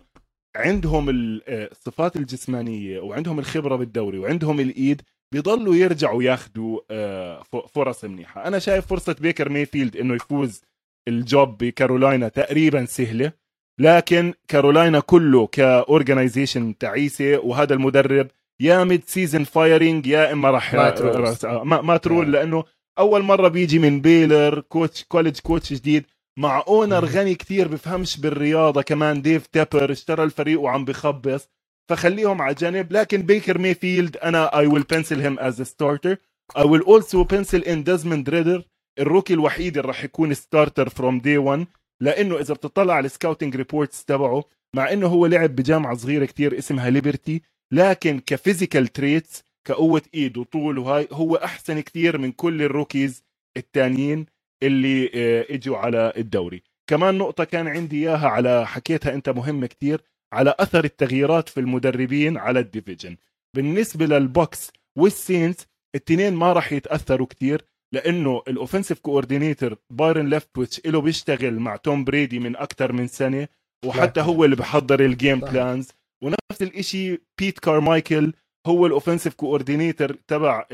عندهم 0.56 1.06
الصفات 1.48 2.16
الجسمانية 2.16 3.00
وعندهم 3.00 3.38
الخبرة 3.38 3.76
بالدوري 3.76 4.18
وعندهم 4.18 4.60
الإيد 4.60 5.02
بيضلوا 5.32 5.74
يرجعوا 5.74 6.22
ياخذوا 6.22 6.80
آه، 6.90 7.42
فرص 7.74 8.04
منيحة. 8.04 8.46
أنا 8.46 8.58
شايف 8.58 8.86
فرصة 8.86 9.16
بيكر 9.20 9.48
ميفيلد 9.48 9.96
إنه 9.96 10.14
يفوز 10.14 10.62
ال 11.08 11.21
job 11.21 11.58
بكارولاينا 11.58 12.28
تقريبا 12.28 12.84
سهلة 12.84 13.32
لكن 13.80 14.34
كارولاينا 14.48 15.00
كله 15.00 15.46
ك 15.46 15.56
organization 15.56 16.78
تعيسة 16.78 17.38
وهذا 17.38 17.74
المدرب 17.74 18.28
يا 18.60 18.84
mid 18.84 19.04
season 19.04 19.44
firing 19.44 20.06
يا 20.06 20.32
إما 20.32 20.50
راح 20.50 20.74
مات 20.74 20.90
رول, 20.90 21.36
ما, 21.44 21.80
مات 21.80 21.96
رول 21.96 22.32
لأنه 22.32 22.64
أول 22.98 23.22
مرة 23.22 23.48
بيجي 23.48 23.78
من 23.78 24.00
بيلر 24.00 24.60
coach 24.60 25.04
college 25.04 25.38
coach 25.40 25.72
جديد 25.72 26.06
مع 26.38 26.64
owner 26.68 27.04
غني 27.04 27.34
كثير 27.34 27.68
بفهمش 27.68 28.20
بالرياضة 28.20 28.82
كمان 28.82 29.22
ديف 29.22 29.46
تيبر 29.46 29.92
اشترى 29.92 30.24
الفريق 30.24 30.60
وعم 30.60 30.84
بخبص. 30.84 31.48
فخليهم 31.88 32.42
على 32.42 32.54
جنب 32.54 32.92
لكن 32.92 33.22
بيكر 33.22 33.58
ميفيلد 33.58 34.16
أنا 34.16 34.58
I 34.58 34.66
will 34.66 34.82
pencil 34.82 35.20
him 35.20 35.38
as 35.38 35.62
starter 35.62 36.16
I 36.58 36.64
will 36.64 36.82
also 36.82 37.24
pencil 37.24 37.62
in 37.62 37.84
ديزموند 37.84 38.30
ريدر 38.30 38.64
ال 38.98 39.03
rookie 39.03 39.34
الوحيد 39.34 39.76
اللي 39.76 39.88
راح 39.88 40.04
يكون 40.04 40.34
starter 40.34 40.88
from 40.88 41.20
day 41.20 41.38
1 41.38 41.66
لأنه 42.02 42.40
إذا 42.40 42.54
بتطلع 42.54 42.94
على 42.94 43.06
ال 43.06 43.12
scouting 43.12 43.56
reports 43.56 44.04
تبعه 44.04 44.44
مع 44.76 44.92
إنه 44.92 45.06
هو 45.06 45.26
لعب 45.26 45.56
بجامعة 45.56 45.96
صغيرة 45.96 46.24
كتير 46.24 46.58
اسمها 46.58 46.90
ليبرتي 46.90 47.42
لكن 47.72 48.20
ك 48.26 48.33
physical 48.33 48.88
traits 48.88 49.44
كقوة 49.68 50.02
ايد 50.14 50.38
وطول 50.38 50.78
وهاي 50.78 51.08
هو 51.12 51.36
أحسن 51.36 51.80
كثير 51.80 52.18
من 52.18 52.32
كل 52.32 52.62
ال 52.62 52.70
rookies 52.70 53.24
الثانيين 53.56 54.26
اللي 54.66 55.10
آه، 55.14 55.46
إجوا 55.50 55.76
على 55.76 56.12
الدوري. 56.16 56.62
كمان 56.90 57.18
نقطة 57.18 57.44
كان 57.44 57.68
عندي 57.68 57.96
إياها 58.08 58.28
على 58.28 58.66
حكيتها 58.66 59.14
أنت 59.14 59.28
مهمة 59.28 59.66
كثير 59.66 60.00
على 60.32 60.54
أثر 60.58 60.84
التغييرات 60.84 61.48
في 61.48 61.60
المدربين 61.60 62.36
على 62.36 62.60
ال 62.60 62.66
division. 62.66 63.16
بالنسبة 63.56 64.06
للبوكس 64.06 64.70
والسينز 64.98 65.56
الاثنين 65.94 66.34
ما 66.34 66.52
راح 66.52 66.72
يتأثروا 66.72 67.26
كثير 67.26 67.64
لأنه 67.94 68.42
ال 68.48 68.53
offensive 68.53 69.00
coordinator 69.00 69.76
بايرن 69.90 70.28
ليفتويتش 70.28 70.80
له 70.86 71.00
بيشتغل 71.00 71.58
مع 71.58 71.76
توم 71.76 72.04
بريدي 72.04 72.38
من 72.38 72.56
أكثر 72.56 72.92
من 72.92 73.06
سنة 73.06 73.48
وحتى 73.84 74.20
هو 74.20 74.44
اللي 74.44 74.56
بحضر 74.56 75.00
ال 75.00 75.08
game 75.08 75.40
plans 75.40 75.88
ونفس 76.22 76.62
الشيء 76.62 77.20
بيت 77.38 77.58
كارمايكل 77.58 78.32
هو 78.66 78.86
ال 78.86 78.91
offensive 78.91 79.34
coordinator 79.34 80.12
تبع 80.12 80.66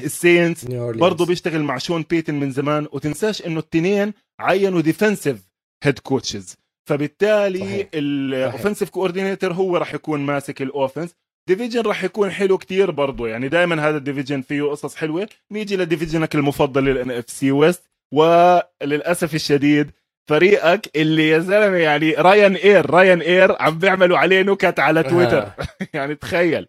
السينس 0.00 0.64
برضه 0.64 1.26
بيشتغل 1.26 1.62
مع 1.62 1.78
شون 1.78 2.04
بيتن 2.10 2.34
من 2.34 2.50
زمان 2.50 2.86
وتنساش 2.92 3.46
إنه 3.46 3.58
التنين 3.58 4.12
عينوا 4.40 4.80
defensive 4.80 5.48
head 5.84 5.98
coaches 5.98 6.56
فبالتالي 6.88 7.88
ال 7.94 8.04
offensive 8.04 8.90
coordinator 8.90 9.52
هو 9.52 9.76
راح 9.76 9.94
يكون 9.94 10.20
ماسك 10.20 10.62
ال 10.62 10.68
offense 10.68 11.14
division 11.48 11.80
راح 11.80 12.04
يكون 12.04 12.30
حلو 12.30 12.58
كتير 12.58 12.90
برضه 12.90 13.28
يعني 13.28 13.48
دائما 13.48 13.88
هذا 13.88 13.96
ال 13.96 14.01
division 14.01 14.42
فيه 14.42 14.62
قصص 14.62 14.94
حلوة. 14.96 15.28
نيجي 15.52 15.76
ل 15.76 15.82
division 15.82 16.28
ك 16.28 16.34
المفضل 16.34 16.88
ال 16.88 17.10
NFC 17.10 17.30
West 17.30 17.82
وللأسف 18.14 19.34
الشديد 19.34 19.90
فريقك 20.28 20.96
اللي 20.96 21.28
يا 21.28 21.38
زلمة 21.38 21.76
يعني 21.76 22.10
رايان 22.10 22.54
اير 22.54 22.90
رايان 22.90 23.20
اير 23.20 23.62
عم 23.62 23.78
بيعملوا 23.78 24.18
عليه 24.18 24.42
نكت 24.42 24.78
على 24.78 25.02
تويتر. 25.02 25.50
يعني 25.94 26.14
تخيل. 26.14 26.68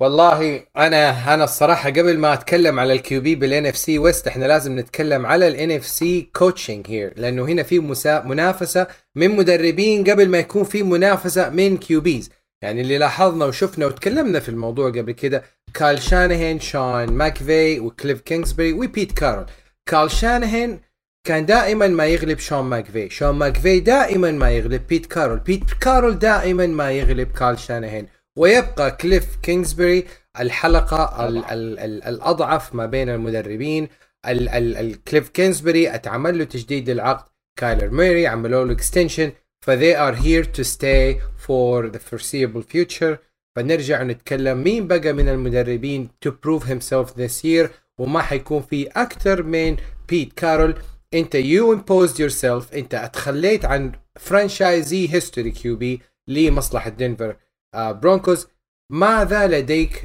والله 0.00 0.66
أنا 0.76 1.34
أنا 1.34 1.44
الصراحة 1.44 1.90
قبل 1.90 2.18
ما 2.18 2.32
أتكلم 2.32 2.80
على 2.80 2.92
ال 2.92 3.01
QB 3.01 3.20
بال 3.20 3.66
NFC 3.66 3.76
West 3.76 4.26
إحنا 4.26 4.44
لازم 4.44 4.78
نتكلم 4.78 5.26
على 5.26 5.48
ال 5.48 5.70
NFC 5.70 6.30
coaching 6.36 6.86
here 6.88 7.12
لأنه 7.16 7.44
هنا 7.44 7.62
في 7.62 7.78
منافسة 8.24 8.86
من 9.14 9.36
مدربين 9.36 10.04
قبل 10.04 10.28
ما 10.28 10.38
يكون 10.38 10.64
في 10.64 10.82
منافسة 10.82 11.50
من 11.50 11.76
QBs. 11.76 12.30
يعني 12.62 12.80
اللي 12.80 12.98
لاحظنا 12.98 13.44
وشفنا 13.44 13.86
وتكلمنا 13.86 14.40
في 14.40 14.48
الموضوع 14.48 14.90
قبل 14.90 15.12
كده 15.12 15.42
كال 15.74 16.02
شانهين 16.02 16.60
شون 16.60 17.06
ماكفي 17.06 17.80
وكليف 17.80 18.20
كينغسبري 18.20 18.72
وبيت 18.72 19.12
كارول 19.12 19.46
كال 19.86 20.10
شانهين 20.10 20.80
كان 21.24 21.46
دائما 21.46 21.86
ما 21.86 22.06
يغلب 22.06 22.38
شون 22.38 22.64
ماكفي. 22.64 23.10
شون 23.10 23.30
ماكفي 23.30 23.80
دائما 23.80 24.30
ما 24.30 24.50
يغلب 24.50 24.86
بيت 24.86 25.06
كارول 25.06 25.38
بيت 25.38 25.64
كارول 25.80 26.18
دائما 26.18 26.66
ما 26.66 26.90
يغلب 26.92 27.32
كال 27.32 27.58
شانهين. 27.58 28.06
ويبقى 28.36 28.90
كليف 28.90 29.36
كينغسبري 29.42 30.04
الحلقة 30.40 31.28
ال 31.28 31.44
ال 31.44 31.78
ال 31.78 32.02
الأضعف 32.04 32.74
ما 32.74 32.86
بين 32.86 33.08
المدربين. 33.08 33.88
ال 34.26 34.48
ال 34.48 34.76
الكليف 34.76 35.28
كينغسبري 35.28 35.94
أتعمل 35.94 36.38
له 36.38 36.44
تجديد 36.44 36.88
العقد. 36.88 37.24
كايلر 37.58 37.90
ميري 37.90 38.26
عملوا 38.26 38.64
له 38.64 38.72
extension 38.72 39.32
ف 39.60 39.70
they 39.70 39.94
are 39.96 40.14
here 40.14 40.44
to 40.58 40.64
stay 40.64 41.20
for 41.46 41.88
the 41.90 41.98
foreseeable 41.98 42.62
future. 42.74 43.16
فنرجع 43.56 44.02
نتكلم 44.02 44.62
مين 44.62 44.86
بقى 44.86 45.12
من 45.12 45.28
المدربين 45.28 46.08
to 46.26 46.30
prove 46.30 46.62
himself 46.64 47.08
this 47.14 47.44
year. 47.44 47.68
وما 47.98 48.22
حيكون 48.22 48.62
في 48.62 48.86
أكثر 48.86 49.42
من 49.42 49.76
بيت 50.08 50.32
كارول 50.32 50.74
أنت 51.14 51.36
you 51.36 51.76
imposed 51.76 52.14
yourself. 52.18 52.74
أنت 52.74 52.94
أتخليت 52.94 53.64
عن 53.64 53.92
franchise 54.18 55.14
history 55.14 55.50
QB 55.50 56.00
لمصلحة 56.28 56.90
دنفر 56.90 57.36
برونكوز 57.74 58.46
ماذا 58.92 59.46
لديك 59.46 59.96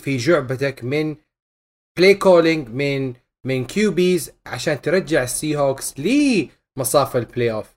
في 0.00 0.16
جعبتك 0.16 0.84
من 0.84 1.16
play 1.98 2.14
calling 2.14 2.68
من 2.68 3.14
من 3.44 3.64
QBs 3.64 4.32
عشان 4.46 4.80
ترجع 4.80 5.22
السي 5.22 5.56
هوكس 5.56 5.94
لمصاف 6.00 7.16
ال 7.16 7.52
playoff 7.52 7.76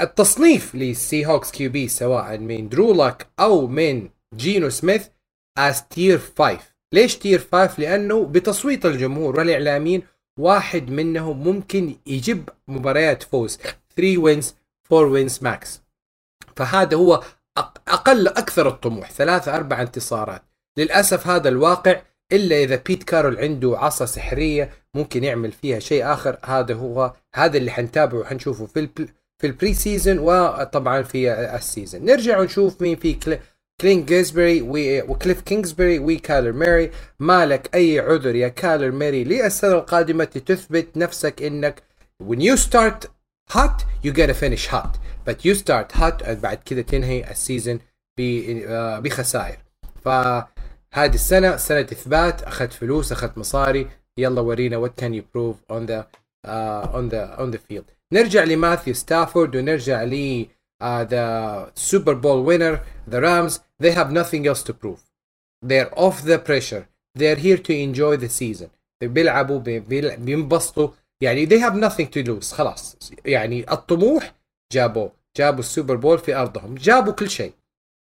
التصنيف 0.00 0.74
للسي 0.74 1.26
هوكس 1.26 1.50
QB 1.50 1.88
سواء 1.88 2.38
من 2.38 2.68
درو 2.68 2.94
لاك 2.94 3.26
أو 3.40 3.66
من 3.66 4.08
جينو 4.34 4.70
سميث 4.70 5.08
is 5.58 5.88
tier 5.88 6.18
5 6.18 6.58
ليش 6.92 7.16
tier 7.16 7.38
5 7.52 7.80
لأنه 7.80 8.24
بتصويت 8.24 8.86
الجمهور 8.86 9.38
والإعلاميين 9.38 10.02
واحد 10.38 10.90
منهم 10.90 11.42
ممكن 11.42 11.96
يجيب 12.06 12.48
مباريات 12.68 13.22
فوز. 13.22 13.58
3 13.96 14.18
wins 14.18 14.54
4 14.92 15.10
wins 15.10 15.38
max 15.42 15.80
فهذا 16.56 16.96
هو 16.96 17.22
أقل 17.88 18.28
أكثر 18.28 18.68
الطموح 18.68 19.10
ثلاثة 19.10 19.56
أربع 19.56 19.82
انتصارات. 19.82 20.42
للأسف 20.78 21.26
هذا 21.26 21.48
الواقع 21.48 22.00
إلا 22.32 22.56
إذا 22.56 22.76
بيت 22.86 23.02
كارول 23.02 23.38
عنده 23.38 23.78
عصا 23.78 24.06
سحرية 24.06 24.70
ممكن 24.94 25.24
يعمل 25.24 25.52
فيها 25.52 25.78
شيء 25.78 26.12
آخر. 26.12 26.38
هذا 26.44 26.74
هو 26.74 27.12
هذا 27.34 27.56
اللي 27.56 27.70
حنتابعه 27.70 28.18
وحنشوفه 28.18 28.66
في 28.66 28.80
البل 28.80 29.08
في 29.38 29.46
ال 29.46 29.53
pre 29.53 29.74
season 29.74 30.18
وطبعا 30.18 31.02
في 31.02 31.32
ال 31.32 31.42
season 31.42 32.04
نرجع 32.04 32.38
ونشوف 32.38 32.82
مين 32.82 32.96
في 32.96 33.14
كلي 33.14 33.40
كلين 33.80 34.04
جيزبري 34.04 34.62
وكليف 35.08 35.40
كينغسبري 35.40 35.98
وكايلر 35.98 36.52
موري 36.52 36.90
مالك 37.20 37.74
أي 37.74 38.00
عذر 38.00 38.34
يا 38.34 38.48
كايلر 38.48 38.90
موري 38.90 39.24
للسنة 39.24 39.72
القادمة 39.72 40.24
تثبت 40.24 40.96
نفسك 40.96 41.42
إنك 41.42 41.82
when 42.22 42.40
you 42.40 42.56
start 42.56 43.06
hot 43.52 43.84
you 44.04 44.12
gotta 44.12 44.34
finish 44.34 44.66
hot. 44.66 44.98
but 45.29 45.45
you 45.45 45.55
start 45.55 45.91
hot 45.91 46.29
بعد 46.29 46.57
كده 46.65 46.81
تنهي 46.81 47.31
السيزون 47.31 47.79
آه، 48.19 48.99
بخسائر 48.99 49.57
فهذه 50.05 51.13
السنة 51.13 51.57
سنة 51.57 51.79
إثبات 51.79 52.43
أخذت 52.43 52.73
فلوس 52.73 53.11
أخذت 53.11 53.37
مصاري 53.37 53.87
يلا 54.17 54.41
ورينا 54.41 54.87
what 54.87 55.01
can 55.03 55.13
you 55.13 55.21
prove 55.21 55.75
on 55.75 55.85
the 55.85 56.03
uh, 56.47 56.97
on 56.97 57.09
the 57.09 57.41
on 57.41 57.51
the 57.51 57.57
field 57.57 57.85
نرجع 58.13 58.43
لماثيو 58.43 58.93
ستافورد 58.93 59.55
ونرجع 59.55 60.03
ل 60.03 60.45
ذا 60.83 61.71
سوبر 61.75 62.13
بول 62.13 62.47
وينر 62.47 62.79
ذا 63.09 63.19
رامز 63.19 63.61
they 63.83 63.91
have 63.91 64.11
nothing 64.11 64.45
else 64.45 64.63
to 64.63 64.73
prove 64.73 64.99
they're 65.65 65.99
off 65.99 66.23
the 66.23 66.37
pressure 66.37 66.83
they're 67.19 67.39
here 67.39 67.57
to 67.57 67.73
enjoy 67.73 68.17
the 68.17 68.29
season 68.29 68.67
بيلعبوا 69.01 69.59
بينبسطوا 70.17 70.89
يعني 71.21 71.47
they 71.47 71.59
have 71.59 71.75
nothing 71.75 72.07
to 72.07 72.23
lose 72.27 72.53
خلاص 72.53 72.97
يعني 73.25 73.71
الطموح 73.71 74.33
جابوه 74.72 75.12
جابوا 75.36 75.60
السوبر 75.60 75.96
بول 75.96 76.18
في 76.18 76.34
أرضهم 76.34 76.74
جابوا 76.74 77.12
كل 77.12 77.30
شيء. 77.30 77.52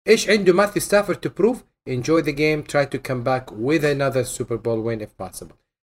إيش 0.08 0.30
عنده 0.30 0.52
ماثيو 0.52 0.82
ستافورد 0.82 1.18
to 1.18 1.30
prove 1.38 1.64
enjoy 1.90 2.22
the 2.22 2.32
game 2.32 2.62
try 2.72 2.84
to 2.84 2.98
come 2.98 3.22
back 3.24 3.50
with 3.50 3.84
another 3.84 4.24
Super 4.24 4.56
Bowl 4.56 4.82
win 4.82 5.00
if 5.00 5.24
possible. 5.24 5.54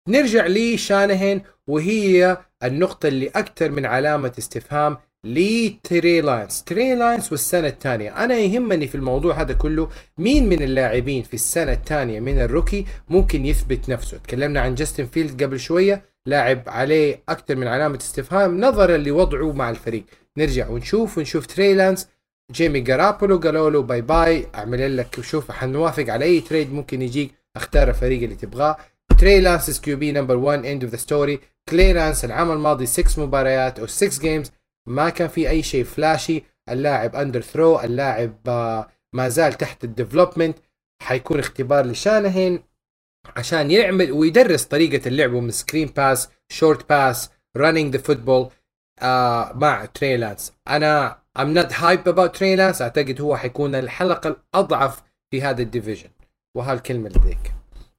نرجع 0.09 0.47
لشانهن 0.47 1.41
وهي 1.68 2.38
النقطة 2.64 3.07
اللي 3.07 3.28
أكثر 3.28 3.72
من 3.72 3.86
علامة 3.86 4.34
استفهام 4.39 4.97
لتري 5.26 6.22
لانس 6.22 6.64
تري 6.66 6.95
لانس 6.96 7.28
والسنة 7.32 7.68
الثانية. 7.68 8.24
أنا 8.24 8.36
يهمني 8.36 8.88
في 8.88 8.95
الموضوع 8.95 9.41
هذا 9.41 9.53
كله 9.53 9.89
مين 10.18 10.49
من 10.49 10.64
اللاعبين 10.64 11.24
في 11.24 11.34
السنة 11.34 11.72
الثانية 11.72 12.20
من 12.20 12.39
ال 12.39 12.46
rookie 12.46 12.86
ممكن 13.09 13.45
يثبت 13.45 13.89
نفسه. 13.89 14.18
تكلمنا 14.18 14.61
عن 14.61 14.76
جاستن 14.76 15.05
فيلد 15.05 15.43
قبل 15.43 15.59
شوية 15.59 16.05
لاعب 16.26 16.64
عليه 16.68 17.24
أكثر 17.30 17.55
من 17.55 17.68
علامة 17.68 17.97
استفهام 17.97 18.61
نظرا 18.61 18.97
لوضعه 18.97 19.51
مع 19.51 19.70
الفريق. 19.70 20.03
نرجع 20.38 20.70
ونشوف 20.70 21.18
ونشوف 21.18 21.46
تري 21.46 21.74
لانس 21.74 22.08
جيمي 22.52 22.80
جرابولو 22.82 23.38
قالوا 23.38 23.70
له 23.70 23.82
bye 23.82 24.02
bye 24.02 24.48
أعمل 24.56 24.98
لك 24.98 25.22
شوف 25.22 25.52
حنوافق 25.52 26.10
على 26.10 26.26
أي 26.26 26.42
trade 26.41 26.74
ممكن 26.74 27.02
يجيك. 27.02 27.32
أختار 27.56 27.90
الفريق 27.90 28.24
اللي 28.24 28.36
تبغاه. 28.36 28.78
تري 29.20 29.40
لانس 29.40 29.80
QB 29.80 30.12
number 30.12 30.38
1 30.38 30.66
end 30.66 30.84
of 30.84 30.91
the 30.91 30.98
story 30.98 31.39
تري 31.70 31.94
لانس 31.94 32.26
العام 32.26 32.52
الماضي 32.52 32.86
6 32.86 33.22
مباريات 33.22 33.80
أو 33.80 33.88
6 33.88 34.22
games 34.22 34.52
ما 34.88 35.10
كان 35.10 35.28
في 35.28 35.50
أي 35.50 35.64
شيء 35.64 35.84
flashy 35.84 36.44
اللاعب 36.70 37.16
under 37.16 37.41
throw 37.41 37.80
اللاعب 37.80 38.38
آه، 38.48 38.88
ما 39.14 39.30
زال 39.30 39.54
تحت 39.54 39.84
ال 39.84 39.90
development 39.90 40.58
حيكون 41.02 41.40
اختبار 41.40 41.86
لشانهن 41.86 42.60
عشان 43.36 43.72
يعمل 43.72 44.12
ويدرس 44.12 44.64
طريقة 44.64 45.08
اللعب 45.08 45.32
من 45.32 45.52
screen 45.52 45.88
pass 45.88 46.30
short 46.50 46.89
pass 46.89 47.30
running 47.58 47.96
the 47.96 48.02
football 48.02 48.50
مع 49.56 49.86
تري 49.93 50.18
لانس 50.18 50.54
أنا 50.68 51.24
I'm 51.39 51.54
not 51.58 51.72
hype 51.72 52.08
about 52.08 52.32
تري 52.32 52.56
لانس 52.56 52.82
أعتقد 52.82 53.22
هو 53.22 53.38
حيكون 53.38 53.76
الحلقة 53.76 54.28
الأضعف 54.28 55.01
في 55.32 55.41
هذا 55.41 55.62
ال 55.62 55.66
division. 55.66 56.10
وهالكلمة 56.56 57.10
لديك 57.10 57.54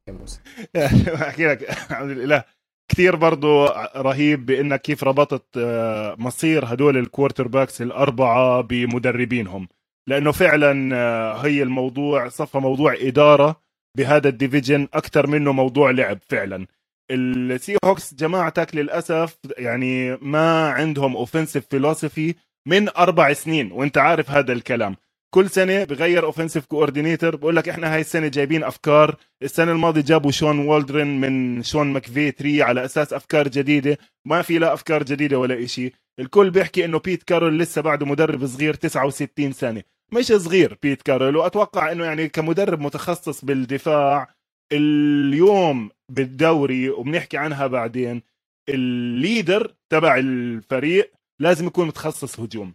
يا 0.09 0.13
موسى. 0.13 0.41
أحكي 1.29 1.47
لك. 1.47 1.71
الحمد 1.71 2.11
لله. 2.11 2.45
كثير 2.89 3.17
برضو 3.17 3.67
رهيب 3.97 4.47
بإنك 4.47 4.81
كيف 4.81 5.05
ربطت 5.05 5.45
آه، 5.57 6.17
مصير 6.19 6.65
هدول 6.65 6.97
ال 6.97 7.49
quarterbacks 7.49 7.83
الأربعة 7.83 8.61
بمدربينهم. 8.61 9.69
لأنه 10.07 10.33
فعلا 10.33 10.97
آه، 10.97 11.33
هي 11.35 11.63
الموضوع 11.63 12.29
صفى 12.29 12.59
موضوع 12.59 12.95
إدارة 13.01 13.61
بهذا 13.97 14.29
ال 14.29 14.35
division 14.35 14.89
أكثر 14.95 15.27
منه 15.27 15.53
موضوع 15.53 15.91
لعب 15.91 16.19
فعلا. 16.29 16.67
السي 17.11 17.77
هوكس 17.85 18.15
جماعتك 18.15 18.75
للأسف 18.75 19.37
يعني 19.59 20.17
ما 20.17 20.69
عندهم 20.69 21.17
offensive 21.17 21.67
philosophy 21.71 22.35
من 22.69 22.89
أربع 22.89 23.33
سنين 23.33 23.73
وأنت 23.73 23.99
عارف 23.99 24.31
هذا 24.31 24.53
الكلام. 24.53 24.97
كل 25.35 25.51
سنة 25.51 25.85
بغير 25.85 26.25
offensive 26.25 26.67
coordinator 26.67 27.37
بقول 27.37 27.57
لك 27.57 27.69
إحنا 27.69 27.95
هاي 27.95 28.01
السنة 28.01 28.29
جايبين 28.29 28.65
أفكار. 28.65 29.17
السنة 29.43 29.73
الماضية 29.73 30.01
جابوا 30.01 30.31
شون 30.31 30.59
والدرن 30.59 31.21
من 31.21 31.63
شون 31.63 31.87
ماكفي 31.93 32.31
3 32.31 32.65
على 32.65 32.85
أساس 32.85 33.13
أفكار 33.13 33.49
جديدة. 33.49 33.99
ما 34.27 34.43
في 34.43 34.59
لا 34.59 34.75
أفكار 34.75 35.03
جديدة 35.03 35.39
ولا 35.39 35.65
إشي. 35.65 35.93
الكل 36.21 36.51
بيحكي 36.51 36.85
إنه 36.85 36.99
بيت 36.99 37.23
كارول 37.23 37.59
لسه 37.59 37.83
بعده 37.83 38.07
مدرب 38.07 38.47
صغير 38.47 38.75
69 38.75 39.53
سنة. 39.53 39.83
مش 40.13 40.27
صغير 40.27 40.79
بيت 40.83 41.03
كارول 41.03 41.37
وأتوقع 41.37 41.93
إنه 41.93 42.05
يعني 42.05 42.29
كمدرب 42.29 42.81
متخصص 42.81 43.45
بالدفاع 43.45 44.35
اليوم 44.73 45.91
بالدوري 46.09 46.91
وبنحكي 46.91 47.37
عنها 47.37 47.67
بعدين 47.67 48.23
ال 48.69 48.84
leader 48.84 49.75
تبع 49.93 50.17
الفريق 50.19 51.13
لازم 51.41 51.67
يكون 51.67 51.87
متخصص 51.87 52.41
هجوم. 52.41 52.75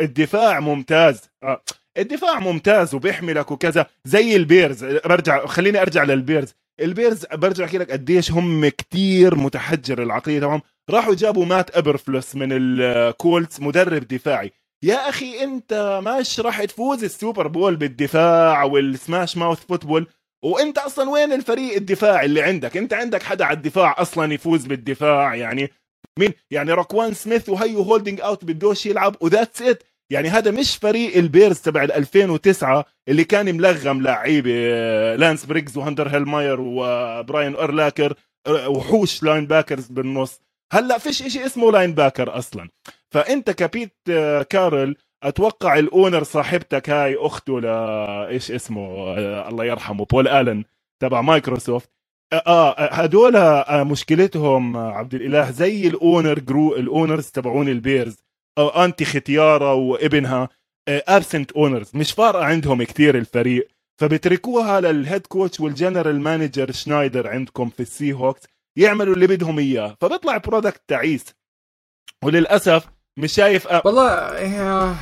الدفاع 0.00 0.60
ممتاز. 0.60 1.30
آه. 1.42 1.62
الدفاع 1.98 2.40
ممتاز 2.40 2.94
وبيحملك 2.94 3.50
وكذا 3.50 3.86
زي 4.04 4.36
البيرز. 4.36 4.84
برجع 4.84 5.46
خليني 5.46 5.82
أرجع 5.82 6.04
للبيرز. 6.04 6.54
البيرز 6.80 7.26
برجع 7.32 7.64
أحكي 7.64 7.78
لك 7.78 7.90
قديش 7.90 8.32
هم 8.32 8.68
كتير 8.68 9.34
متحجر 9.34 10.02
العقلية 10.02 10.40
تبعهم 10.40 10.62
راحوا 10.90 11.14
جابوا 11.14 11.44
مات 11.44 11.76
ابرفلوس 11.76 12.36
من 12.36 12.48
الكولتس 12.52 13.60
مدرب 13.60 14.08
دفاعي. 14.08 14.52
يا 14.84 15.08
أخي 15.08 15.44
أنت 15.44 16.00
ماش 16.04 16.40
راح 16.40 16.64
تفوز 16.64 17.04
السوبر 17.04 17.46
بول 17.46 17.76
بالدفاع 17.76 18.62
وال 18.64 18.85
smash 18.85 19.36
mouth 19.36 19.66
football؟ 19.66 20.06
وانت 20.44 20.78
أصلا 20.78 21.10
وين 21.10 21.32
الفريق 21.32 21.74
الدفاعي 21.74 22.26
اللي 22.26 22.42
عندك؟ 22.42 22.76
انت 22.76 22.92
عندك 22.92 23.22
حدا 23.22 23.44
على 23.44 23.56
الدفاع 23.56 23.94
أصلا 23.98 24.34
يفوز 24.34 24.66
بالدفاع 24.66 25.34
يعني 25.34 25.70
مين؟ 26.18 26.32
يعني 26.50 26.72
روكوان 26.72 27.14
سميث 27.14 27.48
وهيو 27.48 27.82
holding 27.82 28.20
out 28.20 28.44
بدوش 28.44 28.86
يلعب 28.86 29.16
و 29.20 29.26
that's 29.26 29.62
it 29.62 29.82
يعني 30.12 30.28
هذا 30.28 30.50
مش 30.50 30.76
فريق 30.76 31.16
البيرز 31.16 31.60
تبع 31.60 31.82
2009 31.82 32.84
اللي 33.08 33.24
كان 33.24 33.56
ملغم 33.56 34.02
لعيبة 34.02 34.50
لانس 35.16 35.44
بريكس 35.44 35.76
وهنتر 35.76 36.08
هيلماير 36.08 36.60
وبراين 36.60 37.56
ارلاكر 37.56 38.14
وحوش 38.48 39.22
linebackers 39.22 39.86
بالنص. 39.86 40.40
هلأ 40.72 40.98
فيش 40.98 41.22
إشي 41.22 41.46
اسمه 41.46 41.72
linebacker 41.72 42.38
أصلا. 42.38 42.68
فأنت 43.10 43.50
كبيت 43.50 43.96
كارول 44.50 44.96
أتوقع 45.24 45.78
ال 45.78 45.85
owner 45.85 46.22
صاحبتك 46.22 46.90
هاي 46.90 47.16
أخته 47.16 47.60
ل 47.60 47.66
إيش 48.28 48.50
اسمه 48.50 49.14
الله 49.48 49.64
يرحمه 49.64 50.04
بول 50.04 50.28
ألن 50.28 50.64
تبع 51.02 51.20
مايكروسوفت. 51.20 51.90
آه 52.32 52.72
هدول 52.94 53.36
آه 53.36 53.84
مشكلتهم 53.84 54.76
عبد 54.76 55.14
الإله 55.14 55.50
زي 55.50 55.86
ال 55.88 55.96
owner 55.96 56.38
جرو 56.38 56.76
ال 56.76 56.83
owners 56.83 57.26
تبعون 57.30 57.68
البيرز 57.68 58.16
أو 58.58 58.68
أنتي 58.68 59.04
ختيارة 59.04 59.74
وابنها 59.74 60.48
absent 60.88 61.52
owners 61.52 61.90
مش 61.96 62.12
فارقة 62.12 62.44
عندهم 62.44 62.82
كثير 62.82 63.18
الفريق. 63.18 63.68
فبتركوها 64.00 64.80
لل 64.80 64.95
head 64.95 65.26
coach 65.26 65.60
وال 65.60 65.73
general 65.73 66.20
manager 66.20 66.72
شنايدر 66.72 67.28
عندكم 67.28 67.68
في 67.68 67.80
السي 67.80 68.12
هوكس 68.12 68.42
يعملوا 68.78 69.14
اللي 69.14 69.26
بدهم 69.26 69.58
إياه. 69.58 69.96
فبيطلع 70.00 70.36
product 70.36 70.82
تعيس. 70.88 71.24
وللأسف 72.24 72.88
مش 73.18 73.32
شايف 73.32 73.66
أ... 73.66 73.82
والله 73.86 74.38
يا... 74.38 74.96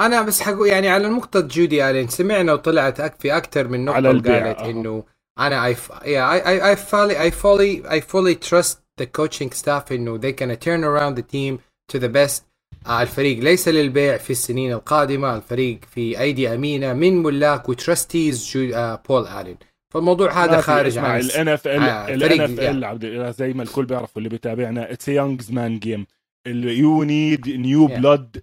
أنا 0.00 0.22
بس 0.22 0.40
حقول 0.42 0.68
يعني 0.68 0.88
على 0.88 1.08
نقطة 1.08 1.40
جودي 1.40 1.90
الين 1.90 2.08
سمعنا 2.08 2.52
وطلعت 2.52 3.22
في 3.22 3.36
أكثر 3.36 3.68
من 3.68 3.84
نقطة 3.84 3.98
قالت 4.00 4.58
إنه 4.60 5.04
أنا 5.38 5.72
I, 5.72 5.76
I 5.76 6.76
fully 6.76 7.16
I 7.16 7.30
fully 7.30 7.86
I 7.88 8.00
fully 8.00 8.34
trust 8.50 8.78
the 9.00 9.06
coaching 9.06 9.52
staff 9.52 9.92
إنه 9.92 10.18
they 10.20 10.32
can 10.32 10.56
turn 10.56 10.84
around 10.84 11.16
the 11.16 11.22
team 11.22 11.58
to 11.92 11.98
the 11.98 12.08
best 12.08 12.42
آه 12.86 13.02
الفريق. 13.02 13.38
ليس 13.38 13.68
للبيع 13.68 14.16
في 14.16 14.30
السنين 14.30 14.72
القادمة 14.72 15.36
الفريق 15.36 15.80
في 15.94 16.20
أيدي 16.20 16.54
أمينة 16.54 16.92
من 16.92 17.22
ملاك 17.22 17.68
و 17.68 17.78
trustees 17.78 18.56
آه 18.56 19.02
بول 19.08 19.26
آلين 19.26 19.56
فالموضوع 19.94 20.44
هذا 20.44 20.60
خارج 20.60 20.98
عن 20.98 21.20
ال 21.20 21.30
NFL 21.30 21.66
ال 21.66 22.58
NFL 22.58 22.84
عبد 22.84 23.30
زي 23.38 23.52
ما 23.52 23.62
الكل 23.62 23.84
بيعرفوا 23.84 24.18
اللي 24.18 24.28
بيتابعنا 24.28 24.92
it's 24.92 25.08
young 25.08 25.52
man's 25.52 25.78
game 25.78 26.06
you 26.46 27.02
need 27.02 27.48
new 27.48 27.86
blood 27.86 28.42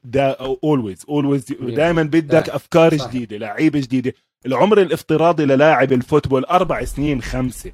always 0.64 1.06
always 1.10 1.46
دائما 1.60 2.04
بدك 2.04 2.50
أفكار 2.50 2.98
صح. 2.98 3.08
جديدة 3.10 3.38
لعيبة 3.38 3.80
جديدة. 3.80 4.14
العمر 4.46 4.82
الافتراضي 4.82 5.46
للاعب 5.46 5.94
ال 5.94 5.99
football 5.99 6.46
أربع 6.46 6.84
سنين 6.84 7.22
خمسة. 7.22 7.72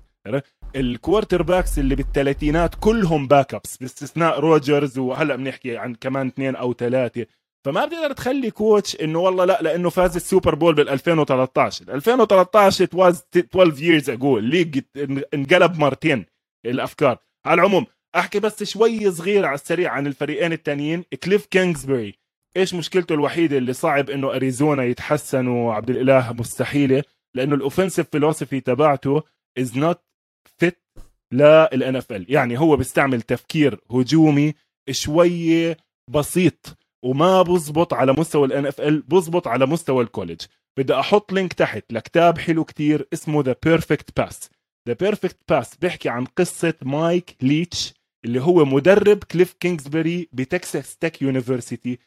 ال 0.76 1.41
quarterbacks 1.41 1.80
اللي 1.80 1.95
بالثلاثينات 1.95 2.76
كلهم 2.80 3.28
backups 3.28 3.78
باستثناء 3.78 4.39
روجرز 4.39 4.97
وهلأ 4.97 5.36
بنحكي 5.36 5.78
عن 5.78 5.95
كمان 5.95 6.28
اثنين 6.28 6.55
أو 6.55 6.74
ثلاثة. 6.74 7.26
فما 7.65 7.86
بتقدر 7.86 8.11
تخلي 8.11 8.51
coach 8.51 8.95
إنه 9.01 9.19
والله 9.19 9.45
لأ 9.45 9.59
لأنه 9.61 9.89
فاز 9.89 10.15
السوبر 10.15 10.55
بول 10.55 10.76
بال 10.76 10.89
2013 10.89 11.93
2013 11.93 12.86
it 12.86 12.89
was 12.89 13.15
12 13.38 13.80
years 13.80 14.07
ago 14.07 14.24
ال 14.26 14.33
league 14.33 14.80
انقلب 15.34 15.80
مرتين 15.80 16.26
الأفكار. 16.65 17.17
على 17.45 17.61
العموم 17.61 17.86
احكي 18.16 18.39
بس 18.39 18.64
شوي 18.64 19.11
صغير 19.11 19.45
على 19.45 19.55
السريع 19.55 19.91
عن 19.91 20.07
الفريقين 20.07 20.53
التانيين. 20.53 21.03
كليف 21.24 21.45
كينغزبري 21.45 22.16
إيش 22.57 22.74
مشكلته 22.74 23.14
الوحيدة 23.14 23.57
اللي 23.57 23.74
صعب 23.74 24.09
إنه 24.09 24.36
أريزونا 24.36 24.84
يتحسنوا؟ 24.84 25.74
عبد 25.74 25.89
الإله 25.89 26.34
مستحيلة 26.34 27.03
لأنه 27.36 27.55
ال 27.55 27.61
offensive 27.61 28.09
philosophy 28.09 28.59
تبعته 28.59 29.24
is 29.57 29.78
not 29.78 30.01
fit 30.57 30.80
لل 31.32 31.95
NFL 31.95 32.26
يعني 32.30 32.59
هو 32.59 32.76
بيستعمل 32.76 33.22
تفكير 33.22 33.80
هجومي 33.91 34.53
شوية 34.91 35.78
بسيط 36.09 36.78
وما 37.05 37.41
بزبط 37.41 37.93
على 37.93 38.14
مستوى 38.18 38.47
ال 38.47 38.66
NFL 38.66 39.01
بزبط 39.01 39.47
على 39.47 39.66
مستوى 39.66 40.03
ال 40.03 40.08
college 40.08 40.41
بدي 40.78 40.93
أحط 40.93 41.34
link 41.34 41.53
تحت 41.53 41.93
لكتاب 41.93 42.38
حلو 42.38 42.64
كتير 42.64 43.07
اسمه 43.14 43.43
The 43.43 43.55
Perfect 43.64 44.20
Pass 44.20 44.49
The 44.88 44.93
Perfect 44.93 45.38
Pass 45.49 45.76
بيحكي 45.76 46.09
عن 46.09 46.26
قصة 46.26 46.74
مايك 46.82 47.36
ليتش 47.41 47.93
اللي 48.26 48.41
هو 48.41 48.65
مدرب 48.65 49.24
كليف 49.24 49.53
كينغزبري 49.53 50.30
ب 50.34 50.44
Texas 50.44 50.97
Tech 50.97 51.22
University. 51.22 51.99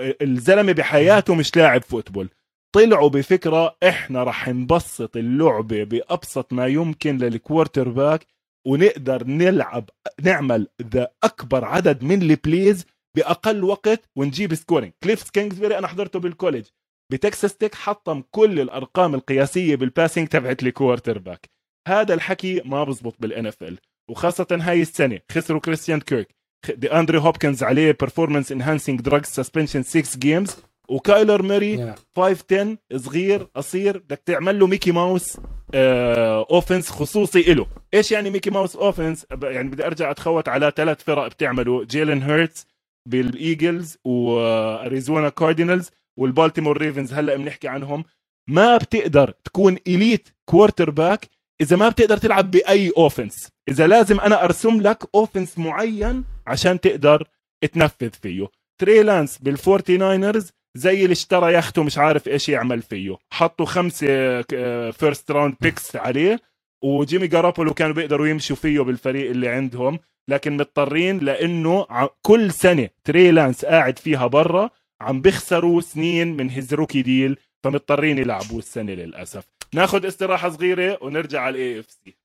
الزلمة 0.00 0.72
بحياته 0.72 1.34
مش 1.34 1.56
لاعب 1.56 1.82
football. 1.82 2.28
طلعوا 2.74 3.08
بفكرة 3.08 3.76
إحنا 3.82 4.24
رح 4.24 4.48
نبسط 4.48 5.16
اللعبة 5.16 5.84
بأبسط 5.84 6.52
ما 6.52 6.66
يمكن 6.66 7.16
لل 7.16 7.88
quarterback 7.88 8.26
ونقدر 8.66 9.24
نلعب 9.24 9.90
نعمل 10.22 10.68
ذا 10.82 11.08
أكبر 11.24 11.64
عدد 11.64 12.02
من 12.04 12.22
ال 12.22 12.33
plays 12.33 12.86
بأقل 13.16 13.64
وقت 13.64 14.08
ونجيب 14.16 14.54
scoring 14.54 14.92
كليف 15.04 15.30
كينغزبري 15.30 15.78
أنا 15.78 15.86
حضرته 15.86 16.18
بال 16.18 16.27
college. 16.27 16.64
ب 17.12 17.19
Texas 17.19 17.56
Tech 17.56 17.74
حطم 17.74 18.22
كل 18.30 18.60
الأرقام 18.60 19.14
القياسية 19.14 19.76
بال 19.76 19.88
passing 19.88 20.28
تبعت 20.28 20.62
ال 20.62 21.18
quarterback. 21.18 21.50
هذا 21.88 22.14
الحكي 22.14 22.62
ما 22.64 22.84
بزبط 22.84 23.14
بال 23.20 23.46
NFL 23.46 23.78
وخاصة 24.10 24.46
هاي 24.50 24.82
السنة 24.82 25.20
خسروا 25.32 25.60
كريستيان 25.60 26.00
كيرك 26.00 26.34
دي 26.68 26.92
اندري 26.92 27.18
هوبكنز 27.18 27.62
عليه 27.62 27.96
performance 28.00 28.52
enhancing 28.52 29.00
drug 29.00 29.24
suspension 29.24 29.82
6 29.82 30.18
جيمز 30.18 30.56
وكايلر 30.88 31.42
موري 31.42 31.94
5 32.16 32.44
10 32.50 32.78
صغير 32.96 33.42
قصير. 33.54 33.98
بدك 33.98 34.22
تعمل 34.26 34.58
له 34.58 34.66
Mickey 34.66 34.92
Mouse 34.92 35.36
offense 35.74 36.90
خصوصي 36.90 37.54
له 37.54 37.66
إيش 37.94 38.12
يعني 38.12 38.30
Mickey 38.30 38.50
Mouse 38.50 38.76
offense 38.76 39.26
يعني 39.42 39.68
بدي 39.68 39.86
أرجع 39.86 40.10
أتخوت 40.10 40.48
على 40.48 40.72
ثلاث 40.76 41.02
فرق 41.04 41.26
بتعملوا 41.26 41.84
جيلن 41.84 42.22
هيرتس 42.22 42.66
بال 43.08 43.31
Eagles 43.31 43.98
و 44.04 44.20
Arizona 44.20 45.28
Cardinals 45.28 45.90
وال 46.18 46.29
Baltimore 46.29 46.78
Ravens. 46.78 47.12
هلأ 47.12 47.36
بنحكي 47.36 47.68
عنهم. 47.68 48.04
ما 48.48 48.76
بتقدر 48.76 49.34
تكون 49.44 49.76
elite 49.86 50.28
quarterback 50.44 51.28
إذا 51.60 51.76
ما 51.76 51.88
بتقدر 51.88 52.16
تلعب 52.16 52.50
بأي 52.50 52.92
offense 52.96 53.48
إذا 53.68 53.86
لازم 53.86 54.20
أنا 54.20 54.44
أرسم 54.44 54.80
لك 54.80 54.98
offense 55.14 55.58
معين 55.58 56.24
عشان 56.46 56.80
تقدر 56.80 57.28
تنفذ 57.72 58.10
فيه. 58.22 58.48
تري 58.78 59.02
لانس 59.02 59.38
بال 59.38 59.55
Forty 59.55 59.96
Niners 59.96 60.50
زي 60.74 61.02
اللي 61.02 61.12
اشترى 61.12 61.54
يخته 61.54 61.82
مش 61.82 61.98
عارف 61.98 62.28
إيش 62.28 62.48
يعمل 62.48 62.82
فيه. 62.82 63.16
حطوا 63.32 63.66
خمسة 63.66 64.42
first 64.90 65.30
round 65.30 65.54
picks 65.60 65.96
عليه 65.96 66.40
وجيمي 66.84 67.26
جارابولو 67.26 67.74
كانوا 67.74 67.94
بيقدروا 67.94 68.26
يمشوا 68.26 68.56
فيه 68.56 68.80
بالفريق 68.80 69.30
اللي 69.30 69.48
عندهم. 69.48 69.98
لكن 70.28 70.56
مضطرين 70.56 71.18
لأنه 71.18 71.86
كل 72.22 72.52
سنة 72.52 72.88
تري 73.04 73.30
لانس 73.30 73.64
قاعد 73.64 73.98
فيها 73.98 74.26
برا 74.26 74.70
عم 75.00 75.20
بيخسروا 75.20 75.80
سنين 75.80 76.36
من 76.36 76.50
his 76.50 76.74
rookie 76.74 77.02
deal 77.02 77.36
فمضطرين 77.64 78.18
يلعبوا 78.18 78.58
السنة 78.58 78.92
للأسف. 78.92 79.44
ناخذ 79.74 80.06
استراحة 80.06 80.50
صغيرة 80.50 80.98
ونرجع 81.02 81.40
على 81.40 81.56
ال 81.56 81.80
AFC 81.80 82.16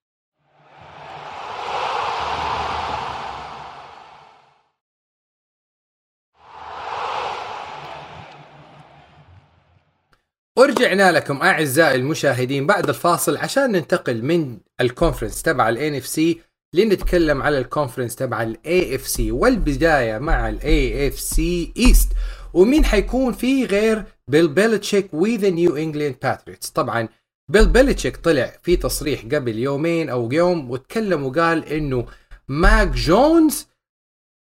ورجعنا 10.57 11.11
لكم 11.11 11.41
أعزائي 11.41 11.95
المشاهدين 11.95 12.67
بعد 12.67 12.89
الفاصل 12.89 13.37
عشان 13.37 13.71
ننتقل 13.71 14.23
من 14.23 14.57
ال 14.81 14.87
conference 14.87 15.41
تبع 15.41 15.69
ال 15.69 15.95
NFC 15.95 16.41
لنتكلم 16.73 17.41
على 17.41 17.57
ال 17.57 17.62
conference 17.62 18.15
تبع 18.15 18.43
ال 18.43 18.95
AFC 18.95 19.31
والبداية 19.31 20.17
مع 20.17 20.49
ال 20.49 21.07
AFC 21.07 21.19
East 21.19 22.09
ومين 22.53 22.85
حيكون 22.85 23.33
فيه 23.33 23.65
غير 23.65 24.03
بيل 24.27 24.47
بيلتشيك 24.47 25.13
و 25.13 25.22
the 25.22 25.49
New 25.49 25.75
England 25.75 26.15
Patriots 26.23 26.69
طبعا 26.69 27.07
بيل 27.51 27.67
بيلتشيك 27.67 28.17
طلع 28.17 28.53
في 28.63 28.75
تصريح 28.75 29.21
قبل 29.25 29.59
يومين 29.59 30.09
أو 30.09 30.31
يوم 30.31 30.71
وتكلم 30.71 31.25
وقال 31.25 31.65
إنه 31.65 32.05
ماك 32.47 32.87
جونز 32.87 33.67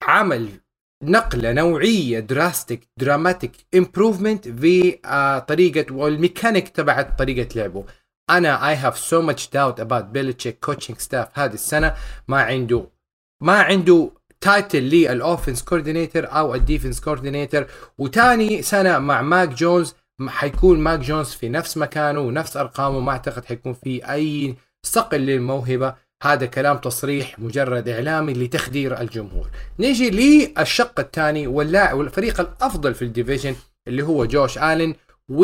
عمل 0.04 0.50
نقلة 1.04 1.52
نوعية 1.52 2.20
drastic 2.20 2.88
dramatic 3.00 3.52
improvement 3.76 4.48
في 4.48 4.92
uh, 4.92 5.46
طريقة 5.46 5.94
والميكانيك 5.94 6.70
تبعت 6.70 7.20
طريقة 7.20 7.56
لعبه. 7.56 7.86
أنا 8.30 8.70
I 8.70 8.76
have 8.76 8.98
so 9.00 9.22
much 9.22 9.50
doubt 9.50 9.80
about 9.80 10.04
بيلتشيك 10.04 10.60
coaching 10.60 10.98
staff 10.98 11.40
هذه 11.40 11.54
السنة. 11.54 11.96
ما 12.28 12.42
عنده 12.42 12.88
ما 13.44 13.62
عنده 13.62 14.12
title 14.42 14.84
لل 14.84 15.02
offense 15.02 15.64
coordinator 15.64 16.26
أو 16.26 16.56
ال 16.56 16.61
defense 16.61 17.00
coordinator 17.00 17.66
وتاني 17.98 18.62
سنة 18.62 19.00
مع 19.00 19.22
ماك 19.22 19.50
جونز 19.50 19.96
حيكون 20.28 20.80
ماك 20.80 21.00
جونز 21.00 21.28
في 21.28 21.50
نفس 21.50 21.78
مكانه 21.78 22.20
ونفس 22.20 22.58
أرقامه 22.58 23.00
ما 23.00 23.12
أعتقد 23.12 23.46
حيكون 23.46 23.74
في 23.74 24.12
أي 24.12 24.56
صقل 24.84 25.18
للموهبة. 25.18 25.96
هذا 26.24 26.46
كلام 26.46 26.78
تصريح 26.78 27.40
مجرد 27.40 27.90
إعلامي 27.90 28.34
لتخدير 28.34 29.02
الجمهور. 29.02 29.50
نيجي 29.80 30.10
للشق 30.10 31.00
الثاني 31.00 31.48
واللاعب 31.48 31.98
والفريق 31.98 32.40
الأفضل 32.40 32.94
في 32.94 33.02
ال 33.02 33.08
division 33.08 33.56
اللي 33.88 34.04
هو 34.04 34.26
جوش 34.26 34.58
الين 34.58 34.96
و 35.30 35.44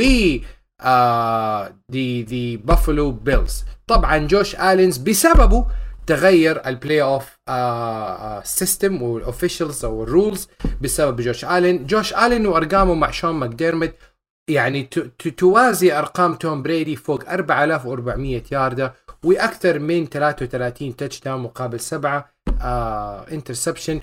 the 1.90 2.24
the 2.24 2.58
Buffalo 2.58 3.12
Bills 3.12 3.66
طبعا 3.88 4.18
جوش 4.18 4.56
الينز 4.56 4.98
بسببه 4.98 5.66
تغير 6.08 6.68
ال 6.68 6.72
playoff 6.72 7.02
system 7.02 9.02
وال 9.02 9.17
officials 9.17 9.86
أو 9.86 10.04
ال 10.04 10.11
rules 10.11 10.48
بسبب 10.82 11.22
جوش 11.22 11.46
الين 11.46 11.86
جوش 11.86 12.14
الين 12.14 12.48
وأرقامه 12.48 12.94
مع 12.94 13.12
شون 13.12 13.36
ماكديرمت 13.36 13.96
يعني 14.48 14.84
توازي 15.38 15.94
أرقام 15.94 16.34
توم 16.36 16.64
بريدي 16.64 16.96
فوق 16.96 17.30
4400 17.30 18.44
ياردة 18.52 18.94
وأكثر 19.24 19.80
من 19.80 20.06
33 20.06 20.96
touchdown 20.96 21.42
مقابل 21.42 21.80
سبعة 21.80 22.34
interception 23.32 24.00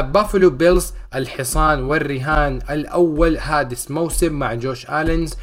Buffalo 0.00 0.50
Bills 0.50 0.92
الحصان 1.14 1.82
والرهان 1.82 2.58
الأول 2.70 3.36
هذا 3.36 3.90
الموسم 3.90 4.32
مع 4.32 4.54
جوش 4.54 4.90
آلينز. 4.90 5.34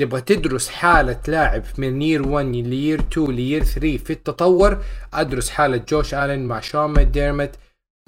تبغى 0.00 0.20
تدرس 0.20 0.68
حالة 0.68 1.20
لاعب 1.28 1.62
من 1.78 2.02
year 2.02 2.28
1 2.28 2.46
ل 2.46 2.57
year 2.57 3.00
2 3.00 3.30
ل 3.30 3.37
year 3.37 3.64
3 3.64 3.96
في 3.96 4.12
التطور 4.12 4.78
أدرس 5.14 5.50
حالة 5.50 5.76
جوش 5.88 6.14
آلين 6.14 6.46
مع 6.46 6.60
شون 6.60 6.90
ماكديرمت 6.90 7.50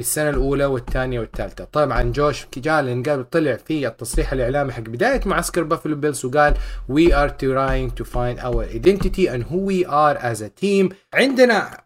بالسنة 0.00 0.30
الأولى 0.30 0.64
والثانية 0.64 1.20
والثالثة. 1.20 1.64
طبعا 1.64 2.02
جوش 2.02 2.46
آلن 2.56 3.02
قال 3.02 3.30
طلع 3.30 3.56
في 3.56 3.86
التصريح 3.86 4.32
الإعلامي 4.32 4.72
حق 4.72 4.80
بداية 4.80 5.20
معسكر 5.26 5.62
Buffalo 5.62 5.96
Bills 5.96 6.24
وقال 6.24 6.54
we 6.92 7.12
are 7.12 7.30
trying 7.30 7.90
to 8.00 8.04
find 8.04 8.38
our 8.40 8.64
identity 8.64 9.28
and 9.28 9.42
who 9.42 9.58
we 9.70 9.84
are 9.84 10.16
as 10.16 10.40
a 10.40 10.48
team. 10.48 10.94
عندنا 11.14 11.80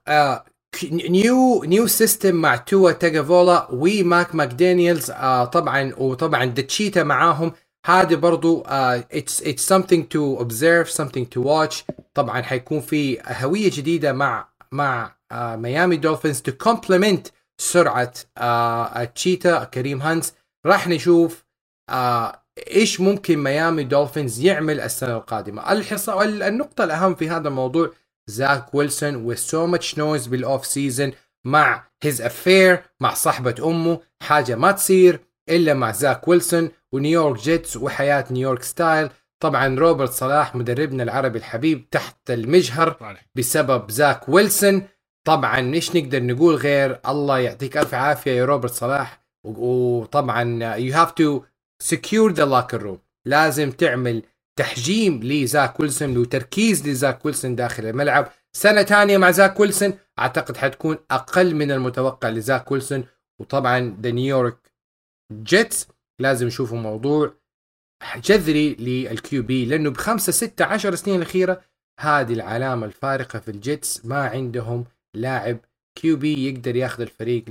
new 0.92 1.64
new 1.64 1.86
system 1.86 2.34
مع 2.34 2.56
توا 2.56 2.92
تاجوفايلوا 2.92 3.68
وماك 3.72 4.34
ماكدانيلز 4.34 5.10
uh, 5.10 5.44
طبعا 5.52 5.94
وطبعا 5.98 6.44
the 6.44 6.62
Cheetah 6.62 7.02
معاهم. 7.02 7.52
هذه 7.86 8.14
برضو 8.14 8.62
it's 8.66 9.42
it's 9.42 9.72
something 9.72 10.02
to 10.14 10.42
observe 10.44 10.88
something 11.02 11.26
to 11.36 11.44
watch. 11.44 11.82
طبعا 12.14 12.42
حيكون 12.42 12.80
في 12.80 13.18
هوية 13.26 13.70
جديدة 13.70 14.12
مع 14.12 14.48
مع 14.72 15.14
Miami 15.32 15.96
Dolphins 15.96 16.42
to 16.48 16.52
complement 16.68 17.30
سرعة 17.64 18.12
آه 18.38 19.02
ال 19.02 19.10
Cheetah 19.10 19.64
كريم 19.64 20.02
هانس. 20.02 20.34
راح 20.66 20.88
نشوف 20.88 21.44
آه 21.90 22.44
إيش 22.70 23.00
ممكن 23.00 23.38
Miami 23.38 23.84
Dolphins 23.84 24.40
يعمل 24.40 24.80
السنة 24.80 25.16
القادمة. 25.16 25.72
الحصه 25.72 26.22
النقطة 26.22 26.84
الأهم 26.84 27.14
في 27.14 27.28
هذا 27.28 27.48
الموضوع 27.48 27.90
زاك 28.26 28.74
ويلسون 28.74 29.16
و 29.16 29.33
so 29.33 29.66
much 29.66 29.98
noise 29.98 30.26
بال 30.26 30.42
off 30.42 30.66
season 30.66 31.12
مع 31.46 31.86
his 32.02 32.22
affair 32.22 32.82
مع 33.00 33.14
صاحبة 33.14 33.54
أمه. 33.70 34.00
حاجة 34.22 34.54
ما 34.54 34.72
تصير 34.72 35.20
إلا 35.48 35.74
مع 35.74 35.92
زاك 35.92 36.28
ويلسون 36.28 36.70
و 36.92 36.98
New 36.98 37.16
York 37.16 37.40
Jets 37.40 37.76
وحياة 37.76 38.24
نيويورك 38.30 38.62
style. 38.62 39.08
طبعا 39.40 39.78
روبرت 39.78 40.10
صلاح 40.10 40.56
مدربنا 40.56 41.02
العربي 41.02 41.38
الحبيب 41.38 41.90
تحت 41.90 42.30
المجهر 42.30 43.16
بسبب 43.34 43.90
زاك 43.90 44.28
ويلسون. 44.28 44.88
طبعا 45.24 45.74
إيش 45.74 45.96
نقدر 45.96 46.22
نقول 46.22 46.54
غير 46.54 47.00
الله 47.08 47.38
يعطيك 47.38 47.76
ألف 47.76 47.94
عافية 47.94 48.30
يا 48.32 48.44
روبرت 48.44 48.72
صلاح؟ 48.72 49.24
وطبعا 49.44 50.74
you 50.76 50.94
have 50.94 51.10
to 51.12 51.42
secure 51.82 52.32
the 52.32 52.44
locker 52.44 52.82
room 52.82 52.98
لازم 53.26 53.70
تعمل 53.70 54.22
تحجيم 54.58 55.22
لزاك 55.22 55.80
ويلسون 55.80 56.16
وتركيز 56.16 56.88
لزاك 56.88 57.24
ويلسون 57.24 57.56
داخل 57.56 57.86
الملعب. 57.86 58.32
سنة 58.52 58.82
ثانية 58.82 59.18
مع 59.18 59.30
زاك 59.30 59.60
ويلسون 59.60 59.98
أعتقد 60.18 60.56
حتكون 60.56 60.98
أقل 61.10 61.54
من 61.54 61.70
المتوقع 61.70 62.28
لزاك 62.28 62.70
ويلسون. 62.72 63.04
وطبعا 63.40 63.96
the 64.02 64.10
New 64.10 64.37
York 64.37 64.72
Jets 65.32 65.88
لازم 66.18 66.46
يشوفوا 66.46 66.78
موضوع 66.78 67.34
جذري 68.16 68.74
لل 68.74 69.42
QB 69.42 69.64
لأنه 69.64 69.90
بخمسة 69.90 70.32
ستة 70.32 70.64
عشر 70.64 70.94
سنين 70.94 71.16
الأخيرة 71.16 71.62
هذه 72.00 72.32
العلامة 72.32 72.86
الفارقة 72.86 73.38
في 73.38 73.50
ال 73.50 73.62
Jets 73.62 74.06
ما 74.06 74.28
عندهم 74.28 74.84
لاعب 75.14 75.58
QB 75.98 76.48
يقدر 76.48 76.76
ياخذ 76.76 77.02
الفريق 77.02 77.44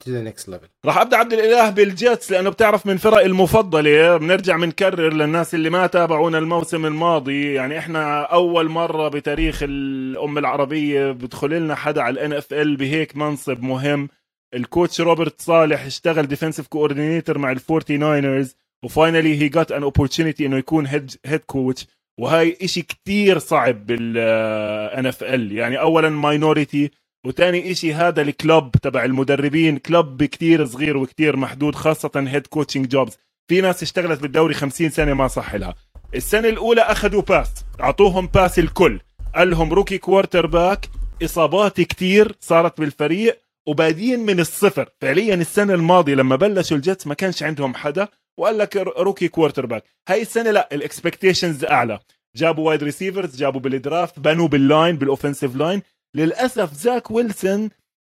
to 0.00 0.10
the 0.10 0.22
next 0.22 0.48
level 0.48 0.68
راح 0.84 0.98
أبدأ 0.98 1.16
عبد 1.16 1.32
الإله 1.32 1.70
بال 1.70 1.91
Jets 1.91 2.32
لأنه 2.32 2.50
بتعرف 2.50 2.86
من 2.86 2.96
فرق 2.96 3.24
المفضلة. 3.24 4.16
بنرجع 4.16 4.56
بنكرر 4.56 5.12
للناس 5.12 5.54
اللي 5.54 5.70
ما 5.70 5.86
تابعونا 5.86 6.38
الموسم 6.38 6.86
الماضي. 6.86 7.52
يعني 7.54 7.78
إحنا 7.78 8.22
أول 8.22 8.68
مرة 8.68 9.08
بتاريخ 9.08 9.62
الأمة 9.62 10.38
العربية 10.38 11.10
بدخل 11.10 11.50
لنا 11.50 11.74
حدا 11.74 12.02
على 12.02 12.12
ال 12.12 12.32
NFL 12.32 12.76
بهيك 12.76 13.16
منصب 13.16 13.62
مهم. 13.62 14.08
ال 14.54 14.62
coach 14.62 15.00
روبرت 15.00 15.40
صالح 15.40 15.84
اشتغل 15.84 16.26
defensive 16.26 16.66
coordinator 16.66 17.38
مع 17.38 17.52
ال 17.52 17.59
Forty 17.59 17.96
Niners 17.96 18.56
و 18.84 18.91
finally 18.91 19.40
he 19.42 19.48
got 19.48 19.72
an 19.72 19.82
opportunity 19.82 20.46
إنه 20.46 20.56
يكون 20.56 20.86
head 20.86 21.10
head 21.26 21.40
coach 21.40 21.86
وهاي 22.20 22.56
إشي 22.62 22.82
كتير 22.82 23.38
صعب 23.38 23.86
بال 23.86 25.06
NFL 25.06 25.52
يعني 25.52 25.80
اولا 25.80 26.08
minority 26.08 26.90
وتاني 27.26 27.70
إشي 27.72 27.94
هذا 27.94 28.22
ال 28.22 28.32
club 28.32 28.70
تبع 28.70 29.04
المدربين. 29.04 29.78
كلوب 29.78 30.24
كتير 30.24 30.66
صغير 30.66 30.96
وكتير 30.96 31.36
محدود 31.36 31.74
خاصة 31.74 32.10
head 32.16 32.46
coaching 32.46 32.88
jobs 32.88 33.18
في 33.48 33.60
ناس 33.60 33.82
اشتغلت 33.82 34.20
بالدوري 34.20 34.54
50 34.54 34.90
سنة 34.90 35.14
ما 35.14 35.28
صح 35.28 35.54
لها. 35.54 35.74
السنة 36.14 36.48
الأولى 36.48 36.80
أخذوا 36.80 37.22
pass 37.22 37.50
أعطوهم 37.80 38.26
pass 38.26 38.58
الكل. 38.58 39.00
قال 39.34 39.50
لهم 39.50 39.72
rookie 39.72 39.98
quarterback 39.98 40.88
إصابات 41.24 41.80
كتير 41.80 42.36
صارت 42.40 42.80
بالفريق 42.80 43.38
وبادين 43.68 44.20
من 44.20 44.40
الصفر. 44.40 44.88
فعليا 45.00 45.34
السنة 45.34 45.74
الماضية 45.74 46.14
لما 46.14 46.36
بلشوا 46.36 46.76
ال 46.76 46.82
Jets 46.82 47.06
ما 47.06 47.14
كانش 47.14 47.42
عندهم 47.42 47.74
حدا. 47.74 48.08
وقال 48.38 48.58
لك 48.58 48.76
rookie 48.76 49.28
quarterback 49.28 49.84
هاي 50.08 50.22
السنة 50.22 50.50
لا 50.50 50.68
ال 50.72 50.79
expectations 50.79 51.64
أعلى. 51.64 51.98
جابوا 52.36 52.68
wide 52.68 52.82
receivers 52.82 53.36
جابوا 53.36 53.60
بال 53.60 53.77
draft 53.77 54.18
بنوا 54.18 54.48
بال 54.48 54.64
line 54.64 54.96
بال 54.96 55.07
offensive 55.07 55.56
line 55.56 55.82
للأسف 56.16 56.74
زاك 56.74 57.10
ويلسون 57.10 57.70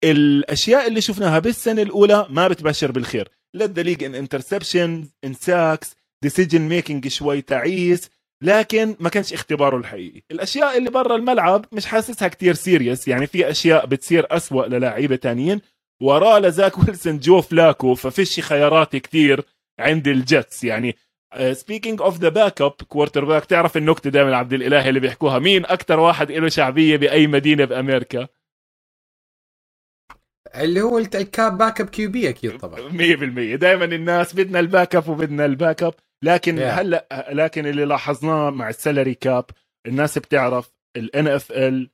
الأشياء 0.03 0.87
اللي 0.87 1.01
شفناها 1.01 1.39
بالسنة 1.39 1.81
الأولى 1.81 2.27
ما 2.29 2.47
بتبشر 2.47 2.91
بالخير. 2.91 3.29
led 3.53 3.79
league 3.79 4.03
in 4.03 4.15
interception 4.15 5.07
in 5.23 5.33
sacks 5.33 5.95
decision 6.23 6.61
making 6.61 7.07
شوي 7.07 7.41
تعيس 7.41 8.09
لكن 8.43 8.95
ما 8.99 9.09
كانش 9.09 9.33
اختباره 9.33 9.77
الحقيقي. 9.77 10.21
الأشياء 10.31 10.77
اللي 10.77 10.89
برا 10.89 11.15
الملعب 11.15 11.65
مش 11.71 11.85
حاسسها 11.85 12.27
كتير 12.27 12.53
serious 12.53 13.07
يعني 13.07 13.27
في 13.27 13.49
أشياء 13.49 13.85
بتصير 13.85 14.27
أسوأ 14.31 14.65
للاعيبة 14.65 15.15
تانيين. 15.15 15.61
وراه 16.01 16.39
لزاك 16.39 16.77
ويلسون 16.77 17.19
جو 17.19 17.41
فلاكو 17.41 17.95
ففيش 17.95 18.39
خيارات 18.39 18.95
كتير. 18.95 19.43
عند 19.79 20.07
ال 20.07 20.18
Jets 20.18 20.63
يعني 20.63 20.95
speaking 21.51 22.01
of 22.01 22.19
the 22.19 22.29
backup 22.29 22.71
quarterback 22.71 23.45
تعرف 23.45 23.77
النكته 23.77 24.09
دائما 24.09 24.37
عبد 24.37 24.53
الإله 24.53 24.89
اللي 24.89 24.99
بيحكوها 24.99 25.39
مين 25.39 25.65
أكثر 25.65 25.99
واحد 25.99 26.31
له 26.31 26.49
شعبية 26.49 26.97
بأي 26.97 27.27
مدينة 27.27 27.65
بامريكا 27.65 28.27
اللي 30.55 30.81
هو 30.81 30.97
الكاب 30.97 31.57
backup 31.57 31.89
QB 31.89 32.29
أكيد 32.29 32.57
طبعا. 32.57 32.79
100% 32.89 33.55
دائما 33.55 33.85
الناس 33.85 34.35
بدنا 34.35 34.59
ال 34.59 34.95
backup 34.95 35.09
وبدنا 35.09 35.45
ال 35.45 35.83
backup 35.83 35.93
لكن 36.23 36.57
yeah. 36.57 36.61
هلأ 36.61 37.27
لكن 37.31 37.65
اللي 37.65 37.85
لاحظناه 37.85 38.49
مع 38.49 38.69
ال 38.69 38.75
salary 38.75 39.13
cap 39.13 39.45
الناس 39.87 40.17
بتعرف 40.17 40.71
ال 40.95 41.27
NFL 41.27 41.89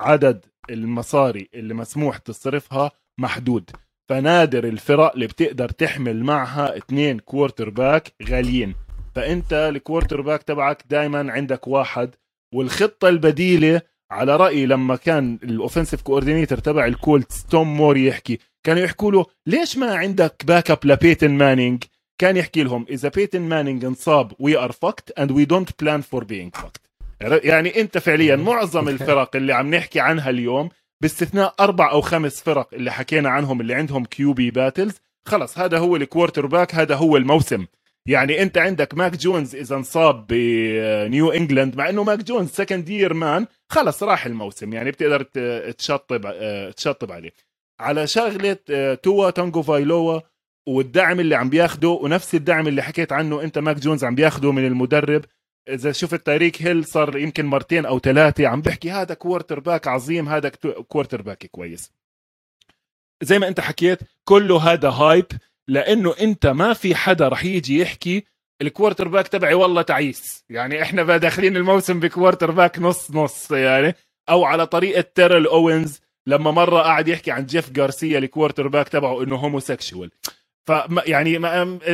عدد 0.00 0.46
المصاري 0.70 1.48
اللي 1.54 1.74
مسموح 1.74 2.18
تصرفها 2.18 2.90
محدود. 3.18 3.70
فنادر 4.08 4.64
الفرق 4.64 5.12
اللي 5.12 5.26
بتقدر 5.26 5.68
تحمل 5.68 6.24
معها 6.24 6.76
اثنين 6.76 7.18
quarterback 7.18 8.12
غاليين. 8.28 8.74
فأنت 9.14 9.52
ال 9.52 10.20
quarterback 10.20 10.42
تبعك 10.42 10.84
دائما 10.90 11.32
عندك 11.32 11.68
واحد 11.68 12.14
والخطة 12.54 13.08
البديلة 13.08 13.80
على 14.10 14.36
رأيي 14.36 14.66
لما 14.66 14.96
كان 14.96 15.38
ال 15.42 15.48
offensive 15.48 16.02
coordinator 16.02 16.58
تبع 16.58 16.86
ال 16.86 16.96
Colts 16.96 17.44
توم 17.44 17.76
مور 17.76 17.96
يحكي 17.96 18.38
كانوا 18.66 18.82
يحكوا 18.82 19.12
له 19.12 19.26
ليش 19.46 19.78
ما 19.78 19.94
عندك 19.94 20.44
backup 20.46 20.78
لبيتن 20.84 21.30
مانينج 21.30 21.84
كان 22.18 22.36
يحكي 22.36 22.62
لهم 22.62 22.86
إذا 22.90 23.08
بيتن 23.08 23.42
مانينج 23.42 23.84
انصاب 23.84 24.32
we 24.38 24.58
are 24.58 24.72
fucked 24.72 25.10
and 25.18 25.30
we 25.30 25.44
don't 25.44 25.82
plan 25.82 26.00
for 26.00 26.24
being 26.24 26.56
fucked 26.56 26.80
يعني 27.20 27.80
أنت 27.80 27.98
فعليا 27.98 28.36
معظم 28.36 28.88
الفرق 28.94 29.36
اللي 29.36 29.52
عم 29.52 29.74
نحكي 29.74 30.00
عنها 30.00 30.30
اليوم 30.30 30.68
باستثناء 31.02 31.54
أربع 31.60 31.90
أو 31.90 32.00
خمس 32.00 32.42
فرق 32.42 32.68
اللي 32.72 32.92
حكينا 32.92 33.28
عنهم 33.28 33.60
اللي 33.60 33.74
عندهم 33.74 34.04
QB 34.04 34.50
battles 34.50 34.94
خلص 35.26 35.58
هذا 35.58 35.78
هو 35.78 35.96
ال 35.96 36.46
quarterback 36.46 36.74
هذا 36.74 36.94
هو 36.94 37.16
الموسم. 37.16 37.66
يعني 38.06 38.42
أنت 38.42 38.58
عندك 38.58 38.94
ماك 38.94 39.16
جونز 39.16 39.56
إذا 39.56 39.76
انصاب 39.76 40.26
بنيو 40.28 41.30
انجلاند 41.30 41.76
مع 41.76 41.88
إنه 41.88 42.04
ماك 42.04 42.18
جونز 42.18 42.48
second 42.50 42.88
year 42.88 43.14
man 43.14 43.46
خلص 43.68 44.02
راح 44.02 44.26
الموسم. 44.26 44.72
يعني 44.72 44.90
بتقدر 44.90 45.22
تشطب 45.70 46.34
تشطب 46.76 47.12
عليه. 47.12 47.32
على 47.80 48.06
شغلة 48.06 48.56
توا 48.94 49.30
تانجوفايلوا 49.30 50.20
والدعم 50.68 51.20
اللي 51.20 51.34
عم 51.34 51.48
بياخده 51.50 51.88
ونفس 51.88 52.34
الدعم 52.34 52.68
اللي 52.68 52.82
حكيت 52.82 53.12
عنه 53.12 53.42
أنت 53.42 53.58
ماك 53.58 53.76
جونز 53.76 54.04
عم 54.04 54.14
بياخده 54.14 54.52
من 54.52 54.66
المدرب. 54.66 55.24
إذا 55.68 55.92
شفت 55.92 56.26
تايريك 56.26 56.62
هيل 56.62 56.84
صار 56.84 57.18
يمكن 57.18 57.46
مرتين 57.46 57.86
أو 57.86 57.98
ثلاثة 57.98 58.46
عم 58.46 58.62
بحكي 58.62 58.90
هذا 58.90 59.14
quarterback 59.14 59.88
عظيم 59.88 60.28
هذا 60.28 60.48
quarterback 60.88 61.46
كويس. 61.46 61.92
زي 63.22 63.38
ما 63.38 63.48
أنت 63.48 63.60
حكيت 63.60 63.98
كله 64.24 64.72
هذا 64.72 64.88
hype 64.90 65.26
لأنه 65.68 66.14
أنت 66.20 66.46
ما 66.46 66.72
في 66.72 66.94
حدا 66.94 67.28
رح 67.28 67.44
يجي 67.44 67.78
يحكي 67.78 68.24
ال 68.62 69.08
quarterback 69.08 69.28
تبعي 69.28 69.54
والله 69.54 69.82
تعيس. 69.82 70.44
يعني 70.48 70.82
إحنا 70.82 71.16
داخلين 71.16 71.56
الموسم 71.56 72.00
ب 72.00 72.50
quarterback 72.50 72.78
نص 72.78 73.10
نص 73.10 73.50
يعني. 73.50 73.94
أو 74.28 74.44
على 74.44 74.66
طريقة 74.66 75.00
تيرل 75.00 75.46
اوينز 75.46 76.00
لما 76.26 76.50
مرة 76.50 76.82
قاعد 76.82 77.08
يحكي 77.08 77.30
عن 77.30 77.46
جيف 77.46 77.70
جارسيا 77.70 78.18
ال 78.18 78.68
quarterback 78.68 78.88
تبعه 78.88 79.22
إنه 79.22 79.36
homosexual 79.36 80.10
ف 80.66 80.72
يعني 81.06 81.38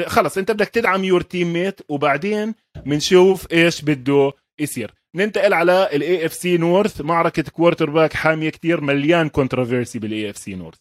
خلص 0.06 0.38
أنت 0.38 0.50
بدك 0.50 0.68
تدعم 0.68 1.04
your 1.04 1.20
teammate 1.20 1.80
وبعدين 1.88 2.54
بنشوف 2.86 3.52
إيش 3.52 3.82
بده 3.82 4.32
يصير. 4.60 4.94
ننتقل 5.14 5.52
على 5.52 5.88
ال 5.92 6.26
AFC 6.26 6.56
North 6.56 7.00
معركة 7.00 7.42
quarterback 7.42 8.12
حامية 8.12 8.50
كتير 8.50 8.80
مليان 8.80 9.28
controversy 9.28 9.98
بال 9.98 10.30
AFC 10.30 10.54
North 10.54 10.78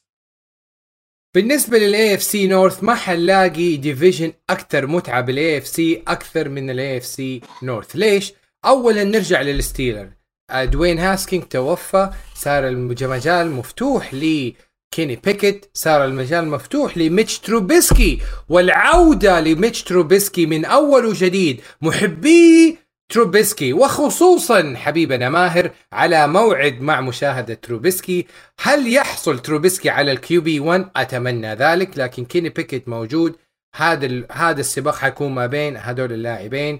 بالنسبة 1.35 1.77
لل 1.77 2.13
AFC 2.13 2.47
North 2.47 2.83
ما 2.83 2.95
حنلاقي 2.95 3.77
division 3.77 4.33
أكثر 4.49 4.87
متعة 4.87 5.21
بال 5.21 5.57
AFC 5.57 6.03
أكثر 6.07 6.49
من 6.49 6.69
ال 6.69 6.97
AFC 6.97 7.41
North، 7.63 7.95
ليش؟ 7.95 8.33
اولا 8.65 9.03
نرجع 9.03 9.41
لل 9.41 9.53
Steelers. 9.53 10.09
دوين 10.53 10.99
هاسكينز 10.99 11.43
توفى 11.43 12.09
صار 12.35 12.67
المجال 12.67 13.51
مفتوح 13.51 14.13
لي 14.13 14.55
كيني 14.91 15.15
بيكيت 15.15 15.65
صار 15.73 16.05
المجال 16.05 16.47
مفتوح 16.47 16.97
لميتش 16.97 17.39
تروبيسكي 17.39 18.21
والعودة 18.49 19.39
لميتش 19.39 19.83
تروبيسكي 19.83 20.45
من 20.45 20.65
أول 20.65 21.05
وجديد. 21.05 21.61
محبي 21.81 22.77
تروبيسكي 23.09 23.73
وخصوصا 23.73 24.73
حبيبنا 24.77 25.29
ماهر 25.29 25.71
على 25.91 26.27
موعد 26.27 26.81
مع 26.81 27.01
مشاهدة 27.01 27.53
تروبيسكي. 27.53 28.27
هل 28.59 28.93
يحصل 28.93 29.39
تروبيسكي 29.39 29.89
على 29.89 30.11
ال 30.11 30.41
QB 30.41 30.59
1 30.59 30.89
أتمنى 30.95 31.53
ذلك 31.53 31.97
لكن 31.97 32.25
كيني 32.25 32.49
بيكيت 32.49 32.89
موجود. 32.89 33.35
هذا 33.75 34.23
هذا 34.31 34.59
السباق 34.59 34.95
حيكون 34.95 35.31
ما 35.31 35.45
بين 35.45 35.77
هذول 35.77 36.13
اللاعبين. 36.13 36.79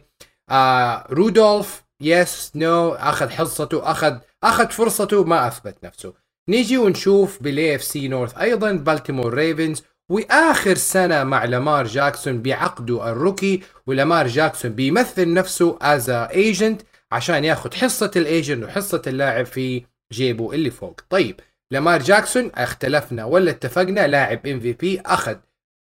آه 0.49 1.07
رودولف 1.09 1.83
yes 2.01 2.51
no 2.55 2.93
أخذ 2.93 3.29
حصته 3.29 3.91
أخذ 3.91 4.17
أخذ 4.43 4.69
فرصته 4.69 5.23
ما 5.23 5.47
أثبت 5.47 5.83
نفسه. 5.83 6.26
نيجي 6.49 6.77
ونشوف 6.77 7.43
بال 7.43 7.75
AFC 7.75 8.07
North 8.07 8.37
أيضا 8.37 8.71
Baltimore 8.71 9.33
Ravens 9.33 9.83
وآخر 10.11 10.75
سنة 10.75 11.23
مع 11.23 11.45
لامار 11.45 11.87
جاكسون 11.87 12.41
بعقده 12.41 13.11
ال 13.11 13.18
rookie 13.18 13.61
ولامار 13.87 14.27
جاكسون 14.27 14.71
بيمثل 14.71 15.33
نفسه 15.33 15.77
as 15.81 16.09
agent 16.09 16.81
عشان 17.11 17.43
ياخذ 17.45 17.73
حصة 17.73 18.11
ال 18.15 18.23
agent 18.23 18.63
وحصة 18.63 19.01
اللاعب 19.07 19.45
في 19.45 19.83
جيبه 20.11 20.53
اللي 20.53 20.71
فوق. 20.71 21.01
طيب 21.09 21.39
لامار 21.71 22.01
جاكسون 22.01 22.51
اختلفنا 22.55 23.25
ولا 23.25 23.51
اتفقنا؟ 23.51 24.07
لاعب 24.07 24.47
MVP 24.47 25.01
أخذ 25.01 25.35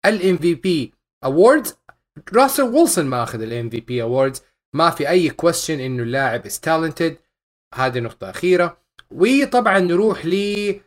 ال 0.06 0.36
MVP 0.36 0.92
awards 1.24 1.76
راسل 2.34 2.62
ويلسون 2.62 3.06
ما 3.06 3.22
أخذ 3.22 3.42
ال 3.42 3.70
MVP 3.70 4.02
awards 4.02 4.42
ما 4.74 4.90
في 4.90 5.08
أي 5.08 5.30
question 5.30 5.80
إنه 5.80 6.02
اللاعب 6.02 6.46
is 6.46 6.60
talented 6.60 7.16
هذه 7.74 7.98
نقطة 7.98 8.30
أخيرة. 8.30 8.80
وطبعا 9.10 9.78
نروح 9.78 10.26
ل 10.26 10.80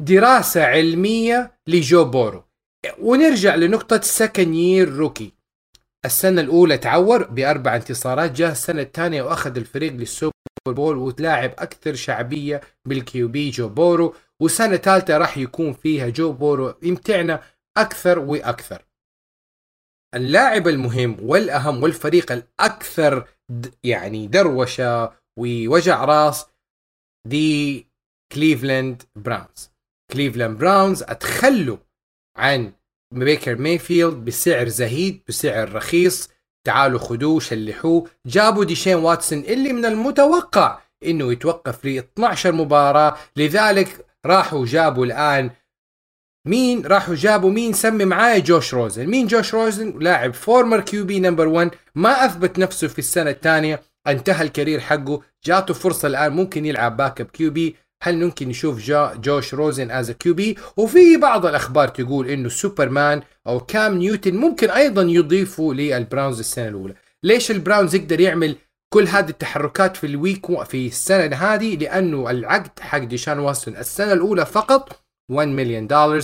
دراسة 0.00 0.64
علمية 0.64 1.58
لجو 1.66 2.04
بورو. 2.04 2.44
ونرجع 2.98 3.54
لنقطة 3.54 4.00
second 4.00 4.54
year 4.54 4.88
rookie 4.88 5.32
السنة 6.04 6.40
الأولى 6.40 6.78
تعور 6.78 7.24
بأربع 7.24 7.76
انتصارات 7.76 8.30
جاء 8.30 8.52
السنة 8.52 8.82
الثانية 8.82 9.22
وأخذ 9.22 9.56
الفريق 9.56 9.92
لل 9.92 10.03
Super 10.03 10.32
Bowl 10.66 10.96
ولاعب 10.96 11.50
أكثر 11.50 11.94
شعبية 11.94 12.60
بال 12.84 13.28
QB 13.28 13.50
جو 13.50 13.68
بورو. 13.68 14.14
وسنة 14.40 14.76
ثالثة 14.76 15.18
راح 15.18 15.38
يكون 15.38 15.72
فيها 15.72 16.08
جو 16.08 16.32
بورو 16.32 16.74
يمتعنا 16.82 17.42
أكثر 17.76 18.18
وأكثر. 18.18 18.82
اللاعب 20.14 20.68
المهم 20.68 21.16
والأهم 21.22 21.82
والفريق 21.82 22.32
الأكثر 22.32 23.28
يعني 23.84 24.26
دروشة 24.26 25.12
ووجع 25.38 26.04
راس 26.04 26.46
the 27.26 27.86
Cleveland 28.32 29.02
Browns 29.16 29.70
Cleveland 30.12 30.58
Browns 30.58 31.02
أتخلوا 31.02 31.76
عن 32.36 32.72
بيكر 33.14 33.56
مايفيلد 33.56 34.14
بسعر 34.14 34.68
زهيد 34.68 35.22
بسعر 35.28 35.74
رخيص. 35.74 36.28
تعالوا 36.66 36.98
خدوه 36.98 37.40
شلحوه. 37.40 38.10
جابوا 38.26 38.64
ديشون 38.64 38.94
واتسون 38.94 39.38
اللي 39.38 39.72
من 39.72 39.84
المتوقع 39.84 40.78
إنه 41.04 41.32
يتوقف 41.32 41.84
ل 41.84 41.98
12 41.98 42.52
مباراة. 42.52 43.16
لذلك 43.36 44.06
راحوا 44.26 44.66
جابوا 44.66 45.06
الآن 45.06 45.50
مين؟ 46.46 46.86
راحوا 46.86 47.14
جابوا 47.14 47.50
مين 47.50 47.72
سمي 47.72 48.04
معايا 48.04 48.38
جوش 48.38 48.74
روزن. 48.74 49.06
مين 49.06 49.26
جوش 49.26 49.54
روزن؟ 49.54 49.98
لاعب 49.98 50.34
former 50.34 50.80
QB 50.80 51.20
number 51.20 51.48
1 51.48 51.70
ما 51.94 52.24
أثبت 52.24 52.58
نفسه 52.58 52.88
في 52.88 52.98
السنة 52.98 53.30
الثانية. 53.30 53.82
انتهى 54.06 54.42
ال 54.44 54.49
career 54.49 54.80
حقه 54.80 55.22
جاته 55.44 55.74
فرصة 55.74 56.08
الآن 56.08 56.32
ممكن 56.32 56.66
يلعب 56.66 56.96
backup 56.96 57.26
QB 57.26 57.76
هل 58.02 58.24
ممكن 58.24 58.48
نشوف 58.48 58.78
جا 58.78 59.14
جوش 59.14 59.54
روزن 59.54 59.90
as 59.90 60.10
QB 60.10 60.56
وفي 60.76 61.16
بعض 61.16 61.46
الأخبار 61.46 61.88
تقول 61.88 62.28
إنه 62.28 62.48
سوبرمان 62.48 63.22
أو 63.46 63.60
كام 63.60 63.98
نيوتن 63.98 64.36
ممكن 64.36 64.70
أيضا 64.70 65.02
يضيفوا 65.02 65.74
لل 65.74 65.90
Browns 65.90 66.38
السنة 66.38 66.68
الأولى. 66.68 66.94
ليش 67.22 67.50
البراونز 67.50 67.94
يقدر 67.94 68.20
يعمل 68.20 68.56
كل 68.92 69.08
هذه 69.08 69.28
التحركات 69.28 69.96
في 69.96 70.06
الويك 70.06 70.62
في 70.62 70.86
السنة 70.86 71.36
هذه؟ 71.36 71.76
لأنه 71.76 72.30
العقد 72.30 72.80
حق 72.80 72.98
ديشان 72.98 73.38
واتسون 73.38 73.76
السنة 73.76 74.12
الأولى 74.12 74.46
فقط 74.46 75.02
1 75.30 75.48
مليون 75.48 75.86
دولار 75.86 76.22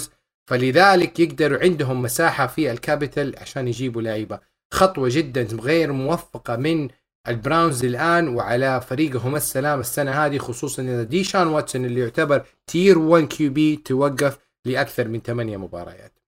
فلذلك 0.51 1.21
يقدروا 1.21 1.59
عندهم 1.59 2.03
مساحة 2.03 2.47
في 2.47 2.73
الكابيتال 2.73 3.35
عشان 3.39 3.69
يجيبوا 3.69 4.03
لعيبة. 4.03 4.41
خطوة 4.75 5.09
جدا 5.13 5.43
غير 5.43 5.93
موفقة 5.93 6.57
من 6.57 6.89
البراونز 7.29 7.85
الآن 7.85 8.29
وعلى 8.29 8.81
فريقهم 8.81 9.37
السلام 9.37 9.81
السنة 9.81 10.11
هذه 10.11 10.39
خصوصا 10.39 10.83
إذا 10.83 11.03
ديشان 11.03 11.47
واتسون 11.47 11.85
اللي 11.85 12.01
يعتبر 12.01 12.43
tier 12.67 12.99
1 12.99 13.27
QB 13.27 13.77
توقف 13.77 14.39
لأكثر 14.65 15.09
من 15.09 15.21
ثمانية 15.21 15.57
مباريات. 15.57 16.19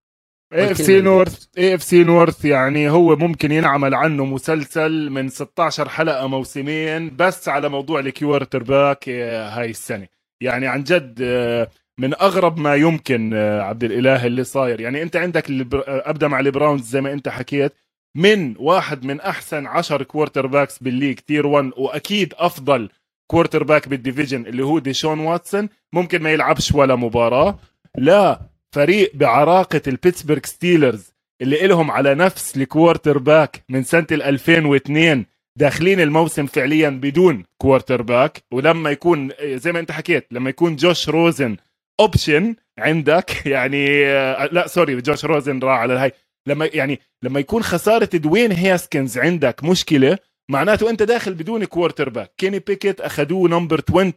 اي 0.55 0.71
إف 0.71 0.77
سي 0.77 1.01
نورث 1.01 1.47
اي 1.59 1.75
إف 1.75 1.83
سي 1.83 2.05
نورث 2.05 2.45
يعني 2.45 2.91
هو 2.91 3.17
ممكن 3.17 3.53
ينعمل 3.53 3.95
عنه 3.95 4.25
مسلسل 4.25 5.11
من 5.11 5.29
16 5.29 5.89
حلقة 5.89 6.27
موسمين 6.27 7.17
بس 7.17 7.49
على 7.49 7.69
موضوع 7.69 8.01
ال 8.01 8.63
quarterback 8.63 9.09
آه، 9.09 9.49
هاي 9.49 9.71
السنة. 9.71 10.09
يعني 10.41 10.67
عن 10.67 10.83
جد 10.83 11.19
آه، 11.23 11.71
من 11.99 12.15
أغرب 12.15 12.59
ما 12.59 12.75
يمكن 12.75 13.35
آه، 13.35 13.61
عبد 13.63 13.85
الإله 13.85 14.27
اللي 14.27 14.45
صاير. 14.45 14.81
يعني 14.81 15.03
أنت 15.03 15.17
عندك 15.17 15.45
ابدا 15.89 16.29
مع 16.29 16.41
البراونز 16.41 16.83
زي 16.83 17.01
ما 17.01 17.13
أنت 17.13 17.29
حكيت 17.29 17.73
من 18.17 18.55
واحد 18.59 19.05
من 19.05 19.21
أحسن 19.21 19.67
10 19.67 20.03
quarterbacks 20.03 20.47
بال 20.47 20.79
league 20.79 21.19
tier 21.19 21.47
1 21.47 21.71
وأكيد 21.77 22.35
أفضل 22.39 22.89
quarterback 23.31 23.65
بال 23.65 23.89
division 23.89 24.47
اللي 24.47 24.65
هو 24.65 24.79
ديشون 24.79 25.21
واتسون. 25.21 25.69
ممكن 25.93 26.23
ما 26.23 26.33
يلعبش 26.33 26.73
ولا 26.73 26.97
مباراة. 26.97 27.59
لا 27.99 28.41
فريق 28.75 29.13
بعراقة 29.15 29.83
البيتسبرغ 29.87 30.41
ستيلرز 30.45 31.13
اللي 31.43 31.65
إلهم 31.65 31.91
على 31.91 32.15
نفس 32.15 32.57
ال 32.57 33.19
quarterback 33.19 33.65
من 33.69 33.83
سنة 33.83 34.07
2002 34.11 35.25
داخلين 35.59 36.01
الموسم 36.01 36.47
فعليا 36.47 36.91
بدون 36.91 37.45
كوارتر 37.59 38.03
باك 38.03 38.43
ولما 38.53 38.91
يكون 38.91 39.31
زي 39.43 39.73
ما 39.73 39.81
أنت 39.81 39.93
حكيت 39.93 40.27
لما 40.31 40.51
يكون 40.51 40.77
جوش 40.77 41.09
روزن 41.09 41.57
option 42.01 42.55
عندك 42.79 43.31
يعني 43.47 44.05
لا 44.53 44.67
sorry 44.67 45.01
جوش 45.01 45.25
روزن 45.25 45.59
راح 45.59 45.79
على 45.79 45.93
الهاي. 45.93 46.13
لما 46.49 46.71
يعني 46.73 47.01
لما 47.23 47.41
يكون 47.41 47.63
خسارة 47.63 48.17
دوين 48.17 48.53
هيسكنز 48.53 49.19
عندك 49.19 49.65
مشكلة 49.65 50.19
معناته 50.51 50.91
أنت 50.91 51.03
داخل 51.03 51.35
بدون 51.35 51.65
quarterback 51.65 52.33
كيني 52.39 52.59
بيكيت 52.59 53.01
أخذوه 53.01 53.49
number 53.49 53.83
20 53.89 54.13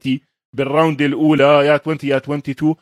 بال 0.55 0.68
round 0.68 1.01
الأولى 1.01 1.43
يا 1.43 1.73
20 1.73 1.97
يا 2.03 2.17
22 2.17 2.75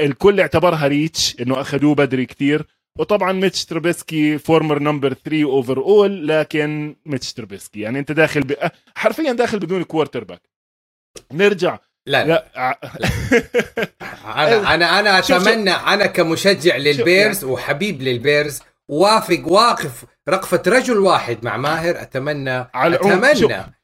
الكل 0.00 0.40
اعتبرها 0.40 0.86
reach 0.86 1.40
إنه 1.40 1.60
أخذوه 1.60 1.94
بدري 1.94 2.26
كتير. 2.26 2.66
وطبعا 2.98 3.32
ميتش 3.32 3.64
تربسكي 3.64 4.38
former 4.38 4.78
number 4.78 5.14
3 5.14 5.42
overall 5.44 6.28
لكن 6.28 6.96
ميتش 7.06 7.32
تربسكي 7.32 7.80
يعني 7.80 7.98
أنت 7.98 8.12
داخل 8.12 8.40
ب... 8.40 8.54
حرفيا 8.94 9.32
داخل 9.32 9.58
بدون 9.58 9.82
quarterback 9.82 10.42
نرجع. 11.32 11.78
لا. 12.06 12.24
لا, 12.26 12.48
لا. 12.56 12.78
أنا 14.44 14.74
أنا 14.74 15.00
أنا 15.00 15.18
اتمنى 15.18 15.70
أنا 15.70 16.06
كمشجع 16.06 16.76
للبيرز 16.76 17.38
يعني. 17.38 17.52
وحبيب 17.52 18.02
للبيرز 18.02 18.60
وافق 18.88 19.42
واقف 19.46 20.04
وقفة 20.28 20.62
رجل 20.66 20.98
واحد 20.98 21.44
مع 21.44 21.56
ماهر 21.56 22.02
اتمنى 22.02 22.66
على 22.74 22.96
أتمنى 22.96 23.78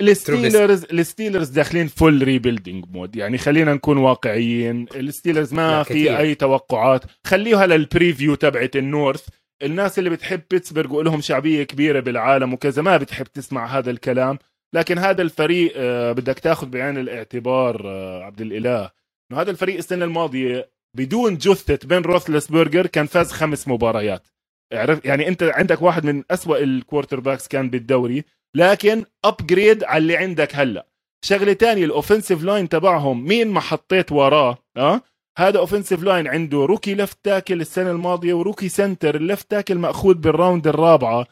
الستيلرز 0.00 0.84
الستيلرز 0.84 1.48
داخلين 1.48 1.86
full 1.86 2.22
rebuilding 2.22 2.84
mode 2.90 3.16
يعني 3.16 3.38
خلينا 3.38 3.74
نكون 3.74 3.98
واقعيين. 3.98 4.86
الستيلرز 4.94 5.54
ما 5.54 5.82
في 5.82 6.18
أي 6.18 6.34
توقعات. 6.34 7.04
خليها 7.26 7.66
لل 7.66 7.81
preview 7.81 8.34
تبعت 8.34 8.76
ال 8.76 8.83
North. 8.83 9.28
الناس 9.62 9.98
اللي 9.98 10.10
بتحب 10.10 10.40
بيتسبرغ 10.50 10.94
ولهم 10.94 11.20
شعبية 11.20 11.62
كبيرة 11.62 12.00
بالعالم 12.00 12.52
وكذا 12.52 12.82
ما 12.82 12.96
بتحب 12.96 13.26
تسمع 13.26 13.66
هذا 13.66 13.90
الكلام. 13.90 14.38
لكن 14.74 14.98
هذا 14.98 15.22
الفريق 15.22 15.72
آه، 15.76 16.12
بدك 16.12 16.38
تاخذ 16.38 16.66
بعين 16.66 16.98
الاعتبار 16.98 17.82
آه، 17.84 18.22
عبد 18.24 18.40
الإله. 18.40 18.90
إنه 19.30 19.40
هذا 19.40 19.50
الفريق 19.50 19.76
السنة 19.76 20.04
الماضية 20.04 20.70
بدون 20.96 21.36
جثة 21.36 21.88
بن 21.88 22.02
روثلسبرجر 22.02 22.86
كان 22.86 23.06
فاز 23.06 23.32
خمس 23.32 23.68
مباريات. 23.68 24.26
عرف 24.72 25.04
يعني 25.04 25.28
انت 25.28 25.42
عندك 25.42 25.82
واحد 25.82 26.04
من 26.04 26.22
أسوأ 26.30 26.58
ال 26.58 27.20
quarterbacks 27.20 27.48
كان 27.48 27.70
بالدوري 27.70 28.24
لكن 28.56 29.04
upgrade 29.24 29.84
على 29.84 29.98
اللي 29.98 30.16
عندك 30.16 30.56
هلا. 30.56 30.86
شغلة 31.24 31.52
تانية 31.52 31.84
ال 31.84 31.90
offensive 31.90 32.44
line 32.44 32.68
تبعهم 32.68 33.24
مين 33.24 33.48
ما 33.48 33.60
حطيت 33.60 34.12
وراه؟ 34.12 34.58
آه 34.76 35.00
هذا 35.38 35.58
offensive 35.58 36.02
line 36.02 36.28
عنده 36.28 36.58
rookie 36.58 36.94
left 36.94 37.18
tackle 37.22 37.60
السنة 37.60 37.90
الماضية 37.90 38.34
و 38.34 38.39
rookie 38.39 38.68
center 38.68 39.14
ال 39.14 39.21
left 39.21 39.50
tackle 39.50 39.74
مأخوذ 39.74 40.14
بال 40.14 40.29
round 40.29 40.66
الرابعة. 40.66 41.26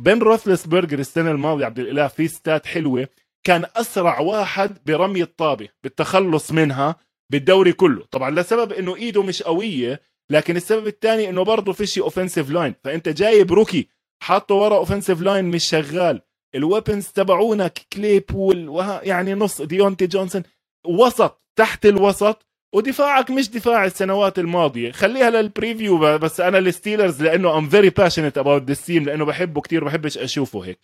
بن 0.00 0.18
روثلسبرجر 0.18 0.98
السنة 0.98 1.30
الماضية 1.30 1.64
عبد 1.64 1.78
الإله 1.78 2.08
في 2.08 2.28
stat 2.28 2.66
حلوة. 2.66 3.08
كان 3.44 3.64
أسرع 3.76 4.20
واحد 4.20 4.78
برمي 4.86 5.22
الطابة 5.22 5.68
بالتخلص 5.82 6.52
منها 6.52 6.96
بالدوري 7.32 7.72
كله. 7.72 8.04
طبعا 8.10 8.30
لسبب 8.30 8.72
إنه 8.72 8.96
إيده 8.96 9.22
مش 9.22 9.42
قوية 9.42 10.00
لكن 10.30 10.56
السبب 10.56 10.86
الثاني 10.86 11.28
إنه 11.28 11.42
برضه 11.42 11.72
فيش 11.72 11.98
offensive 11.98 12.50
line 12.50 12.74
فأنت 12.84 13.08
جايب 13.08 13.52
rookie 13.52 13.88
حاطه 14.22 14.54
ورا 14.54 14.76
offensive 14.76 15.20
line 15.20 15.44
مش 15.44 15.64
شغال. 15.64 16.20
ال 16.54 16.61
weapons 16.61 17.06
تبعونك 17.08 17.78
كلايبول 17.92 18.68
وها 18.68 19.00
يعني 19.04 19.34
نص 19.34 19.62
ديونتي 19.62 20.06
جونسون 20.06 20.42
وسط 20.86 21.42
تحت 21.56 21.86
الوسط. 21.86 22.46
ودفاعك 22.74 23.30
مش 23.30 23.50
دفاع 23.50 23.84
السنوات 23.84 24.38
الماضية. 24.38 24.90
خليها 24.92 25.30
لل 25.30 25.45
preview 25.45 25.98
بس 26.18 26.40
أنا 26.40 26.58
الستيلرز 26.58 27.22
لأنه 27.22 27.58
I'm 27.58 27.68
very 27.68 27.90
passionate 27.90 28.38
about 28.38 28.70
this 28.70 28.86
team 28.86 29.04
لأنه 29.04 29.24
بحبه 29.24 29.60
كتير 29.60 29.84
بحبش 29.84 30.18
أشوفه 30.18 30.60
هيك. 30.60 30.78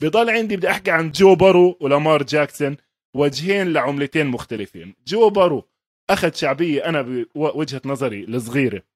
بضل 0.00 0.30
عندي 0.30 0.56
بدي 0.56 0.70
أحكي 0.70 0.90
عن 0.90 1.10
جو 1.10 1.34
بارو 1.34 1.76
ولامار 1.80 2.22
جاكسون. 2.22 2.76
وجهين 3.14 3.72
لعملتين 3.72 4.26
مختلفين. 4.26 4.94
جو 5.06 5.30
بارو 5.30 5.68
أخذ 6.10 6.34
شعبية 6.34 6.88
أنا 6.88 7.26
بوجهة 7.34 7.80
نظري 7.84 8.24
الصغيرة. 8.24 8.91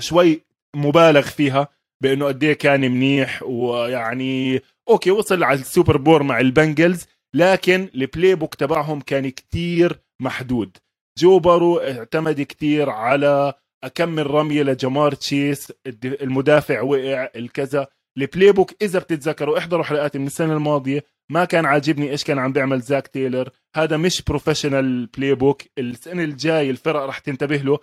شوي 0.00 0.44
مبالغ 0.76 1.22
فيها 1.22 1.68
بأنه 2.02 2.26
قد 2.26 2.44
إيه 2.44 2.52
كان 2.52 2.80
منيح 2.80 3.42
ويعني 3.42 4.62
okay 4.88 5.10
وصل 5.10 5.44
على 5.44 5.60
ال 5.60 5.66
Super 5.66 5.96
Bowl 5.96 6.22
مع 6.22 6.40
البنجلز 6.40 7.06
لكن 7.34 7.88
ال 7.94 8.34
playbook 8.34 8.54
تبعهم 8.54 9.00
كان 9.00 9.28
كتير 9.28 10.00
محدود. 10.22 10.76
جو 11.18 11.38
بارو 11.38 11.78
اعتمد 11.78 12.42
كتير 12.42 12.90
على 12.90 13.54
اكمل 13.84 14.30
رميه 14.30 14.62
لجمار 14.62 15.14
تشيس 15.14 15.72
المدافع 16.04 16.80
وقع 16.80 17.28
الكذا. 17.36 17.86
ال 18.18 18.52
playbook 18.52 18.74
إذا 18.82 18.98
بتتذكروا 18.98 19.58
احضروا 19.58 19.84
حلقاتي 19.84 20.18
من 20.18 20.26
السنة 20.26 20.52
الماضية 20.52 21.04
ما 21.30 21.44
كان 21.44 21.66
عاجبني 21.66 22.10
إيش 22.10 22.24
كان 22.24 22.38
عم 22.38 22.52
بيعمل 22.52 22.80
زاك 22.80 23.08
تايلر. 23.08 23.50
هذا 23.76 23.96
مش 23.96 24.22
professional 24.22 25.06
playbook 25.06 25.62
السنة 25.78 26.24
الجاي 26.24 26.70
الفرق 26.70 27.00
رح 27.00 27.18
تنتبه 27.18 27.56
له. 27.56 27.78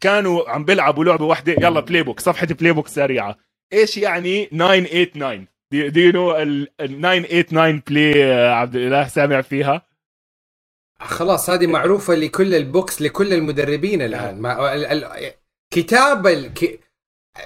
كانوا 0.00 0.50
عم 0.50 0.64
بيلعبوا 0.64 1.04
لعبة 1.04 1.24
واحدة. 1.24 1.52
يلا 1.52 1.80
بلاي 1.80 2.02
بوك 2.02 2.20
صفحة 2.20 2.46
بلاي 2.46 2.72
بوك 2.72 2.88
سريعة. 2.88 3.36
إيش 3.72 3.96
يعني 3.96 4.46
989 4.46 5.46
دي 5.70 6.00
يو 6.00 6.12
نو 6.12 6.36
ال 6.36 6.68
989 6.78 7.82
بلاي 7.86 8.32
عبد 8.50 8.76
الإله 8.76 9.08
سامع 9.08 9.40
فيها؟ 9.40 9.86
خلاص 11.00 11.50
هذه 11.50 11.66
معروفة 11.66 12.14
لكل 12.14 12.54
البوكس 12.54 13.02
لكل 13.02 13.32
المدربين 13.32 14.02
الآن. 14.02 14.40
ما 14.40 14.74
ال 14.74 14.84
ال 14.86 15.32
كتاب 15.74 16.26
ال 16.26 16.52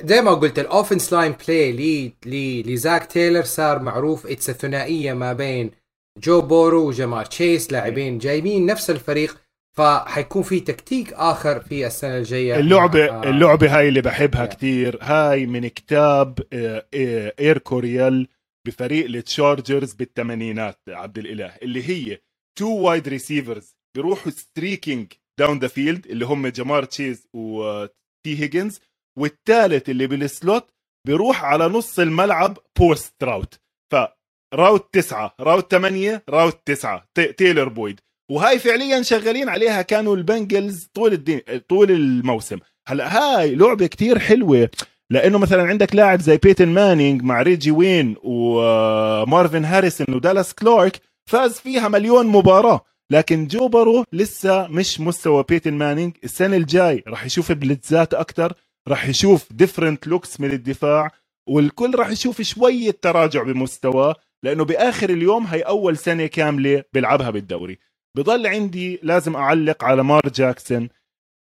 زي 0.05 0.23
ما 0.23 0.35
قلت 0.35 0.59
الاوفنس 0.59 1.13
لاين 1.13 1.33
بلاي 1.33 1.73
لي 1.73 2.13
لي 2.27 2.63
لزاك 2.63 3.07
تايلر 3.07 3.43
صار 3.43 3.83
معروف. 3.83 4.27
اتس 4.27 4.51
ثنائية 4.51 5.13
ما 5.13 5.33
بين 5.33 5.71
جو 6.19 6.41
بورو 6.41 6.89
وجمار 6.89 7.25
تشيس 7.25 7.73
لاعبين 7.73 8.19
جايبين 8.19 8.67
نفس 8.67 8.91
الفريق. 8.91 9.37
فحيكون 9.79 10.43
في 10.43 10.61
تكتيك 10.61 11.13
آخر 11.13 11.61
في 11.61 11.87
السنة 11.87 12.17
الجاية. 12.17 12.59
اللعبه 12.59 13.11
آه 13.11 13.31
اللعبة 13.31 13.79
هاي 13.79 13.89
اللي 13.89 14.01
بحبها 14.01 14.47
yeah. 14.47 14.49
كتير. 14.49 14.99
هاي 15.03 15.47
من 15.47 15.69
كتاب 15.69 16.39
آه، 16.53 16.87
آه، 16.95 17.35
Air 17.41 17.59
Coryell 17.59 18.29
بفريق 18.67 19.07
التشارجرز 19.07 19.93
بالثمانينات 19.95 20.81
عبد 20.89 21.19
الإله 21.19 21.57
اللي 21.63 21.89
هي 21.89 22.19
two 22.59 22.81
wide 22.81 23.09
receivers 23.09 23.77
بيروحوا 23.97 24.33
streaking 24.33 25.13
down 25.39 25.59
the 25.59 25.69
field 25.69 26.07
اللي 26.07 26.27
هم 26.27 26.47
جمار 26.47 26.85
تشيس 26.85 27.27
وتي 27.35 27.93
هيجنز 28.27 28.81
والثالث 29.19 29.91
اللي 29.91 30.07
بال 30.07 30.28
slot 30.28 30.71
بيروح 31.07 31.45
على 31.45 31.69
نص 31.69 31.99
الملعب 31.99 32.59
post 32.79 33.25
route 33.25 33.61
ف 33.93 34.10
route 34.10 34.95
تسعة 34.95 35.35
route 35.41 35.71
ثمانية 35.71 36.25
route 36.29 36.61
تسعة 36.67 37.09
تايلر 37.37 37.69
بويد 37.69 38.01
وهاي 38.31 38.59
فعليا 38.59 39.03
شغالين 39.03 39.49
عليها 39.49 39.83
كانوا 39.83 40.17
البنجلز 40.17 40.91
طول 40.95 41.13
الدين 41.13 41.41
طول 41.69 41.91
الموسم. 41.91 42.59
هلأ 42.89 43.19
هاي 43.19 43.55
لعبة 43.55 43.87
كتير 43.87 44.19
حلوة 44.19 44.71
لأنه 45.11 45.39
مثلا 45.39 45.63
عندك 45.63 45.95
لاعب 45.95 46.21
زي 46.21 46.37
بيتن 46.37 46.69
مانينج 46.69 47.23
مع 47.23 47.43
ريجي 47.43 47.71
وين 47.71 48.17
ومارفن 48.23 49.65
هاريسون 49.65 50.07
ودالاس 50.15 50.55
كلارك 50.55 51.01
فاز 51.31 51.53
فيها 51.53 51.89
مليون 51.89 52.27
مباراة. 52.27 52.85
لكن 53.11 53.47
جو 53.47 53.69
بارو 53.69 54.05
لسه 54.13 54.67
مش 54.67 55.01
مستوى 55.01 55.45
بيتن 55.49 55.75
مانينج 55.75 56.13
السنة 56.25 56.57
الجاي 56.57 57.05
راح 57.09 57.27
يشوف 57.27 57.53
blitzات 57.53 58.15
أكثر 58.15 58.53
راح 58.89 59.09
يشوف 59.09 59.53
different 59.53 60.07
looks 60.07 60.41
من 60.41 60.51
الدفاع 60.51 61.11
والكل 61.49 61.95
راح 61.95 62.11
يشوف 62.11 62.43
شوية 62.43 62.91
تراجع 63.03 63.43
بمستواه 63.43 64.15
لأنه 64.43 64.65
بآخر 64.65 65.11
اليوم 65.11 65.47
هي 65.47 65.61
أول 65.61 65.97
سنة 65.97 66.27
كاملة 66.27 66.85
بيلعبها 66.93 67.31
بالدوري. 67.31 67.79
بضل 68.19 68.47
عندي 68.47 69.01
لازم 69.03 69.37
أعلق 69.37 69.85
على 69.85 70.03
لامار 70.03 70.21
جاكسون 70.35 70.89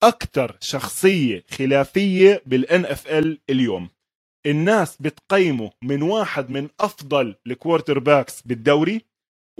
أكثر 0.02 0.56
شخصية 0.60 1.44
خلافية 1.50 2.42
بال 2.46 2.84
NFL 2.84 3.38
اليوم. 3.50 3.88
الناس 4.46 4.96
بتقيمه 5.00 5.70
من 5.82 6.02
واحد 6.02 6.50
من 6.50 6.68
أفضل 6.80 7.34
ال 7.46 7.98
quarterbacks 7.98 8.42
بالدوري 8.42 9.04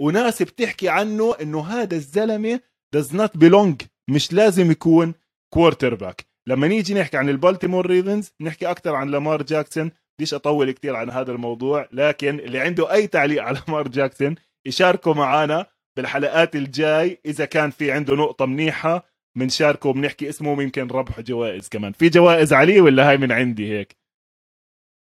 وناس 0.01 0.41
بتحكي 0.41 0.89
عنه 0.89 1.35
إنه 1.41 1.61
هذا 1.65 1.95
الزلمة 1.95 2.59
does 2.95 3.09
not 3.09 3.39
belong 3.39 3.85
مش 4.09 4.33
لازم 4.33 4.71
يكون 4.71 5.13
quarterback 5.53 6.25
لما 6.47 6.67
نيجي 6.67 6.93
نحكي 6.93 7.17
عن 7.17 7.29
البالتيمور 7.29 7.85
ريفنز 7.85 8.31
نحكي 8.41 8.71
أكثر 8.71 8.95
عن 8.95 9.09
لامار 9.09 9.43
جاكسون 9.43 9.91
بديش 10.19 10.33
أطول 10.33 10.71
كثير 10.71 10.95
عن 10.95 11.09
هذا 11.09 11.31
الموضوع 11.31 11.87
لكن 11.91 12.39
اللي 12.39 12.59
عنده 12.59 12.93
أي 12.93 13.07
تعليق 13.07 13.43
على 13.43 13.59
لامار 13.67 13.87
جاكسون 13.87 14.35
يشاركوا 14.65 15.13
معنا 15.13 15.65
بالحلقات 15.99 16.55
الجاي 16.55 17.19
إذا 17.25 17.45
كان 17.45 17.69
في 17.69 17.91
عنده 17.91 18.15
نقطة 18.15 18.45
منيحة 18.45 19.05
بنشاركه 19.37 19.89
وبنحكي 19.89 20.29
اسمه 20.29 20.53
ويمكن 20.53 20.87
ربح 20.87 21.19
جوائز 21.19 21.69
كمان. 21.69 21.91
في 21.91 22.09
جوائز 22.09 22.53
عليه 22.53 22.81
ولا 22.81 23.09
هاي 23.09 23.17
من 23.17 23.31
عندي 23.31 23.71
هيك؟ 23.71 23.97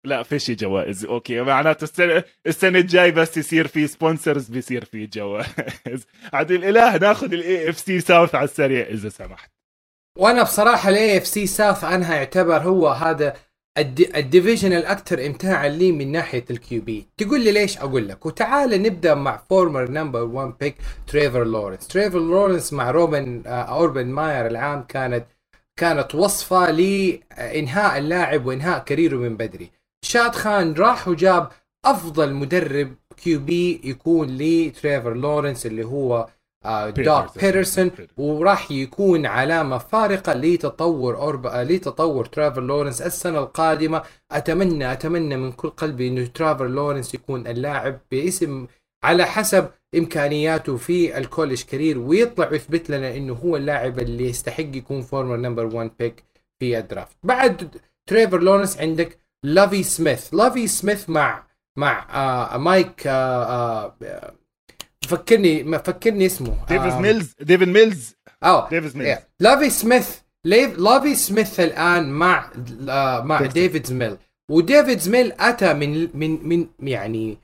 لا 0.06 0.22
فيش 0.22 0.50
جوائز. 0.50 1.04
أوكي 1.04 1.40
معناته 1.40 1.84
السنة 1.84 2.24
السنة 2.46 2.78
الجاي 2.78 3.10
بس 3.10 3.36
يصير 3.36 3.66
في 3.66 3.86
sponsors 3.86 4.48
بيصير 4.48 4.84
في 4.84 5.06
جوائز. 5.06 6.06
عاد 6.32 6.50
الإله 6.50 6.96
ناخذ 6.96 7.32
ال 7.32 7.70
AFC 7.70 7.78
South 7.78 8.34
على 8.34 8.44
السريع 8.44 8.86
إذا 8.86 9.08
سمحت. 9.08 9.50
وأنا 10.18 10.42
بصراحة 10.42 10.88
ال 10.88 11.18
AFC 11.18 11.26
South 11.26 11.84
عنها 11.84 12.14
يعتبر 12.14 12.58
هو 12.58 12.88
هذا 12.88 13.36
ال 13.78 13.89
division 13.89 14.72
الاكثر 14.72 15.26
امتاعا 15.26 15.68
لي 15.68 15.92
من 15.92 16.12
ناحية 16.12 16.44
ال 16.50 16.82
QB 16.82 17.06
تقول 17.16 17.40
لي 17.44 17.52
ليش 17.52 17.78
أقول 17.78 18.08
لك؟ 18.08 18.26
وتعال 18.26 18.82
نبدأ 18.82 19.14
مع 19.14 19.42
former 19.50 19.90
number 19.90 20.22
1 20.22 20.54
pick 20.60 20.76
تريفر 21.06 21.44
لورنس 21.44 21.88
تريفر 21.88 22.18
لورنس 22.18 22.72
مع 22.72 22.90
روبن 22.90 23.42
آه 23.46 23.50
أوربن 23.50 24.06
ماير 24.06 24.46
العام 24.46 24.82
كانت 24.82 25.24
كانت 25.76 26.14
وصفة 26.14 26.70
لإنهاء 26.70 27.98
اللاعب 27.98 28.46
وإنهاء 28.46 28.78
career 28.84 29.12
ه 29.12 29.16
من 29.16 29.36
بدري. 29.36 29.70
شاد 30.04 30.34
خان 30.34 30.72
راح 30.72 31.08
وجاب 31.08 31.48
أفضل 31.84 32.32
مدرب 32.34 32.94
QB 33.16 33.80
يكون 33.84 34.28
لتريفر 34.38 35.14
لورنس 35.14 35.66
اللي 35.66 35.84
هو 35.84 36.28
دوك 36.66 37.34
بيترسون 37.34 37.90
وراح 38.16 38.70
يكون 38.70 39.26
علامه 39.26 39.78
فارقه 39.78 40.32
لتطور 40.32 41.16
أورب... 41.16 41.46
لتطور 41.46 42.24
تريفر 42.24 42.60
لورنس 42.60 43.02
السنة 43.02 43.38
القادمة. 43.38 44.02
أتمنى 44.32 44.92
أتمنى 44.92 45.36
من 45.36 45.52
كل 45.52 45.68
قلبي 45.70 46.08
انه 46.08 46.26
تريفر 46.26 46.66
لورنس 46.66 47.14
يكون 47.14 47.46
اللاعب 47.46 48.00
باسم 48.10 48.66
على 49.04 49.24
حسب 49.24 49.68
إمكانياته 49.96 50.76
في 50.76 51.18
ال 51.18 51.24
college 51.24 51.62
career 51.62 51.98
ويطلع 51.98 52.48
ويثبت 52.50 52.90
لنا 52.90 53.16
إنه 53.16 53.32
هو 53.32 53.56
اللاعب 53.56 53.98
اللي 53.98 54.28
يستحق 54.28 54.76
يكون 54.76 55.02
former 55.02 55.36
number 55.36 55.66
1 55.76 55.90
pick 55.98 56.24
في 56.60 56.78
ال 56.78 56.84
draft. 56.84 57.16
بعد 57.22 57.80
تريفر 58.06 58.40
لورنس 58.42 58.78
عندك 58.78 59.18
لوفي 59.44 59.82
سميث 59.82 60.34
لوفي 60.34 60.66
سميث 60.66 61.10
مع 61.10 61.44
مع 61.78 62.06
آه 62.10 62.56
مايك 62.58 63.06
آه 63.06 63.44
آه 63.44 64.34
فكرني 65.16 65.62
ما 65.62 65.78
فكرني 65.78 66.26
اسمه. 66.26 66.56
ديفيد 66.68 66.92
ميلز 66.92 67.34
ديفيد 67.40 67.68
ميلز 67.68 68.14
آه 68.42 68.68
ديفيد 68.68 68.96
ميلز 68.96 69.18
لوفي 69.40 69.70
سميث 69.70 70.08
لوفي 70.44 71.14
سميث 71.14 71.60
الآن 71.60 72.10
مع 72.10 72.50
آه 72.88 73.20
مع 73.20 73.40
ديفيد 73.46 73.92
ميل 73.92 74.16
وديفيد 74.50 75.08
ميل 75.08 75.32
أتى 75.40 75.74
من 75.74 76.08
من 76.14 76.48
من 76.48 76.66
يعني 76.88 77.38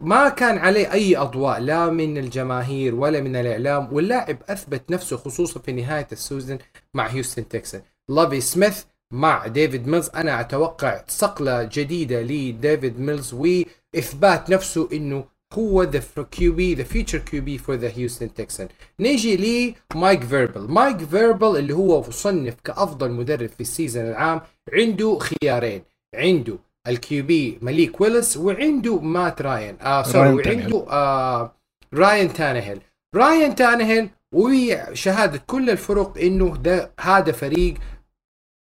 ما 0.00 0.28
كان 0.28 0.58
عليه 0.58 0.92
أي 0.92 1.16
أضواء 1.16 1.60
لا 1.60 1.90
من 1.90 2.18
الجماهير 2.18 2.94
ولا 2.94 3.20
من 3.20 3.36
الإعلام 3.36 3.92
واللاعب 3.92 4.38
أثبت 4.48 4.90
نفسه 4.90 5.16
خصوصا 5.16 5.60
في 5.60 5.72
نهاية 5.72 6.08
ال 6.12 6.19
season 6.19 6.58
مع 6.94 7.06
هيوستن 7.06 7.48
تكسنز 7.48 7.82
لوفي 8.08 8.40
سميث 8.40 8.82
مع 9.12 9.46
ديفيد 9.46 9.88
ميلز 9.88 10.10
أنا 10.14 10.40
أتوقع 10.40 11.04
صقلة 11.08 11.62
جديدة 11.62 12.22
لديفيد 12.22 13.00
ميلز 13.00 13.34
وإثبات 13.34 14.50
نفسه 14.50 14.88
إنه 14.92 15.24
هو 15.52 15.82
the 15.82 16.02
QB 16.30 16.74
the 16.74 16.84
future 16.84 17.18
QB 17.18 17.58
for 17.58 17.74
the 17.74 17.92
Houston 17.96 18.34
Texans 18.34 18.68
نيجي 19.00 19.36
لي 19.36 19.74
مايك 19.94 20.24
فريبل. 20.24 20.60
مايك 20.60 21.04
فريبل 21.04 21.56
اللي 21.56 21.74
هو 21.74 22.00
مصنف 22.00 22.54
كأفضل 22.64 23.10
مدرب 23.10 23.48
في 23.48 23.60
ال 23.60 23.66
season 23.66 24.04
العام 24.04 24.40
عنده 24.72 25.18
خيارين. 25.18 25.82
عنده 26.14 26.58
ال 26.88 27.24
QB 27.24 27.58
مليك 27.62 28.00
ويلس 28.00 28.36
وعنده 28.36 29.00
مات 29.00 29.42
راين. 29.42 29.76
آه 29.80 30.02
sorry 30.02 30.32
وعنده 30.32 30.86
آه 30.90 31.52
راين 31.94 32.32
تانهيل 32.32 32.80
راين 33.14 33.54
تانهيل 33.54 34.08
وشهادة 34.34 35.42
كل 35.46 35.70
الفرق 35.70 36.18
إنه 36.18 36.56
ده 36.56 36.92
هذا 37.00 37.32
فريق 37.32 37.74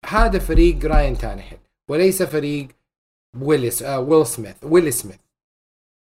هذا 0.06 0.38
فريق 0.38 0.84
راين 0.84 1.18
تانهيل 1.18 1.58
وليس 1.90 2.22
فريق 2.22 2.68
ويلس 3.40 3.82
آه 3.82 4.00
ويل 4.00 4.26
سميث 4.26 4.54
ويل 4.62 4.92
سميث. 4.92 5.16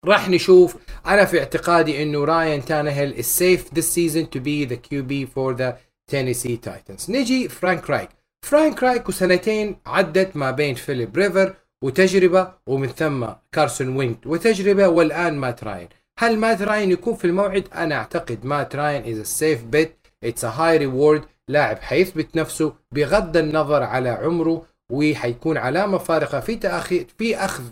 راح 0.06 0.30
نشوف. 0.30 0.76
أنا 1.06 1.26
في 1.26 1.40
اعتقادي 1.40 2.04
إنه 2.04 2.26
راين 2.26 2.66
تانهيل 2.66 3.20
السيف 3.20 3.74
ذس 3.74 3.94
سيزون 3.94 4.30
تو 4.30 4.40
بي 4.40 4.66
ذا 4.66 4.76
كيو 4.76 5.04
بي 5.04 5.26
فور 5.26 5.56
ذا 5.56 5.78
تينيسي 6.08 6.58
تايتنز 6.58 7.12
نجي 7.12 7.50
فرانك 7.50 7.90
رايك. 7.90 8.10
فرانك 8.46 8.84
رايك 8.84 9.10
وسنتين 9.10 9.78
عدت 9.86 10.36
ما 10.36 10.52
بين 10.52 10.76
فيليب 10.76 11.18
ريفر 11.18 11.54
وتجربة 11.84 12.54
ومن 12.68 12.88
ثم 12.88 13.28
كارسون 13.52 13.98
وينت 13.98 14.28
وتجربة 14.28 14.88
والآن 14.88 15.38
مات 15.38 15.64
راين. 15.64 15.88
هل 16.20 16.38
مات 16.40 16.62
راين 16.62 16.92
يكون 16.92 17.16
في 17.16 17.26
الموعد؟ 17.26 17.68
أنا 17.76 17.96
أعتقد 17.96 18.46
مات 18.46 18.76
راين 18.76 19.04
is 19.04 19.28
a 19.28 19.30
safe 19.30 19.76
bet. 19.76 19.90
It's 20.26 20.44
a 20.44 20.52
high 20.52 20.78
reward. 20.80 21.22
لاعب 21.50 21.80
حيثبت 21.80 22.36
نفسه 22.36 22.74
بغض 22.92 23.38
النظر 23.38 23.84
على 23.84 24.10
عمره 24.10 24.66
وحيكون 24.92 25.58
علامة 25.58 25.98
فارقة 25.98 26.40
في 26.40 26.56
تأخير 26.56 27.08
في 27.18 27.36
أخذ 27.36 27.64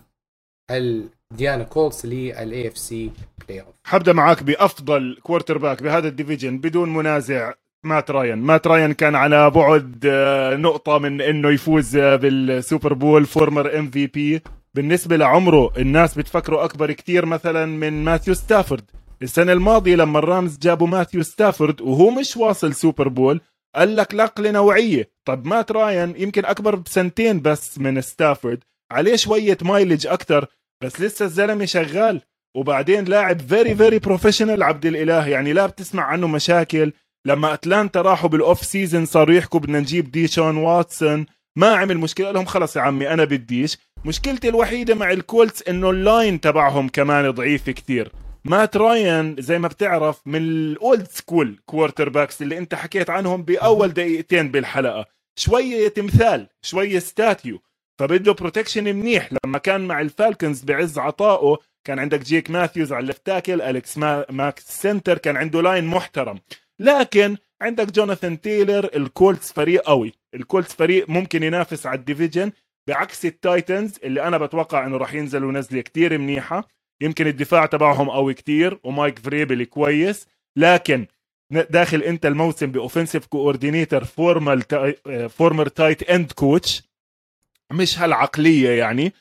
إنديانا 1.35 1.63
كولتس 1.63 2.05
لل 2.05 2.67
AFC 2.67 3.11
playoff 3.47 3.75
حبدأ 3.83 4.13
معاك 4.13 4.43
بأفضل 4.43 5.17
quarterback 5.23 5.83
بهذا 5.83 6.07
ال 6.07 6.13
division 6.13 6.57
بدون 6.57 6.93
منازع. 6.93 7.53
مات 7.83 8.11
راين. 8.11 8.37
مات 8.37 8.67
راين 8.67 8.93
كان 8.93 9.15
على 9.15 9.49
بعد 9.49 10.07
نقطة 10.59 10.97
من 10.97 11.21
إنه 11.21 11.49
يفوز 11.49 11.97
بال 11.97 12.25
Super 12.25 12.93
Bowl 12.93 13.25
former 13.25 13.79
MVP 13.79 14.41
بالنسبة 14.73 15.17
لعمره 15.17 15.71
الناس 15.77 16.17
بتفكره 16.17 16.63
أكبر 16.63 16.91
كتير 16.91 17.25
مثلا 17.25 17.65
من 17.65 18.03
ماثيو 18.03 18.33
ستافورد. 18.33 18.83
السنة 19.21 19.53
الماضية 19.53 19.95
لما 19.95 20.19
الرامز 20.19 20.57
جابوا 20.57 20.87
ماثيو 20.87 21.23
ستافورد 21.23 21.81
وهو 21.81 22.09
مش 22.09 22.37
واصل 22.37 22.73
Super 22.73 23.07
Bowl 23.07 23.41
قال 23.75 23.95
لك 23.95 24.15
نقله 24.15 24.51
نوعية. 24.51 25.09
طب 25.25 25.45
مات 25.45 25.71
راين 25.71 26.13
يمكن 26.17 26.45
أكبر 26.45 26.75
بسنتين 26.75 27.41
بس 27.41 27.79
من 27.79 28.01
ستافورد. 28.01 28.63
عليه 28.91 29.15
شوية 29.15 29.57
mileage 29.61 30.07
أكثر 30.07 30.45
بس 30.83 31.01
لسه 31.01 31.25
الزلمة 31.25 31.65
شغال. 31.65 32.21
وبعدين 32.57 33.05
لاعب 33.05 33.41
very 33.41 33.75
very 33.75 33.99
professional 33.99 34.63
عبد 34.63 34.85
الإله. 34.85 35.27
يعني 35.27 35.53
لا 35.53 35.65
بتسمع 35.65 36.03
عنه 36.03 36.27
مشاكل. 36.27 36.91
لما 37.25 37.53
أتلانتا 37.53 38.01
راحوا 38.01 38.29
بال 38.29 38.44
off 38.44 38.65
season 38.65 39.05
صاروا 39.05 39.35
يحكوا 39.35 39.59
بدنا 39.59 39.79
نجيب 39.79 40.11
ديشان 40.11 40.57
واتسون. 40.57 41.25
ما 41.55 41.75
عمل 41.75 41.97
مشكلة. 41.97 42.31
لهم 42.31 42.45
خلص 42.45 42.75
يا 42.75 42.81
عمي 42.81 43.09
أنا 43.13 43.23
بديش. 43.23 43.77
مشكلتي 44.05 44.49
الوحيدة 44.49 44.95
مع 44.95 45.11
الكولتس 45.11 45.63
إنه 45.67 45.89
ال 45.89 46.00
line 46.00 46.41
تبعهم 46.41 46.89
كمان 46.89 47.31
ضعيف 47.31 47.69
كتير. 47.69 48.11
مات 48.45 48.77
راين 48.77 49.35
زي 49.39 49.59
ما 49.59 49.67
بتعرف 49.67 50.21
من 50.25 50.41
ال 50.41 51.07
old 51.07 51.59
school 51.65 52.09
quarterbacks 52.09 52.41
اللي 52.41 52.57
أنت 52.57 52.75
حكيت 52.75 53.09
عنهم 53.09 53.43
بأول 53.43 53.93
دقيقتين 53.93 54.51
بالحلقة. 54.51 55.05
شوية 55.39 55.87
تمثال 55.87 56.47
شوية 56.61 56.99
statue. 56.99 57.61
فبده 57.99 58.33
protection 58.33 58.83
منيح. 58.95 59.29
لما 59.45 59.57
كان 59.57 59.87
مع 59.87 60.01
الفالكنز 60.01 60.63
بعز 60.63 60.99
عطائه 60.99 61.57
كان 61.87 61.99
عندك 61.99 62.19
جيك 62.19 62.51
ماثيوز 62.51 62.93
على 62.93 63.01
ال 63.01 63.06
left 63.06 63.25
tackle 63.25 63.61
أليكس 63.61 63.97
ماك 64.29 64.81
center 64.81 65.17
كان 65.17 65.37
عنده 65.37 65.61
line 65.61 65.85
محترم. 65.85 66.39
لكن 66.79 67.37
عندك 67.61 67.91
جوناثان 67.91 68.41
تايلر 68.41 68.89
الكولتس 68.95 69.51
فريق 69.51 69.81
قوي. 69.81 70.13
الكولتس 70.33 70.73
فريق 70.73 71.09
ممكن 71.09 71.43
ينافس 71.43 71.85
على 71.85 71.99
ال 71.99 72.05
division. 72.05 72.51
بعكس 72.87 73.25
التايتنز 73.25 73.99
اللي 74.03 74.23
أنا 74.23 74.37
بتوقع 74.37 74.85
إنه 74.85 74.97
راح 74.97 75.13
ينزلوا 75.13 75.51
نزلة 75.51 75.81
كتير 75.81 76.17
منيحة. 76.17 76.67
يمكن 77.01 77.27
الدفاع 77.27 77.65
تبعهم 77.65 78.09
قوي 78.09 78.33
كتير 78.33 78.79
ومايك 78.83 79.19
فريبل 79.19 79.63
كويس. 79.63 80.27
لكن 80.57 81.05
داخل 81.51 82.01
إنت 82.01 82.25
الموسم 82.25 82.71
ب 82.71 82.77
offensive 82.77 83.25
coordinator 83.25 84.03
former 84.03 84.63
former 85.29 85.67
tight 85.67 86.09
end 86.09 86.31
coach 86.31 86.83
مش 87.73 87.99
هالعقلية 87.99 88.69
يعني 88.69 89.13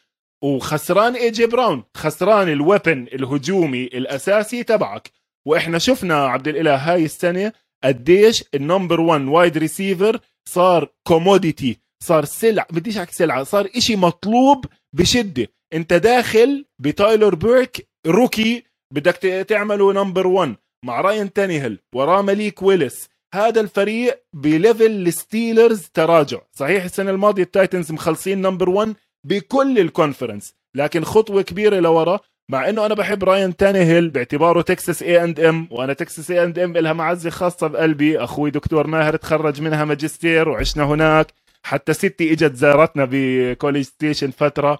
وخسران 0.43 1.15
اي 1.15 1.31
جي 1.31 1.47
براون 1.47 1.85
خسران 1.97 2.49
ال 2.49 2.57
weapon 2.57 3.07
الهجومي 3.13 3.85
الأساسي 3.85 4.63
تبعك. 4.63 5.11
وإحنا 5.47 5.79
شفنا 5.79 6.27
عبد 6.27 6.49
الإله 6.49 6.75
هاي 6.77 7.05
السنة 7.05 7.53
قديش 7.85 8.45
ال 8.55 8.61
number 8.61 9.01
1 9.01 9.23
wide 9.29 9.59
receiver 9.59 10.21
صار 10.49 10.89
commodity 11.07 11.79
صار 12.03 12.25
سلع 12.25 12.67
بديش 12.71 12.99
أحكي 12.99 13.15
سلعة 13.15 13.43
صار 13.43 13.69
إشي 13.77 13.97
مطلوب 13.97 14.67
بشدة. 14.93 15.49
أنت 15.75 15.93
داخل 15.93 16.65
بتريلون 16.79 17.35
بيركس 17.35 17.89
rookie 18.07 18.65
بدك 18.95 19.47
تعمله 19.49 19.93
number 19.93 20.27
1 20.27 20.55
مع 20.85 21.01
راين 21.01 21.33
تانيهل 21.33 21.79
وراه 21.95 22.23
مليك 22.23 22.63
ويلس. 22.63 23.09
هذا 23.35 23.61
الفريق 23.61 24.23
ب 24.33 24.42
level 24.42 24.87
الستيلرز 24.87 25.89
تراجع. 25.95 26.39
صحيح 26.53 26.85
السنة 26.85 27.11
الماضية 27.11 27.43
التايتنز 27.43 27.93
مخلصين 27.93 28.43
number 28.43 28.71
1 28.71 28.95
بكل 29.27 29.79
ال 29.79 29.86
conference 29.86 30.55
لكن 30.77 31.05
خطوة 31.05 31.43
كبيرة 31.43 31.81
لورا 31.81 32.21
مع 32.51 32.69
إنه 32.69 32.87
أنا 32.87 32.95
بحب 32.95 33.25
راين 33.25 33.57
تانيهيل 33.57 34.11
باعتباره 34.11 34.63
تكساس 34.63 35.03
اي 35.03 35.25
اند 35.25 35.41
ام 35.41 35.69
وأنا 35.71 35.93
تكساس 35.93 36.31
اي 36.31 36.45
اند 36.45 36.59
ام 36.59 36.73
لها 36.77 36.93
معزة 36.93 37.31
خاصة 37.31 37.67
بقلبي. 37.67 38.19
أخوي 38.19 38.51
دكتور 38.51 38.87
ماهر 38.87 39.17
تخرج 39.17 39.61
منها 39.61 39.85
ماجستير 39.85 40.49
وعشنا 40.49 40.85
هناك. 40.85 41.33
حتى 41.63 41.93
ستي 41.93 42.33
إجت 42.33 42.55
زارتنا 42.55 43.09
بكوليج 43.11 43.85
ستيشن 43.85 44.31
فترة. 44.31 44.79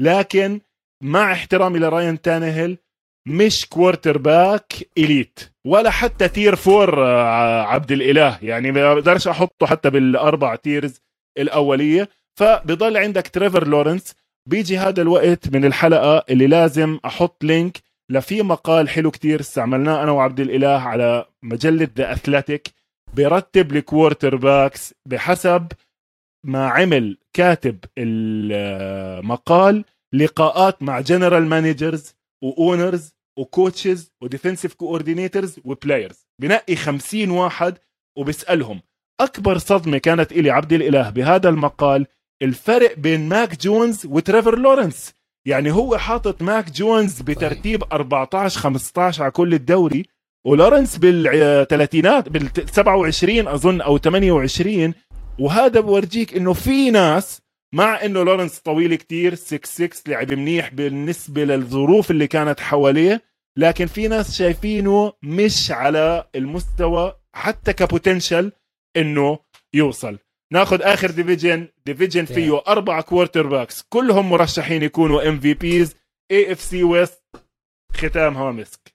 لكن 0.00 0.60
مع 1.02 1.32
احترامي 1.32 1.78
لراين 1.78 2.20
تانيهيل 2.20 2.78
مش 3.28 3.66
quarterback 3.66 4.72
elite 4.98 5.53
ولا 5.66 5.90
حتى 5.90 6.28
tier 6.28 6.56
four 6.56 7.04
آه، 7.06 7.62
عبد 7.62 7.92
الإله. 7.92 8.38
يعني 8.42 8.72
ما 8.72 8.94
بقدرش 8.94 9.28
أحطه 9.28 9.66
حتى 9.66 9.90
بالأربع 9.90 10.54
tiers 10.54 11.00
الأولية. 11.38 12.08
فبضل 12.38 12.96
عندك 12.96 13.28
تريفر 13.28 13.66
لورنس. 13.68 14.14
بيجي 14.48 14.78
هذا 14.78 15.02
الوقت 15.02 15.48
من 15.48 15.64
الحلقة 15.64 16.24
اللي 16.30 16.46
لازم 16.46 16.98
أحط 17.04 17.44
link 17.44 17.78
لفي 18.10 18.42
مقال 18.42 18.88
حلو 18.88 19.10
كتير 19.10 19.40
استعملناه 19.40 20.02
أنا 20.02 20.12
وعبد 20.12 20.40
الإله 20.40 20.78
على 20.78 21.26
مجلة 21.42 21.88
The 21.96 22.12
Athletic 22.12 22.68
بيرتب 23.14 23.76
ال 23.76 24.36
quarterbacks 24.36 24.94
بحسب 25.08 25.68
ما 26.46 26.68
عمل 26.68 27.18
كاتب 27.32 27.78
المقال. 27.98 29.84
لقاءات 30.14 30.82
مع 30.82 31.00
جنرال 31.00 31.46
مانجرز 31.46 32.14
واونرز 32.42 33.14
وكوتشز 33.38 34.12
وديفنسيف 34.22 34.74
كوردينيتورز 34.74 35.60
وبلايرز 35.64 36.26
بنقي 36.40 36.76
50 36.76 37.30
واحد 37.30 37.78
وبسألهم 38.18 38.80
أكبر 39.20 39.58
صدمة 39.58 39.98
كانت 39.98 40.32
إلي 40.32 40.50
عبد 40.50 40.72
الإله 40.72 41.10
بهذا 41.10 41.48
المقال 41.48 42.06
الفرق 42.42 42.98
بين 42.98 43.28
ماك 43.28 43.60
جونز 43.60 44.06
وتريفر 44.06 44.58
لورنس. 44.58 45.14
يعني 45.46 45.72
هو 45.72 45.96
حاطط 45.98 46.42
ماك 46.42 46.70
جونز 46.70 47.20
بترتيب 47.22 47.84
14 47.92 48.60
15 48.60 49.22
على 49.22 49.32
كل 49.32 49.54
الدوري 49.54 50.06
ولورنس 50.46 50.96
بالثلاثينات 50.98 52.28
بال 52.28 52.50
27 52.70 53.48
أظن 53.48 53.80
أو 53.80 53.98
28 53.98 54.94
وهذا 55.40 55.80
بورجيك 55.80 56.36
إنه 56.36 56.52
في 56.52 56.90
ناس 56.90 57.40
مع 57.74 58.04
إنه 58.04 58.22
لورنس 58.22 58.58
طويل 58.58 58.94
كتير 58.94 59.34
6 59.34 59.66
6 59.66 60.10
لعب 60.10 60.32
منيح 60.32 60.74
بالنسبة 60.74 61.44
للظروف 61.44 62.10
اللي 62.10 62.26
كانت 62.26 62.60
حواليه 62.60 63.22
لكن 63.58 63.86
في 63.86 64.08
ناس 64.08 64.38
شايفينه 64.38 65.12
مش 65.22 65.70
على 65.70 66.28
المستوى 66.34 67.16
حتى 67.34 67.72
ك 67.72 67.80
potential 67.80 68.52
إنه 68.96 69.38
يوصل. 69.74 70.18
ناخذ 70.52 70.82
آخر 70.82 71.10
division 71.10 71.68
division 71.86 72.24
فيه 72.24 72.62
أربع 72.68 73.00
quarterbacks 73.00 73.82
كلهم 73.88 74.30
مرشحين 74.30 74.82
يكونوا 74.82 75.28
ام 75.28 75.40
في 75.40 75.54
بيز 75.54 75.94
اي 76.30 76.52
اف 76.52 76.60
سي 76.60 76.82
ويست 76.82 77.22
ختامها 77.92 78.52
مسك 78.52 78.94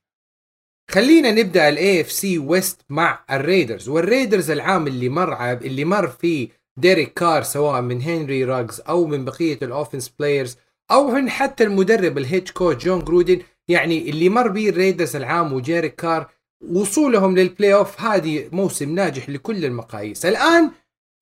خلينا 0.91 1.31
نبدأ 1.31 1.69
ال 1.69 2.01
AFC 2.01 2.11
West 2.11 2.81
مع 2.89 3.25
ال 3.31 3.39
Raiders 3.39 3.89
وال 3.89 4.03
Raiders 4.03 4.51
العام 4.51 4.87
اللي 4.87 5.09
مر 5.09 5.51
اللي 5.53 5.85
مر 5.85 6.07
فيه 6.07 6.58
ديريك 6.79 7.13
كار 7.13 7.43
سواء 7.43 7.81
من 7.81 8.01
هنري 8.01 8.43
راجز 8.43 8.81
أو 8.89 9.05
من 9.05 9.25
بقية 9.25 9.59
ال 9.61 9.67
offense 9.67 10.09
players 10.19 10.57
أو 10.91 11.11
من 11.11 11.29
حتى 11.29 11.63
المدرب 11.63 12.17
ال 12.17 12.24
head 12.24 12.49
coach 12.49 12.85
جون 12.85 13.03
جرودن 13.03 13.41
يعني 13.67 14.09
اللي 14.09 14.29
مر 14.29 14.47
به 14.47 14.69
ال 14.69 14.75
Raiders 14.75 15.15
العام 15.15 15.53
وديريك 15.53 15.95
كار 15.95 16.29
وصولهم 16.71 17.37
لل 17.37 17.73
playoff 17.73 18.01
هذه 18.01 18.49
موسم 18.51 18.95
ناجح 18.95 19.29
لكل 19.29 19.65
المقاييس. 19.65 20.25
الآن 20.25 20.71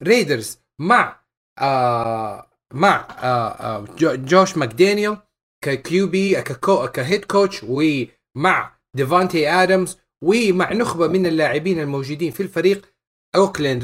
Raiders 0.04 0.60
مع 0.80 1.20
آه 1.60 2.48
مع 2.74 3.08
آه 3.24 3.50
آه 3.50 3.86
جوش 4.00 4.58
ماكدانيال 4.58 5.18
ك 5.64 6.08
QB 6.08 6.42
ك 6.94 7.00
head 7.00 7.26
coach 7.26 7.64
ومع 7.64 8.78
ديفانتي 8.94 9.50
آدمز 9.50 9.98
ومع 10.22 10.74
نخبة 10.74 11.08
من 11.08 11.26
اللاعبين 11.26 11.80
الموجودين 11.80 12.32
في 12.32 12.44
الفريق 12.44 12.97
اوكلاند 13.36 13.84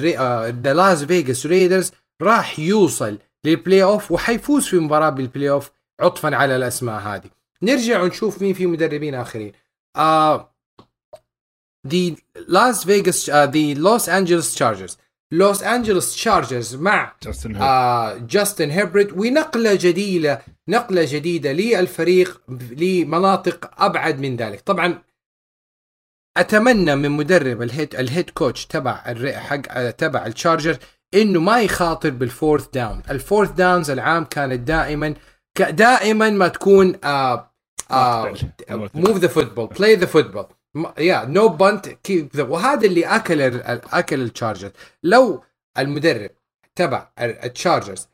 the 0.64 0.74
لاس 0.74 1.04
فيغاس 1.04 1.46
Raiders 1.46 1.91
راح 2.22 2.60
يوصل 2.60 3.18
لل 3.46 3.84
playoff 3.84 4.12
وحيفوز 4.12 4.68
في 4.68 4.80
مباراة 4.80 5.10
بال 5.10 5.50
playoff 5.50 5.72
عطفا 6.00 6.36
على 6.36 6.56
الأسماء 6.56 7.02
هذه. 7.02 7.30
نرجع 7.62 8.02
ونشوف 8.02 8.41
مين 8.41 8.54
في 8.54 8.66
مدربين 8.66 9.16
آخرين. 9.16 9.52
آه 9.96 10.54
the 11.86 12.18
لاس 12.48 12.86
فيغاس 12.86 13.30
the 13.30 13.74
لوس 13.74 14.10
انجلوس 14.10 14.54
Chargers 14.54 14.98
لوس 15.32 15.64
انجلوس 15.64 16.16
Chargers 16.16 16.76
مع 16.76 17.16
جاستن 17.24 17.56
آه 17.56 18.18
جاستن 18.18 18.70
هيربرت 18.70 19.12
ونقلة 19.12 19.76
جديدة 19.76 20.41
نقلة 20.68 21.06
جديدة 21.10 21.52
للفريق 21.52 22.41
لمناطق 22.72 23.72
أبعد 23.84 24.20
من 24.20 24.36
ذلك. 24.36 24.62
طبعا 24.62 25.02
أتمنى 26.38 26.96
من 26.96 27.12
مدرب 27.12 27.62
ال 27.62 27.68
head 27.68 27.96
ال 27.96 28.02
head 28.02 28.30
coach 28.30 28.66
تبع 28.66 28.94
حق 29.34 29.90
تبع 29.90 30.26
ال 30.26 30.32
Charger 30.32 30.78
إنه 31.14 31.40
ما 31.40 31.62
يخاطر 31.62 32.10
بال 32.10 32.24
fourth 32.24 32.68
down 32.74 33.02
ال 33.10 33.16
fourth 33.16 33.52
downs 33.52 33.91
العام 33.92 34.24
كانت 34.26 34.60
دائما 34.60 35.14
دائما 35.60 36.30
ما 36.30 36.48
تكون 36.48 36.88
move 38.94 39.18
the 39.18 39.28
football 39.28 39.68
play 39.68 39.96
the 39.96 40.06
football 40.06 40.46
yeah 40.98 41.26
no 41.26 41.48
punt 41.48 41.89
keep 41.89 42.30
وهذا 42.50 42.86
اللي 42.86 43.06
أكل 43.06 43.42
أكل 43.94 44.22
ال 44.22 44.27
Chargers 44.27 44.72
لو 45.04 45.44
المدرب 45.78 46.30
تبع 46.76 47.12
ال 47.20 47.29
Chargers 47.29 48.07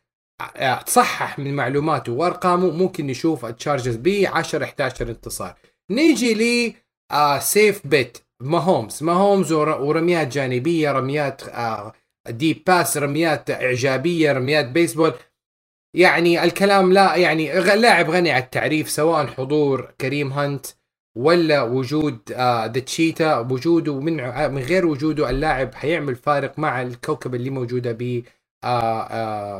تصحح 0.85 1.39
من 1.39 1.55
معلوماته 1.55 2.11
وأرقامه 2.11 2.71
ممكن 2.71 3.07
نشوف 3.07 3.45
ال 3.45 3.51
Chargers 3.51 3.95
ب 3.95 4.25
10 4.33 4.63
11 4.63 5.09
انتصار. 5.09 5.55
نيجي 5.89 6.33
ل 6.33 6.73
آه 7.11 7.39
Chief 7.39 7.87
باتريك 7.87 8.17
ماهومز 8.41 9.03
ماهومز 9.03 9.51
ورميات 9.51 10.27
جانبية 10.27 10.91
رميات 10.91 11.41
آه 11.49 11.93
deep 12.29 12.63
pass 12.67 12.97
رميات 12.97 13.51
إعجابية 13.51 14.31
رميات 14.31 14.65
بيسبول 14.65 15.13
يعني 15.95 16.43
الكلام 16.43 16.93
لا 16.93 17.15
يعني 17.15 17.59
لاعب 17.59 18.09
غني 18.09 18.31
عن 18.31 18.41
التعريف 18.41 18.89
سواء 18.89 19.27
حضور 19.27 19.93
كريم 20.01 20.31
هانت 20.33 20.65
ولا 21.17 21.61
وجود 21.61 22.19
the 22.31 22.73
uh, 22.73 22.83
Cheetah 22.83 23.37
وجوده 23.39 23.99
من 23.99 24.13
من 24.53 24.61
غير 24.61 24.85
وجوده 24.85 25.29
اللاعب 25.29 25.75
حيعمل 25.75 26.15
فارق 26.15 26.59
مع 26.59 26.81
الكوكبة 26.81 27.35
اللي 27.35 27.49
موجودة 27.49 27.91
ب 27.99 28.23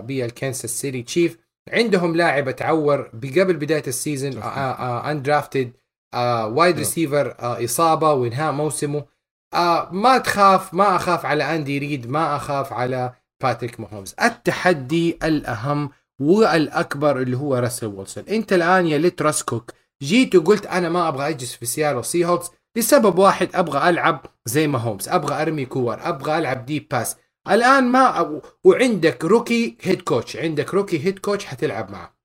بال 0.07 0.26
Kansas 0.26 0.81
City 0.81 1.03
Chief. 1.03 1.37
عندهم 1.69 2.15
لاعب 2.15 2.51
تعور 2.55 3.01
قبل 3.37 3.53
بداية 3.53 3.83
ال 3.87 3.94
season 3.94 4.37
undrafted 5.11 5.71
wide 6.15 6.77
receiver 6.77 7.35
إصابة 7.39 8.13
وإنهاء 8.13 8.51
موسمه. 8.51 9.05
uh, 9.55 9.91
ما 9.91 10.17
تخاف 10.17 10.73
ما 10.73 10.95
أخاف 10.95 11.25
على 11.25 11.55
اندي 11.55 11.77
ريد 11.77 12.09
ما 12.09 12.35
أخاف 12.35 12.73
على 12.73 13.13
باتريك 13.43 13.79
ماهومز 13.79 14.15
التحدي 14.23 15.19
الأهم 15.23 15.89
والأكبر 16.21 17.21
اللي 17.21 17.37
هو 17.37 17.55
راسل 17.55 17.87
ويلسون 17.87 18.23
أنت 18.29 18.53
الآن 18.53 18.87
يا 18.87 18.97
ليت 18.97 19.21
راسكوك 19.21 19.71
جيت 20.03 20.35
وقلت 20.35 20.65
أنا 20.65 20.89
ما 20.89 21.07
أبغى 21.07 21.29
أجلس 21.29 21.53
في 21.55 21.65
سياتل 21.65 22.01
Seahawks 22.01 22.49
لسبب 22.77 23.17
واحد 23.17 23.49
أبغى 23.55 23.89
ألعب 23.89 24.25
زي 24.45 24.67
ماهومز 24.67 25.09
أبغى 25.09 25.41
أرمي 25.41 25.65
كورة 25.65 25.97
أبغى 26.01 26.37
ألعب 26.37 26.65
deep 26.65 26.87
pass 26.91 27.15
الآن 27.49 27.83
ما. 27.83 28.41
وعندك 28.63 29.25
rookie 29.25 29.77
head 29.81 30.01
coach 30.01 30.37
عندك 30.37 30.73
rookie 30.73 31.05
head 31.05 31.19
coach 31.19 31.45
حتلعب 31.45 31.91
معه. 31.91 32.15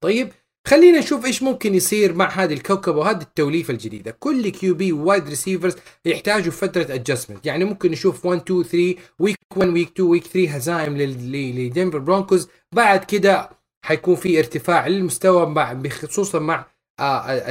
طيب 0.00 0.32
خلينا 0.66 0.98
نشوف 0.98 1.26
إيش 1.26 1.42
ممكن 1.42 1.74
يصير 1.74 2.14
مع 2.14 2.28
هذه 2.28 2.52
الكوكبة 2.52 2.96
وهذه 2.96 3.20
التوليفة 3.22 3.72
الجديدة. 3.72 4.10
كل 4.10 4.48
QB 4.48 4.92
wide 4.92 5.28
receivers 5.28 5.76
يحتاجوا 6.04 6.52
فترة 6.52 6.94
adjustment 6.94 7.46
يعني 7.46 7.64
ممكن 7.64 7.90
نشوف 7.90 8.26
1 8.26 8.40
2 8.40 8.62
3 8.62 8.94
week 9.18 9.38
1 9.56 9.68
week 9.68 9.88
2 9.88 10.08
week 10.08 10.24
3 10.26 10.50
هزايم 10.50 10.96
لدنفر 10.98 11.98
Broncos. 11.98 12.48
بعد 12.74 13.04
كده 13.04 13.50
حيكون 13.84 14.14
في 14.14 14.38
ارتفاع 14.38 14.86
للمستوى 14.86 15.46
مع 15.46 15.82
خصوصا 15.88 16.38
مع 16.38 16.66
آه 17.00 17.50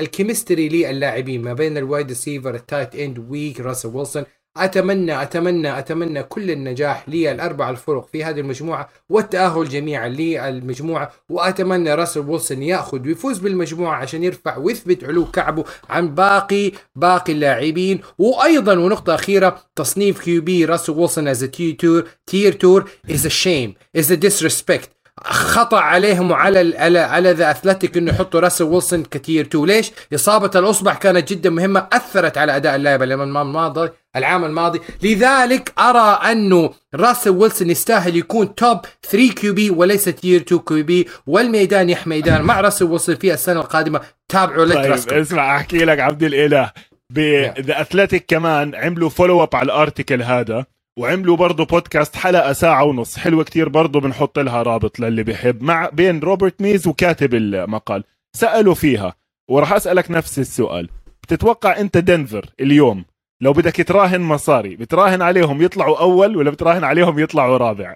ال 0.00 0.07
chemistry 0.07 0.68
للاعبين 0.68 1.42
ما 1.42 1.52
بين 1.52 1.76
ال 1.78 1.84
wide 1.84 2.08
receiver 2.08 2.54
ال 2.54 2.61
tight 2.61 2.94
end 2.94 3.18
with 3.18 3.60
راسل 3.60 3.88
ويلسون 3.88 4.24
أتمنى 4.64 5.22
أتمنى 5.22 5.78
أتمنى 5.78 6.22
كل 6.22 6.50
النجاح 6.50 7.08
للاربع 7.08 7.70
الفرق 7.70 8.08
في 8.12 8.24
هذه 8.24 8.40
المجموعة 8.40 8.88
والتأهل 9.10 9.68
جميعا 9.68 10.08
للمجموعه 10.08 11.12
وأتمنى 11.28 11.94
راسل 11.94 12.20
ويلسون 12.20 12.62
يأخذ 12.62 13.00
ويفوز 13.06 13.38
بالمجموعة 13.38 13.96
عشان 13.96 14.24
يرفع 14.24 14.56
ويثبت 14.56 15.04
علو 15.04 15.24
كعبه 15.30 15.64
عن 15.90 16.14
باقي 16.14 16.72
باقي 16.96 17.32
اللاعبين. 17.32 18.00
وأيضا 18.18 18.72
ونقطة 18.78 19.14
أخيرة 19.14 19.60
تصنيف 19.76 20.20
QB 20.20 20.64
راسل 20.64 20.92
ويلسون 20.92 21.28
is 21.28 21.44
tier 21.44 21.74
two 21.74 22.08
tier 22.26 22.52
two 22.52 22.90
is 23.10 23.26
a 23.26 23.28
shame 23.28 23.74
is 23.96 24.12
a 24.12 24.14
disrespect 24.14 24.90
خطأ 25.24 25.78
عليهم 25.78 26.30
وعلى 26.30 26.78
على 26.78 26.98
على 26.98 27.32
The 27.32 27.50
Athletic 27.50 27.96
إنه 27.96 28.10
يحطوا 28.10 28.40
راسل 28.40 28.64
ويلسون 28.64 29.02
ك 29.02 29.10
tier 29.10 29.44
two. 29.44 29.64
ليش؟ 29.64 29.90
إصابة 30.14 30.50
الأصبع 30.60 30.94
كانت 30.94 31.32
جدا 31.32 31.50
مهمة 31.50 31.86
أثرت 31.92 32.38
على 32.38 32.56
أداء 32.56 32.76
اللاعب 32.76 33.02
الماضي 33.02 33.90
العام 34.16 34.44
الماضي. 34.44 34.80
لذلك 35.02 35.72
أرى 35.78 36.32
أنه 36.32 36.70
راسل 36.94 37.30
ويلسون 37.30 37.70
يستاهل 37.70 38.16
يكون 38.16 38.54
top 38.54 38.80
3 39.10 39.34
QB 39.34 39.70
وليس 39.70 40.04
tier 40.04 40.40
2 40.40 40.60
QB 40.60 41.08
والميدان 41.26 41.90
يا 41.90 42.16
حميدان 42.16 42.42
مع 42.42 42.60
راسل 42.60 42.84
ويلسون 42.84 43.14
في 43.14 43.34
السنة 43.34 43.60
القادمة. 43.60 44.00
تابعوا 44.28 44.74
طيب 44.74 45.12
اسمع 45.12 45.56
أحكي 45.56 45.84
لك 45.84 46.00
عبد 46.00 46.22
الإله. 46.22 46.72
ب 47.10 47.28
The 47.28 47.80
Athletic 47.80 48.24
كمان 48.28 48.74
عملوا 48.74 49.08
follow 49.08 49.42
up 49.42 49.56
على 49.56 49.66
ال 49.66 49.73
article 49.73 50.22
هذا. 50.22 50.66
وعملوا 50.98 51.36
برضه 51.36 51.64
بودكاست 51.64 52.16
حلقة 52.16 52.52
ساعة 52.52 52.84
ونص. 52.84 53.16
حلوة 53.18 53.44
كتير 53.44 53.68
برضه 53.68 54.00
بنحط 54.00 54.38
لها 54.38 54.62
رابط 54.62 55.00
للي 55.00 55.22
بيحب 55.22 55.62
مع 55.62 55.88
بين 55.92 56.20
روبرت 56.20 56.62
ميز 56.62 56.86
وكاتب 56.86 57.34
المقال. 57.34 58.04
سألوا 58.36 58.74
فيها 58.74 59.14
وراح 59.50 59.72
أسألك 59.72 60.10
نفس 60.10 60.38
السؤال. 60.38 60.88
بتتوقع 61.22 61.80
أنت 61.80 61.98
دنفر 61.98 62.46
اليوم؟ 62.60 63.04
لو 63.40 63.52
بدك 63.52 63.88
تراهن 63.88 64.20
مصاري 64.20 64.76
بتراهن 64.76 65.22
عليهم 65.22 65.62
يطلعوا 65.62 66.00
أول 66.00 66.36
ولا 66.36 66.50
بتراهن 66.50 66.84
عليهم 66.84 67.18
يطلعوا 67.18 67.56
رابع؟ 67.56 67.94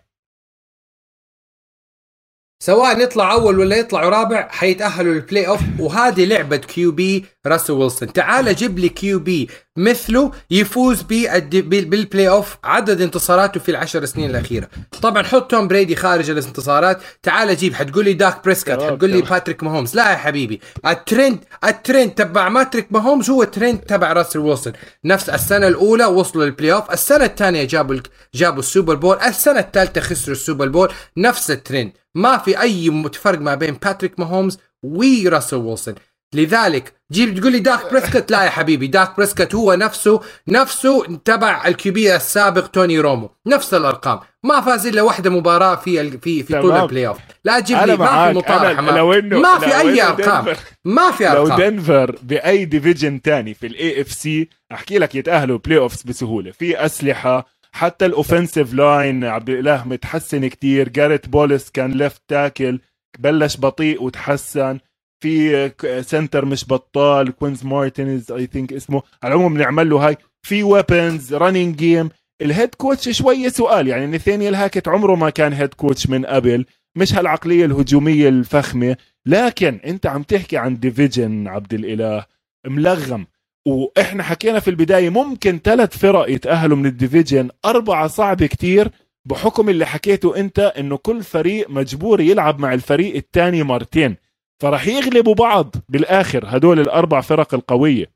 سواء 2.65 3.01
يطلع 3.01 3.33
أول 3.33 3.59
ولا 3.59 3.77
يطلع 3.77 4.09
رابع 4.09 4.49
حيتأهلوا 4.51 5.15
لل 5.15 5.47
playoff 5.49 5.61
وهذه 5.79 6.25
لعبة 6.25 6.57
QB 6.57 7.25
راسل 7.47 7.73
ويلسون. 7.73 8.13
تعال 8.13 8.55
جيب 8.55 8.79
لي 8.79 8.89
QB 8.89 9.49
مثله 9.77 10.31
يفوز 10.51 11.03
بال 11.03 12.29
playoff 12.29 12.57
عدد 12.65 13.01
انتصاراته 13.01 13.61
في 13.61 13.71
العشر 13.71 14.05
سنين 14.05 14.31
الأخيرة. 14.31 14.69
طبعا 15.03 15.23
حط 15.23 15.51
توم 15.51 15.69
بريدي 15.69 15.97
خارج 15.97 16.31
الانتصارات. 16.31 17.01
تعال 17.23 17.57
جيب 17.57 17.75
حتقول 17.75 18.05
لي 18.05 18.13
داك 18.13 18.45
بريسكات 18.45 18.83
حتقول 18.83 19.11
لي 19.11 19.23
باتريك 19.23 19.63
ماهومز. 19.63 19.97
لا 19.97 20.11
يا 20.11 20.17
حبيبي 20.17 20.61
ال 20.87 20.97
trend 20.97 21.45
ال 21.65 21.73
trend 21.73 22.11
تبع 22.11 22.49
باتريك 22.49 22.87
ماهومز 22.91 23.31
هو 23.31 23.43
الترند 23.43 23.79
تبع 23.79 24.13
راسل 24.13 24.39
ويلسون. 24.39 24.73
نفس 25.05 25.29
السنة 25.29 25.69
الأولى 25.69 26.05
وصلوا 26.05 26.45
لل 26.45 26.73
playoff 26.73 26.91
السنة 26.91 27.25
الثانية 27.25 27.65
جابوا 27.65 27.97
جابوا 28.35 28.59
ال 28.59 28.65
Super 28.65 28.95
Bowl. 28.95 29.19
السنة 29.19 29.61
الثالثة 29.61 30.01
خسروا 30.01 30.37
ال 30.37 30.42
Super 30.42 30.69
Bowl. 30.69 30.93
نفس 31.17 31.51
الترند. 31.51 31.93
ما 32.15 32.39
في 32.39 32.61
أي 32.61 33.05
فرق 33.23 33.39
ما 33.39 33.55
بين 33.55 33.75
باتريك 33.75 34.21
ماهومز 34.21 34.59
وراسل 34.83 35.57
ويلسون 35.57 35.95
لذلك 36.35 36.95
جيب 37.13 37.41
تقول 37.41 37.53
لي 37.53 37.59
داك 37.59 37.91
بريسكت 37.91 38.31
لا 38.31 38.45
يا 38.45 38.51
حبيبي 38.51 38.87
داك 38.87 39.17
بريسكت 39.17 39.55
هو 39.55 39.75
نفسه 39.75 40.21
نفسه 40.49 41.17
تبع 41.25 41.67
الكبير 41.67 42.17
السابق 42.17 42.67
توني 42.67 43.01
رومو. 43.01 43.31
نفس 43.47 43.75
الأرقام. 43.75 44.21
ما 44.45 44.61
فاز 44.61 44.87
إلا 44.87 45.03
واحدة 45.03 45.31
مباراة 45.31 45.75
في 45.75 46.19
في 46.19 46.43
في 46.43 46.61
طول 46.61 46.73
ال 46.73 47.07
playoff 47.07 47.19
لا 47.45 47.61
تجيب 47.61 47.79
لي 47.79 47.97
ما 47.97 48.33
في 48.33 48.39
مطارحه 48.39 49.19
إنه 49.19 49.39
ما 49.39 49.59
في 49.59 49.81
أي 49.81 50.03
أرقام. 50.03 50.55
ما 50.85 51.11
في 51.11 51.29
أرقام. 51.29 51.49
لو 51.49 51.57
دنفر 51.57 52.19
بأي 52.23 52.65
division 52.65 53.21
ثاني 53.25 53.55
في 53.55 53.67
ال 53.67 54.01
AFC 54.01 54.49
أحكي 54.73 54.99
لك 54.99 55.15
يتأهلوا 55.15 55.59
playoffs 55.59 56.03
بسهولة. 56.03 56.51
في 56.51 56.85
أسلحة 56.85 57.47
حتى 57.75 58.07
ال 58.07 58.14
offensive 58.14 58.75
line 58.75 59.25
عبد 59.25 59.51
الإله 59.51 59.89
متحسن 59.89 60.47
كتير. 60.47 60.89
جاريت 60.89 61.29
بولس 61.29 61.71
كان 61.71 61.93
left 61.93 62.23
tackle 62.29 62.81
بلش 63.19 63.57
بطيء 63.57 64.03
وتحسن. 64.03 64.79
في 65.23 65.71
center 66.07 66.45
مش 66.45 66.65
بطال 66.69 67.31
كوينز 67.31 67.65
مارتينز 67.65 68.33
I 68.33 68.47
think 68.47 68.73
اسمه. 68.73 69.03
على 69.23 69.35
العموم 69.35 69.55
بنعمل 69.55 69.91
له 69.91 70.07
هاي. 70.07 70.17
في 70.43 70.63
weapons 70.63 71.35
running 71.35 71.77
game 71.77 72.09
ال 72.43 72.49
head 72.49 72.75
coach 72.75 73.09
شوية 73.09 73.49
سؤال 73.49 73.89
يعني 73.89 74.07
نثانيال 74.07 74.55
هاكت 74.55 74.89
عمره 74.89 75.15
ما 75.15 75.31
كان 75.31 75.53
head 75.53 75.75
coach 75.75 76.07
من 76.07 76.27
قبل. 76.27 76.65
مش 76.97 77.15
هالعقلية 77.15 77.65
الهجومية 77.65 78.29
الفخمة. 78.29 78.97
لكن 79.27 79.81
أنت 79.85 80.07
عم 80.07 80.23
تحكي 80.23 80.57
عن 80.57 80.77
division 80.79 81.49
عبد 81.49 81.75
الإله. 81.75 82.25
ملغم. 82.67 83.27
وإحنا 83.67 84.23
حكينا 84.23 84.61
في 84.61 84.71
البداية 84.71 85.11
ممكن 85.11 85.59
ثلاث 85.65 85.99
فرق 85.99 86.31
يتأهلوا 86.31 86.77
من 86.77 86.87
ال 86.87 86.93
division. 86.93 87.51
أربعة 87.65 88.07
صعب 88.09 88.45
كتير 88.45 88.91
بحكم 89.25 89.69
اللي 89.69 89.87
حكيته 89.87 90.37
أنت 90.37 90.59
إنه 90.59 90.97
كل 90.97 91.23
فريق 91.23 91.71
مجبور 91.71 92.21
يلعب 92.21 92.59
مع 92.59 92.75
الفريق 92.75 93.17
الثاني 93.17 93.63
مرتين. 93.63 94.17
فراح 94.63 94.87
يغلبوا 94.87 95.35
بعض 95.35 95.75
بالآخر 95.89 96.45
هدول 96.47 96.81
الأربع 96.81 97.21
فرق 97.21 97.55
القوية. 97.55 98.13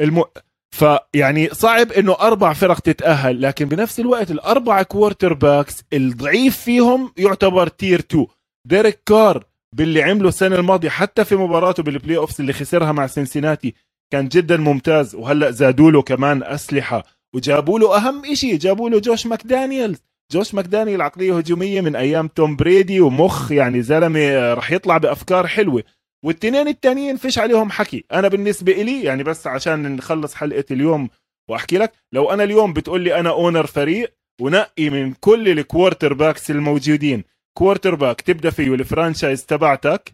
الم... 0.00 0.24
فيعني 0.70 1.48
صعب 1.48 1.92
إنه 1.92 2.12
أربع 2.12 2.52
فرق 2.52 2.80
تتأهل 2.80 3.42
لكن 3.42 3.64
بنفس 3.68 4.00
الوقت 4.00 4.30
الأربع 4.30 4.82
quarterbacks 4.82 5.84
الضعيف 5.92 6.56
فيهم 6.56 7.12
يعتبر 7.16 7.68
tier 7.68 7.98
2 7.98 8.26
ديريك 8.64 9.02
كار 9.06 9.44
باللي 9.72 10.02
عمله 10.02 10.28
السنة 10.28 10.56
الماضية 10.56 10.88
حتى 10.88 11.24
في 11.24 11.36
مباراته 11.36 11.82
بال 11.82 12.16
playoffs 12.16 12.40
اللي 12.40 12.52
خسرها 12.52 12.92
مع 12.92 13.06
سنسيناتي 13.06 13.74
كان 14.12 14.28
جدا 14.28 14.56
ممتاز. 14.56 15.14
وهلأ 15.14 15.50
زادوا 15.50 15.90
له 15.90 16.02
كمان 16.02 16.42
أسلحة 16.42 17.04
وجابوا 17.34 17.78
له 17.78 17.96
أهم 17.96 18.34
شيء 18.34 18.58
جابوا 18.58 18.90
له 18.90 19.00
جوش 19.00 19.26
ماكدانيالز 19.26 19.98
جوش 20.32 20.54
ماكدانيال 20.54 21.02
عقلية 21.02 21.38
هجومية 21.38 21.80
من 21.80 21.96
أيام 21.96 22.28
توم 22.28 22.56
بريدي 22.56 23.00
ومخ 23.00 23.52
يعني 23.52 23.82
زلمة 23.82 24.54
رح 24.54 24.72
يطلع 24.72 24.98
بأفكار 24.98 25.46
حلوة. 25.46 25.82
والتنين 26.24 26.68
التانيين 26.68 27.16
فيش 27.16 27.38
عليهم 27.38 27.70
حكي. 27.70 28.04
أنا 28.12 28.28
بالنسبة 28.28 28.72
إلي 28.72 29.02
يعني 29.04 29.22
بس 29.22 29.46
عشان 29.46 29.96
نخلص 29.96 30.34
حلقة 30.34 30.64
اليوم 30.70 31.08
وأحكي 31.50 31.78
لك 31.78 31.92
لو 32.12 32.30
أنا 32.30 32.44
اليوم 32.44 32.72
بتقول 32.72 33.00
لي 33.00 33.20
أنا 33.20 33.30
owner 33.30 33.66
فريق 33.66 34.14
ونقي 34.40 34.90
من 34.90 35.12
كل 35.12 35.48
ال 35.48 36.12
quarterbacks 36.14 36.50
الموجودين. 36.50 37.24
quarterback 37.58 38.20
تبدأ 38.20 38.50
فيه 38.50 38.74
ال 38.74 38.81
franchise 38.81 39.46
تبعتك 39.46 40.12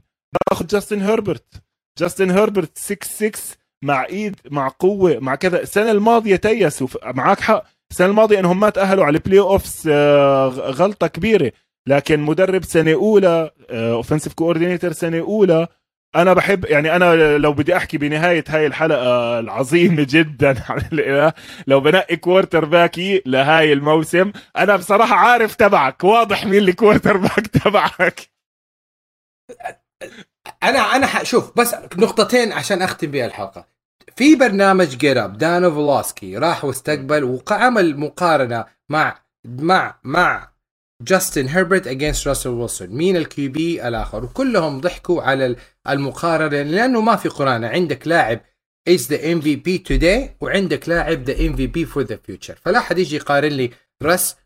باخذ 0.50 0.66
جاستن 0.66 1.02
هربرت 1.02 1.62
جاستن 1.98 2.30
هربرت 2.30 2.78
6 2.78 3.06
6 3.06 3.40
مع 3.84 4.04
إيد 4.04 4.36
مع 4.50 4.68
قوة 4.78 5.18
مع 5.18 5.34
كذا. 5.34 5.62
السنة 5.62 5.90
الماضية 5.90 6.36
تيسوا 6.36 6.88
معك 7.04 7.40
حق. 7.40 7.64
السنة 7.90 8.06
الماضية 8.06 8.38
إنهم 8.38 8.60
ما 8.60 8.70
تأهلوا 8.70 9.04
على 9.04 9.16
ال 9.16 9.38
playoffs 9.40 9.88
آه، 9.92 10.48
غلطة 10.48 11.06
كبيرة. 11.06 11.52
لكن 11.88 12.20
مدرب 12.20 12.64
سنة 12.64 12.92
أولى 12.92 13.50
offensive 13.70 14.34
coordinator 14.34 14.92
سنة 14.92 15.18
أولى 15.18 15.66
أنا 16.16 16.32
بحب 16.34 16.64
يعني 16.64 16.96
أنا 16.96 17.38
لو 17.38 17.52
بدي 17.52 17.76
أحكي 17.76 17.98
بنهاية 17.98 18.44
هاي 18.48 18.66
الحلقة 18.66 19.38
العظيمة 19.38 20.06
جدا 20.08 20.54
لو 21.66 21.80
بنقي 21.80 22.16
quarterback 22.16 22.64
ي 22.64 23.22
لهاي 23.26 23.72
الموسم 23.72 24.32
أنا 24.56 24.76
بصراحة 24.76 25.16
عارف 25.16 25.54
تبعك 25.54 26.04
واضح 26.04 26.46
مين 26.46 26.62
ال 26.68 27.16
quarterback 27.16 27.46
تبعك. 27.46 28.20
أنا 30.62 30.78
أنا 30.78 31.24
شوف 31.24 31.58
بس 31.58 31.74
نقطتين 31.96 32.52
عشان 32.52 32.82
أختم 32.82 33.10
بها 33.10 33.26
الحلقة 33.26 33.66
في 34.16 34.34
برنامج 34.36 34.96
Get 34.96 35.16
Up 35.16 35.38
دان 35.38 35.70
أورلوفسكي 35.70 36.38
راح 36.38 36.64
واستقبل 36.64 37.24
وعمل 37.24 37.96
مقارنة 37.96 38.64
مع 38.88 39.18
مع 39.44 39.98
مع 40.04 40.52
جاستن 41.02 41.48
هيربرت 41.48 41.86
against 41.86 42.28
راسل 42.28 42.50
ويلسون 42.50 42.88
مين 42.88 43.16
ال 43.16 43.52
QB 43.52 43.88
الآخر؟ 43.88 44.24
وكلهم 44.24 44.80
ضحكوا 44.80 45.22
على 45.22 45.56
المقارنة 45.88 46.62
لأنه 46.62 47.00
ما 47.00 47.16
في 47.16 47.28
مقارنة 47.28 47.68
عندك 47.68 48.08
لاعب 48.08 48.40
is 48.88 49.08
the 49.12 49.32
MVP 49.32 49.78
today 49.78 50.36
وعندك 50.40 50.88
لاعب 50.88 51.22
the 51.22 51.46
MVP 51.46 51.66
for 51.66 52.02
the 52.02 52.18
future 52.26 52.54
فلا 52.64 52.80
حد 52.80 52.98
يجي 52.98 53.16
يقارن 53.16 53.52
لي 53.52 53.70
راسل 54.02 54.36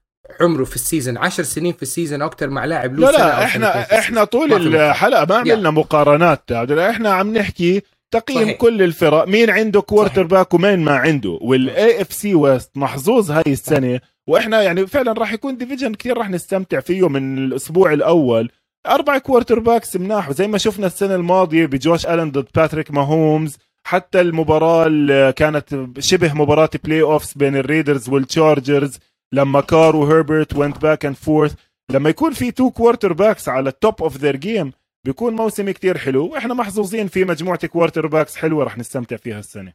عمره 0.40 0.64
في 0.64 0.74
ال 0.74 0.80
season 0.80 1.16
10 1.16 1.44
سنين 1.44 1.72
في 1.72 1.82
ال 1.82 1.88
season 1.88 2.22
أكثر 2.22 2.48
مع 2.50 2.64
لاعب 2.64 2.98
لا 2.98 3.10
لا 3.10 3.44
إحنا 3.44 3.98
إحنا 3.98 4.24
طول 4.24 4.74
الحلقة 4.76 5.24
ما 5.24 5.36
عملنا 5.36 5.70
مقارنات 5.70 6.52
إحنا 6.52 7.10
عم 7.10 7.32
نحكي 7.36 7.82
تقييم 8.10 8.42
صحيح. 8.44 8.56
كل 8.56 8.82
الفرق. 8.82 9.28
مين 9.28 9.50
عنده 9.50 9.80
quarterback 9.80 10.54
ومين 10.54 10.78
ما 10.78 10.96
عنده. 10.96 11.38
وال 11.42 12.02
AFC 12.02 12.12
West 12.12 12.70
محظوظ 12.74 13.30
هاي 13.30 13.42
السنة. 13.46 14.00
وإحنا 14.26 14.62
يعني 14.62 14.86
فعلا 14.86 15.12
راح 15.12 15.32
يكون 15.32 15.56
division 15.56 15.94
كثير 15.94 16.18
راح 16.18 16.30
نستمتع 16.30 16.80
فيه 16.80 17.08
من 17.08 17.38
الأسبوع 17.38 17.92
الأول. 17.92 18.50
أربع 18.88 19.18
quarterbacks 19.18 19.96
مناح. 19.96 20.28
وزي 20.28 20.46
ما 20.46 20.58
شفنا 20.58 20.86
السنة 20.86 21.14
الماضية 21.14 21.66
بجوش 21.66 22.06
ألن 22.06 22.30
ضد 22.30 22.48
باتريك 22.54 22.90
ماهومز 22.90 23.56
حتى 23.86 24.20
المباراة 24.20 24.86
اللي 24.86 25.32
كانت 25.32 25.86
شبه 25.98 26.34
مباراة 26.34 26.70
playoffs 26.84 27.32
بين 27.32 27.56
ال 27.56 27.63
Raiders 27.63 28.08
وال 28.08 28.26
Chargers 28.26 28.98
لما 29.32 29.60
كار 29.60 29.96
وهربرت 29.96 30.54
went 30.54 30.78
back 30.78 31.06
and 31.06 31.16
forth 31.16 31.54
لما 31.90 32.10
يكون 32.10 32.32
في 32.32 32.50
two 32.50 32.70
quarterbacks 32.70 33.48
على 33.48 33.68
ال 33.68 33.77
top 33.77 34.02
of 34.02 34.16
their 34.16 34.36
game 34.36 34.72
بيكون 35.04 35.34
موسم 35.34 35.70
كتير 35.70 35.98
حلو. 35.98 36.26
وإحنا 36.26 36.54
محظوظين 36.54 37.08
في 37.08 37.24
مجموعة 37.24 37.66
quarterbacks 37.66 38.36
حلوة 38.36 38.64
رح 38.64 38.78
نستمتع 38.78 39.16
فيها 39.16 39.38
السنة. 39.38 39.72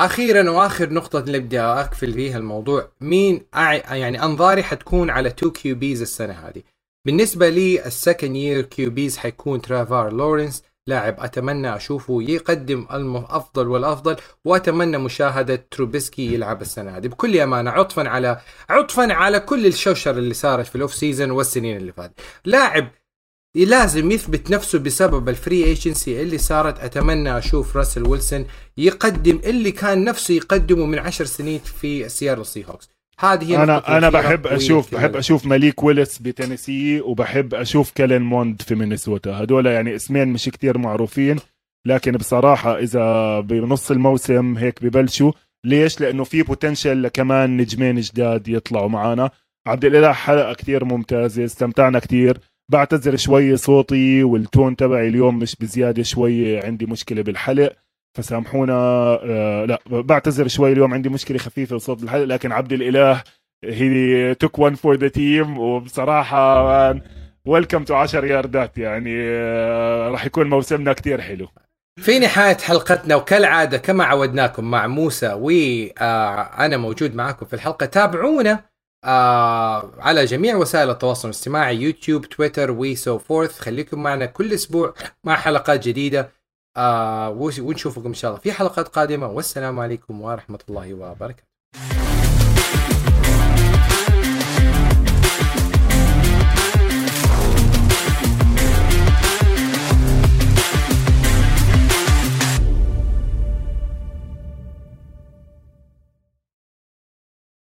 أخيرا 0.00 0.50
وآخر 0.50 0.92
نقطة 0.92 1.18
اللي 1.18 1.38
بدي 1.38 1.60
أقفل 1.60 2.12
فيها 2.12 2.38
الموضوع. 2.38 2.88
مين. 3.00 3.46
يعني 3.90 4.22
أنظاري 4.22 4.62
حتكون 4.62 5.10
على 5.10 5.30
two 5.30 5.50
QBs 5.50 6.00
السنة 6.00 6.32
هذه؟ 6.32 6.62
بالنسبة 7.06 7.48
لي 7.48 7.86
ال 7.86 8.36
second 8.36 8.62
year 8.62 8.90
QBs 8.90 9.16
حيكون 9.16 9.60
تريفور 9.60 10.12
لورنس 10.12 10.62
لاعب 10.86 11.16
أتمنى 11.18 11.76
أشوفه 11.76 12.22
يقدم 12.22 12.86
الافضل 12.92 13.68
والأفضل 13.68 14.16
وأتمنى 14.44 14.98
ميتشل 14.98 15.66
تروبيسكي 15.70 16.34
يلعب 16.34 16.62
السنة 16.62 16.96
هذه. 16.96 17.06
بكل 17.06 17.40
أمانة 17.40 17.70
عطفا 17.70 18.08
على 18.08 18.40
عطفا 18.68 19.12
على 19.12 19.40
كل 19.40 19.66
الشوشر 19.66 20.18
اللي 20.18 20.34
صارت 20.34 20.66
في 20.66 20.76
ال 20.76 20.80
off 20.80 20.94
season 20.94 21.30
والسنين 21.30 21.76
اللي 21.76 21.92
فاتت. 21.92 22.20
لاعب 22.44 22.90
لازم 23.56 24.10
يثبت 24.10 24.50
نفسه 24.50 24.78
بسبب 24.78 25.28
ال 25.28 25.35
free 25.35 25.64
agency 25.64 26.22
اللي 26.22 26.38
صارت. 26.38 26.78
أتمنى 26.80 27.38
أشوف 27.38 27.76
راسل 27.76 28.08
ويلسون 28.08 28.46
يقدم 28.76 29.40
اللي 29.44 29.72
كان 29.72 30.04
نفسه 30.04 30.34
يقدمه 30.34 30.86
من 30.86 30.98
عشر 30.98 31.24
سنين 31.24 31.58
في 31.58 32.08
سياتل 32.08 32.42
Seahawks 32.42 32.88
هذه 33.18 33.62
أنا 33.62 33.96
أنا 33.96 34.10
بحب 34.10 34.46
أشوف 34.46 34.94
بحب 34.94 35.16
أشوف 35.16 35.46
مليك 35.46 35.82
ويلس 35.82 36.18
بتينيسي 36.18 37.00
وبحب 37.00 37.54
أشوف 37.54 37.90
كيلين 37.90 38.22
موند 38.22 38.62
في 38.62 38.74
مينيسوتا. 38.74 39.30
هدول 39.30 39.66
يعني 39.66 39.96
اسمين 39.96 40.28
مش 40.28 40.44
كتير 40.44 40.78
معروفين 40.78 41.36
لكن 41.86 42.12
بصراحة 42.12 42.78
إذا 42.78 43.40
بنص 43.40 43.90
الموسم 43.90 44.56
هيك 44.56 44.84
ببلشوا. 44.84 45.32
ليش؟ 45.64 46.00
لأنه 46.00 46.24
في 46.24 46.42
potential 46.42 47.08
كمان 47.08 47.56
نجمين 47.56 48.00
جداد 48.00 48.48
يطلعوا 48.48 48.88
معنا 48.88 49.30
عبد 49.66 49.84
الإله 49.84 50.12
حلقة 50.12 50.52
كتير 50.52 50.84
ممتازة 50.84 51.44
استمتعنا 51.44 51.98
كتير. 51.98 52.38
بعتذر 52.72 53.16
شوي 53.16 53.56
صوتي 53.56 54.24
وال 54.24 54.41
tone 54.41 54.76
تبعي 54.76 55.08
اليوم 55.08 55.38
مش 55.38 55.56
بزيادة 55.56 56.02
شوي 56.02 56.58
عندي 56.58 56.86
مشكلة 56.86 57.22
بالحلق. 57.22 57.72
فسامحونا. 58.14 58.74
آه 59.22 59.64
لا 59.64 59.78
بعتذر 59.86 60.48
شوي 60.48 60.72
اليوم 60.72 60.94
عندي 60.94 61.08
مشكلة 61.08 61.38
خفيفة 61.38 61.76
بصوت 61.76 62.02
الحلق 62.02 62.24
لكن 62.24 62.52
عبد 62.52 62.72
الإله 62.72 63.22
he 63.64 64.34
took 64.34 64.58
one 64.58 64.74
for 64.74 64.96
the 64.96 65.08
team 65.08 65.58
وبصراحة 65.58 67.00
welcome 67.46 67.84
to 67.84 67.94
10 67.94 68.26
ياردات 68.26 68.78
يعني 68.78 69.14
آه 69.18 70.08
راح 70.08 70.26
يكون 70.26 70.50
موسمنا 70.50 70.92
كتير 70.92 71.20
حلو. 71.20 71.48
في 72.00 72.18
نهاية 72.18 72.56
حلقتنا 72.56 73.14
وكالعادة 73.16 73.78
كما 73.78 74.04
عودناكم 74.04 74.64
مع 74.70 74.86
موسى 74.86 75.32
وأنا 75.32 76.76
موجود 76.76 77.14
معكم 77.14 77.46
في 77.46 77.54
الحلقة. 77.54 77.86
تابعونا 77.86 78.64
آه 79.04 79.90
على 79.98 80.24
جميع 80.24 80.56
وسائل 80.56 80.90
التواصل 80.90 81.28
الاجتماعي 81.28 81.76
يوتيوب 81.76 82.26
تويتر 82.26 82.70
and 82.70 82.99
so 82.99 83.18
forth 83.18 83.58
خليكم 83.58 84.02
معنا 84.02 84.26
كل 84.26 84.52
أسبوع 84.52 84.94
مع 85.24 85.36
حلقات 85.36 85.88
جديدة. 85.88 86.30
آه 86.76 87.30
ونشوفكم 87.30 88.06
إن 88.06 88.14
شاء 88.14 88.30
الله 88.30 88.40
في 88.42 88.52
حلقات 88.52 88.88
قادمة. 88.88 89.26
والسلام 89.26 89.80
عليكم 89.80 90.20
ورحمة 90.20 90.58
الله 90.68 90.94
وبركاته. 90.94 91.53